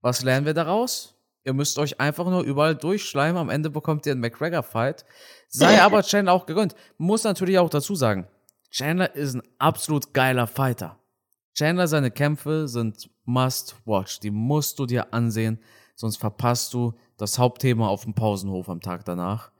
was 0.00 0.22
lernen 0.22 0.46
wir 0.46 0.54
daraus? 0.54 1.14
Ihr 1.44 1.54
müsst 1.54 1.78
euch 1.78 2.00
einfach 2.00 2.26
nur 2.26 2.42
überall 2.42 2.74
durchschleimen. 2.74 3.40
Am 3.40 3.50
Ende 3.50 3.70
bekommt 3.70 4.06
ihr 4.06 4.12
einen 4.12 4.20
McGregor-Fight. 4.20 5.04
Sei 5.48 5.80
aber 5.80 6.02
Chandler 6.02 6.32
auch 6.32 6.46
gegönnt. 6.46 6.74
Muss 6.98 7.24
natürlich 7.24 7.58
auch 7.58 7.70
dazu 7.70 7.94
sagen, 7.94 8.26
Chandler 8.70 9.14
ist 9.14 9.34
ein 9.34 9.42
absolut 9.58 10.12
geiler 10.12 10.46
Fighter. 10.46 10.98
Chandler, 11.54 11.88
seine 11.88 12.10
Kämpfe 12.10 12.68
sind 12.68 13.10
must 13.24 13.76
watch. 13.84 14.20
Die 14.20 14.30
musst 14.30 14.78
du 14.78 14.86
dir 14.86 15.12
ansehen, 15.12 15.58
sonst 15.94 16.16
verpasst 16.16 16.72
du 16.74 16.94
das 17.16 17.38
Hauptthema 17.38 17.88
auf 17.88 18.04
dem 18.04 18.14
Pausenhof 18.14 18.68
am 18.68 18.80
Tag 18.80 19.04
danach. 19.04 19.50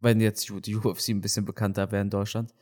Wenn 0.00 0.20
jetzt 0.20 0.48
die 0.48 0.76
UFC 0.76 1.08
ein 1.08 1.20
bisschen 1.20 1.44
bekannter 1.44 1.90
wäre 1.90 2.02
in 2.02 2.10
Deutschland. 2.10 2.52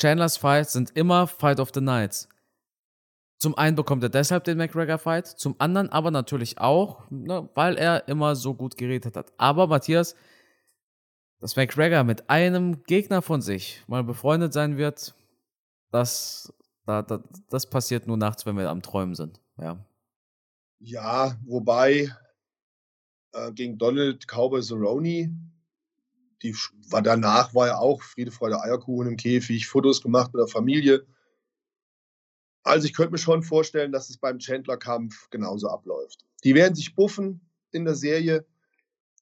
Chandlers 0.00 0.36
Fights 0.36 0.72
sind 0.72 0.90
immer 0.96 1.26
Fight 1.26 1.60
of 1.60 1.70
the 1.74 1.80
Nights. 1.80 2.28
Zum 3.40 3.56
einen 3.56 3.74
bekommt 3.74 4.02
er 4.02 4.10
deshalb 4.10 4.44
den 4.44 4.58
McGregor-Fight, 4.58 5.26
zum 5.26 5.54
anderen 5.58 5.88
aber 5.88 6.10
natürlich 6.10 6.58
auch, 6.58 7.10
ne, 7.10 7.48
weil 7.54 7.78
er 7.78 8.06
immer 8.06 8.36
so 8.36 8.52
gut 8.52 8.76
geredet 8.76 9.16
hat. 9.16 9.32
Aber 9.38 9.66
Matthias, 9.66 10.14
dass 11.40 11.56
McGregor 11.56 12.04
mit 12.04 12.28
einem 12.28 12.84
Gegner 12.84 13.22
von 13.22 13.40
sich 13.40 13.82
mal 13.86 14.04
befreundet 14.04 14.52
sein 14.52 14.76
wird, 14.76 15.14
das, 15.90 16.52
da, 16.84 17.00
da, 17.00 17.24
das 17.48 17.70
passiert 17.70 18.06
nur 18.06 18.18
nachts, 18.18 18.44
wenn 18.44 18.58
wir 18.58 18.68
am 18.68 18.82
Träumen 18.82 19.14
sind. 19.14 19.40
Ja, 19.56 19.82
ja 20.78 21.34
wobei 21.46 22.14
äh, 23.32 23.52
gegen 23.52 23.78
Donald 23.78 24.26
Cowboy 24.28 24.62
Cerrone, 24.62 25.34
die 26.42 26.54
war 26.90 27.00
danach 27.00 27.54
war 27.54 27.68
ja 27.68 27.78
auch 27.78 28.02
Friede, 28.02 28.32
Freude, 28.32 28.60
Eierkuchen 28.60 29.08
im 29.08 29.16
Käfig, 29.16 29.66
Fotos 29.66 30.02
gemacht 30.02 30.34
mit 30.34 30.40
der 30.40 30.48
Familie. 30.48 31.06
Also 32.62 32.86
ich 32.86 32.94
könnte 32.94 33.12
mir 33.12 33.18
schon 33.18 33.42
vorstellen, 33.42 33.92
dass 33.92 34.10
es 34.10 34.18
beim 34.18 34.38
Chandler-Kampf 34.38 35.30
genauso 35.30 35.68
abläuft. 35.68 36.24
Die 36.44 36.54
werden 36.54 36.74
sich 36.74 36.94
buffen 36.94 37.40
in 37.72 37.84
der 37.84 37.94
Serie. 37.94 38.46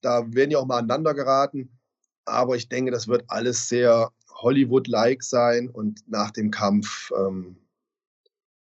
Da 0.00 0.32
werden 0.32 0.50
ja 0.50 0.58
auch 0.58 0.66
mal 0.66 0.78
aneinander 0.78 1.14
geraten. 1.14 1.78
Aber 2.24 2.56
ich 2.56 2.68
denke, 2.68 2.90
das 2.90 3.08
wird 3.08 3.24
alles 3.28 3.68
sehr 3.68 4.12
Hollywood-like 4.30 5.22
sein 5.22 5.68
und 5.68 6.00
nach 6.08 6.30
dem 6.30 6.50
Kampf 6.50 7.10
ähm, 7.16 7.56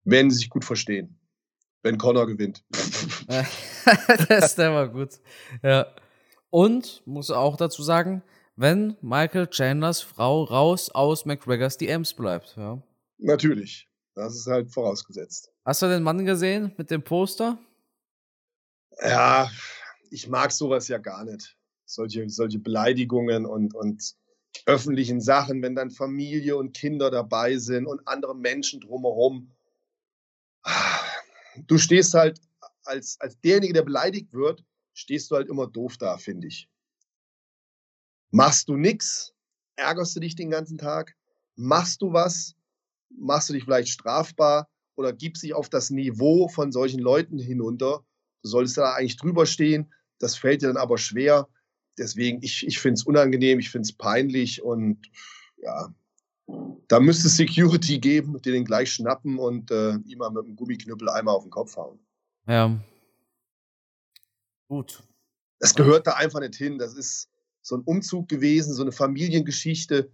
werden 0.05 0.31
sie 0.31 0.39
sich 0.39 0.51
gut 0.51 0.65
verstehen. 0.65 1.19
Wenn 1.83 1.99
Connor 1.99 2.27
gewinnt. 2.27 2.65
das 3.29 4.47
ist 4.47 4.59
immer 4.59 4.89
gut. 4.89 5.21
Ja. 5.63 5.87
Und 6.51 7.03
muss 7.05 7.31
auch 7.31 7.57
dazu 7.57 7.83
sagen, 7.83 8.23
wenn 8.57 8.97
Michael 9.01 9.49
Chandlers 9.49 10.01
Frau 10.01 10.45
raus 10.45 10.91
aus 10.91 11.25
McGregors 11.27 11.77
DMs 11.77 12.15
bleibt. 12.15 12.55
Ja. 12.57 12.81
Natürlich. 13.19 13.89
Das 14.15 14.37
ist 14.37 14.47
halt 14.47 14.71
vorausgesetzt. 14.73 15.51
Hast 15.65 15.83
du 15.83 15.87
den 15.87 16.03
Mann 16.03 16.25
gesehen 16.25 16.73
mit 16.77 16.91
dem 16.91 17.03
Poster? 17.03 17.59
Ja, 19.03 19.51
ich 20.11 20.29
mag 20.29 20.53
sowas 20.53 20.89
ja 20.89 20.99
gar 20.99 21.25
nicht 21.25 21.57
solche, 21.85 22.29
solche 22.29 22.59
Beleidigungen 22.59 23.47
und, 23.47 23.75
und 23.75 24.15
öffentlichen 24.67 25.21
Sachen, 25.21 25.63
wenn 25.63 25.75
dann 25.75 25.91
Familie 25.91 26.57
und 26.57 26.77
Kinder 26.77 27.11
dabei 27.11 27.57
sind 27.57 27.87
und 27.87 28.07
andere 28.07 28.37
Menschen 28.37 28.81
drumherum. 28.81 29.51
Du 31.67 31.79
stehst 31.79 32.15
halt 32.15 32.41
als, 32.85 33.21
als 33.21 33.41
derjenige, 33.41 33.73
der 33.73 33.83
beleidigt 33.83 34.33
wird, 34.33 34.65
stehst 34.93 35.31
du 35.31 35.37
halt 35.37 35.49
immer 35.49 35.67
doof 35.67 35.97
da, 35.99 36.19
finde 36.19 36.49
ich. 36.49 36.69
Machst 38.31 38.69
du 38.69 38.77
nichts, 38.77 39.33
ärgerst 39.77 40.17
du 40.17 40.21
dich 40.21 40.35
den 40.35 40.51
ganzen 40.51 40.79
Tag, 40.79 41.17
machst 41.57 42.03
du 42.03 42.13
was, 42.13 42.55
machst 43.19 43.49
du 43.49 43.53
dich 43.53 43.65
vielleicht 43.65 43.89
strafbar 43.89 44.69
oder 44.97 45.13
gibst 45.13 45.43
dich 45.43 45.55
auf 45.55 45.69
das 45.69 45.91
Niveau 45.91 46.49
von 46.49 46.73
solchen 46.73 47.01
Leuten 47.01 47.39
hinunter. 47.39 48.05
Du 48.43 48.49
solltest 48.49 48.77
da 48.77 48.95
eigentlich 48.95 49.17
drüber 49.17 49.47
stehen, 49.47 49.93
das 50.19 50.37
fällt 50.37 50.63
dir 50.63 50.69
dann 50.69 50.77
aber 50.77 50.99
schwer 50.99 51.49
deswegen, 51.99 52.43
ich, 52.43 52.67
ich 52.67 52.79
finde 52.79 52.95
es 52.95 53.05
unangenehm, 53.05 53.59
ich 53.59 53.71
finde 53.71 53.87
es 53.87 53.93
peinlich 53.93 54.63
und 54.63 54.99
ja, 55.57 55.95
da 56.89 57.01
müsste 57.01 57.29
es 57.29 57.37
Security 57.37 57.99
geben, 57.99 58.41
die 58.43 58.53
den 58.53 58.65
gleich 58.65 58.93
schnappen 58.93 59.39
und 59.39 59.71
äh, 59.71 59.95
ihm 60.05 60.19
mal 60.19 60.31
mit 60.31 60.45
dem 60.45 60.57
Gummiknüppel 60.57 61.09
einmal 61.09 61.35
auf 61.35 61.45
den 61.45 61.51
Kopf 61.51 61.77
hauen. 61.77 61.99
Ja. 62.47 62.79
Gut. 64.69 65.03
Das 65.61 65.75
gehört 65.75 66.07
da 66.07 66.15
einfach 66.15 66.41
nicht 66.41 66.57
hin. 66.57 66.79
Das 66.79 66.95
ist 66.95 67.31
so 67.63 67.77
ein 67.77 67.83
Umzug 67.83 68.29
gewesen, 68.29 68.75
so 68.75 68.83
eine 68.83 68.93
Familiengeschichte. 68.93 70.11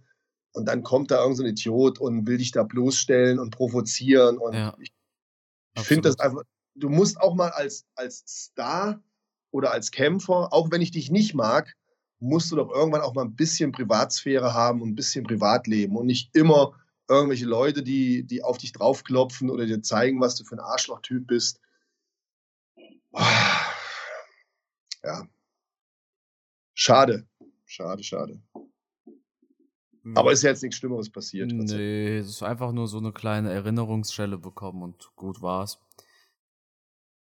Und 0.53 0.65
dann 0.65 0.83
kommt 0.83 1.11
da 1.11 1.19
irgendein 1.19 1.35
so 1.35 1.45
Idiot 1.45 1.99
und 1.99 2.27
will 2.27 2.37
dich 2.37 2.51
da 2.51 2.63
bloßstellen 2.63 3.39
und 3.39 3.51
provozieren. 3.51 4.37
Und 4.37 4.53
ja. 4.53 4.75
ich, 4.79 4.91
ich 5.77 5.83
finde 5.83 6.09
das 6.09 6.19
einfach, 6.19 6.43
du 6.75 6.89
musst 6.89 7.19
auch 7.19 7.35
mal 7.35 7.49
als, 7.49 7.85
als 7.95 8.23
Star 8.27 9.01
oder 9.51 9.71
als 9.71 9.91
Kämpfer, 9.91 10.53
auch 10.53 10.71
wenn 10.71 10.81
ich 10.81 10.91
dich 10.91 11.09
nicht 11.09 11.33
mag, 11.33 11.75
musst 12.19 12.51
du 12.51 12.55
doch 12.55 12.69
irgendwann 12.69 13.01
auch 13.01 13.13
mal 13.13 13.25
ein 13.25 13.35
bisschen 13.35 13.71
Privatsphäre 13.71 14.53
haben 14.53 14.81
und 14.81 14.89
ein 14.89 14.95
bisschen 14.95 15.23
Privatleben 15.23 15.95
und 15.95 16.05
nicht 16.05 16.35
immer 16.35 16.73
irgendwelche 17.09 17.45
Leute, 17.45 17.83
die, 17.83 18.23
die 18.23 18.43
auf 18.43 18.57
dich 18.57 18.71
draufklopfen 18.73 19.49
oder 19.49 19.65
dir 19.65 19.81
zeigen, 19.81 20.21
was 20.21 20.35
du 20.35 20.43
für 20.45 20.55
ein 20.55 20.59
Arschlochtyp 20.59 21.27
bist. 21.27 21.59
Ja. 25.03 25.27
Schade. 26.73 27.27
Schade, 27.65 28.03
schade. 28.03 28.41
Aber 30.15 30.31
ist 30.31 30.41
ja 30.41 30.49
jetzt 30.49 30.63
nichts 30.63 30.77
Schlimmeres 30.77 31.11
passiert. 31.11 31.51
Nee, 31.51 32.17
es 32.17 32.29
ist 32.29 32.43
einfach 32.43 32.71
nur 32.71 32.87
so 32.87 32.97
eine 32.97 33.11
kleine 33.11 33.51
Erinnerungsschelle 33.51 34.37
bekommen 34.37 34.81
und 34.81 35.11
gut 35.15 35.41
war's. 35.41 35.79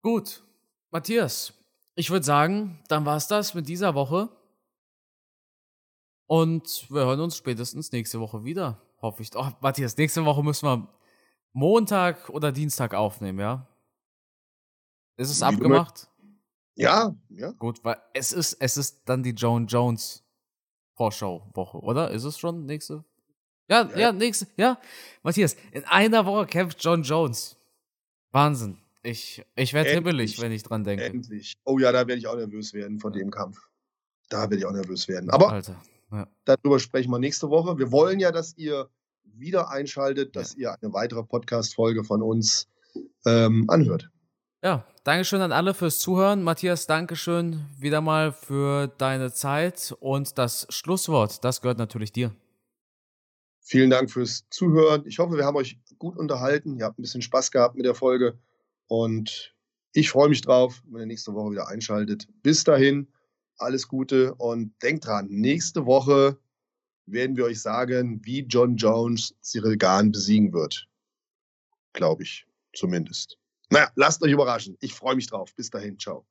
Gut. 0.02 0.44
Matthias, 0.90 1.52
ich 1.96 2.10
würde 2.10 2.24
sagen, 2.24 2.82
dann 2.88 3.04
war 3.04 3.16
es 3.16 3.26
das 3.26 3.54
mit 3.54 3.68
dieser 3.68 3.94
Woche. 3.94 4.30
Und 6.26 6.86
wir 6.90 7.00
hören 7.00 7.20
uns 7.20 7.36
spätestens 7.36 7.90
nächste 7.90 8.20
Woche 8.20 8.44
wieder. 8.44 8.80
Hoffe 9.02 9.22
ich. 9.22 9.30
Oh, 9.34 9.48
Matthias, 9.60 9.96
nächste 9.96 10.24
Woche 10.24 10.42
müssen 10.42 10.66
wir 10.66 10.88
Montag 11.52 12.28
oder 12.28 12.52
Dienstag 12.52 12.94
aufnehmen, 12.94 13.40
ja? 13.40 13.66
Ist 15.16 15.30
es 15.30 15.40
Wie 15.40 15.44
abgemacht? 15.44 16.08
Ja, 16.76 17.16
ja. 17.30 17.50
Gut, 17.52 17.82
weil 17.82 17.96
es 18.14 18.32
ist, 18.32 18.54
es 18.60 18.76
ist 18.76 19.02
dann 19.06 19.24
die 19.24 19.32
Joan 19.32 19.66
Jones 19.66 20.24
Vorschau-Woche, 20.98 21.78
oder? 21.78 22.10
Ist 22.10 22.24
es 22.24 22.38
schon 22.38 22.66
nächste? 22.66 23.04
Ja, 23.70 23.88
ja, 23.90 23.98
ja, 23.98 24.12
nächste, 24.12 24.48
ja. 24.56 24.78
Matthias, 25.22 25.56
in 25.70 25.84
einer 25.84 26.26
Woche 26.26 26.46
kämpft 26.46 26.82
John 26.82 27.02
Jones. 27.02 27.56
Wahnsinn. 28.32 28.78
Ich, 29.04 29.44
ich 29.54 29.72
werde 29.74 29.90
hibbelig, 29.90 30.40
wenn 30.40 30.50
ich 30.50 30.64
dran 30.64 30.82
denke. 30.82 31.04
Endlich. 31.04 31.54
Oh 31.64 31.78
ja, 31.78 31.92
da 31.92 31.98
werde 32.00 32.16
ich 32.16 32.26
auch 32.26 32.34
nervös 32.34 32.74
werden 32.74 32.98
von 32.98 33.12
dem 33.12 33.30
Kampf. 33.30 33.58
Da 34.28 34.42
werde 34.42 34.56
ich 34.56 34.66
auch 34.66 34.72
nervös 34.72 35.06
werden. 35.06 35.30
Aber 35.30 35.50
Alter, 35.50 35.80
ja. 36.10 36.26
darüber 36.44 36.80
sprechen 36.80 37.10
wir 37.10 37.20
nächste 37.20 37.48
Woche. 37.48 37.78
Wir 37.78 37.92
wollen 37.92 38.18
ja, 38.18 38.32
dass 38.32 38.56
ihr 38.58 38.88
wieder 39.22 39.70
einschaltet, 39.70 40.34
dass 40.34 40.56
ja. 40.56 40.72
ihr 40.72 40.82
eine 40.82 40.92
weitere 40.92 41.22
Podcast-Folge 41.22 42.02
von 42.02 42.22
uns 42.22 42.66
ähm, 43.24 43.66
anhört. 43.68 44.10
Ja, 44.60 44.84
Dankeschön 45.04 45.40
an 45.40 45.52
alle 45.52 45.72
fürs 45.72 46.00
Zuhören. 46.00 46.42
Matthias, 46.42 46.88
Dankeschön 46.88 47.64
wieder 47.78 48.00
mal 48.00 48.32
für 48.32 48.88
deine 48.88 49.32
Zeit 49.32 49.96
und 50.00 50.36
das 50.36 50.66
Schlusswort, 50.68 51.44
das 51.44 51.60
gehört 51.60 51.78
natürlich 51.78 52.10
dir. 52.10 52.34
Vielen 53.60 53.88
Dank 53.90 54.10
fürs 54.10 54.48
Zuhören. 54.50 55.06
Ich 55.06 55.20
hoffe, 55.20 55.36
wir 55.36 55.44
haben 55.44 55.54
euch 55.54 55.78
gut 55.98 56.16
unterhalten. 56.16 56.76
Ihr 56.76 56.86
habt 56.86 56.98
ein 56.98 57.02
bisschen 57.02 57.22
Spaß 57.22 57.52
gehabt 57.52 57.76
mit 57.76 57.86
der 57.86 57.94
Folge. 57.94 58.36
Und 58.88 59.54
ich 59.92 60.10
freue 60.10 60.28
mich 60.28 60.40
drauf, 60.40 60.82
wenn 60.88 61.02
ihr 61.02 61.06
nächste 61.06 61.34
Woche 61.34 61.52
wieder 61.52 61.68
einschaltet. 61.68 62.26
Bis 62.42 62.64
dahin, 62.64 63.12
alles 63.58 63.86
Gute 63.86 64.34
und 64.34 64.74
denkt 64.82 65.06
dran, 65.06 65.28
nächste 65.28 65.86
Woche 65.86 66.36
werden 67.06 67.36
wir 67.36 67.44
euch 67.44 67.62
sagen, 67.62 68.20
wie 68.24 68.40
John 68.40 68.74
Jones 68.74 69.36
Cyril 69.40 69.76
Gahn 69.76 70.10
besiegen 70.10 70.52
wird. 70.52 70.88
Glaube 71.92 72.24
ich, 72.24 72.44
zumindest. 72.74 73.38
Naja, 73.70 73.90
lasst 73.96 74.22
euch 74.22 74.32
überraschen. 74.32 74.76
Ich 74.80 74.94
freue 74.94 75.16
mich 75.16 75.26
drauf. 75.26 75.54
Bis 75.54 75.70
dahin, 75.70 75.98
ciao. 75.98 76.24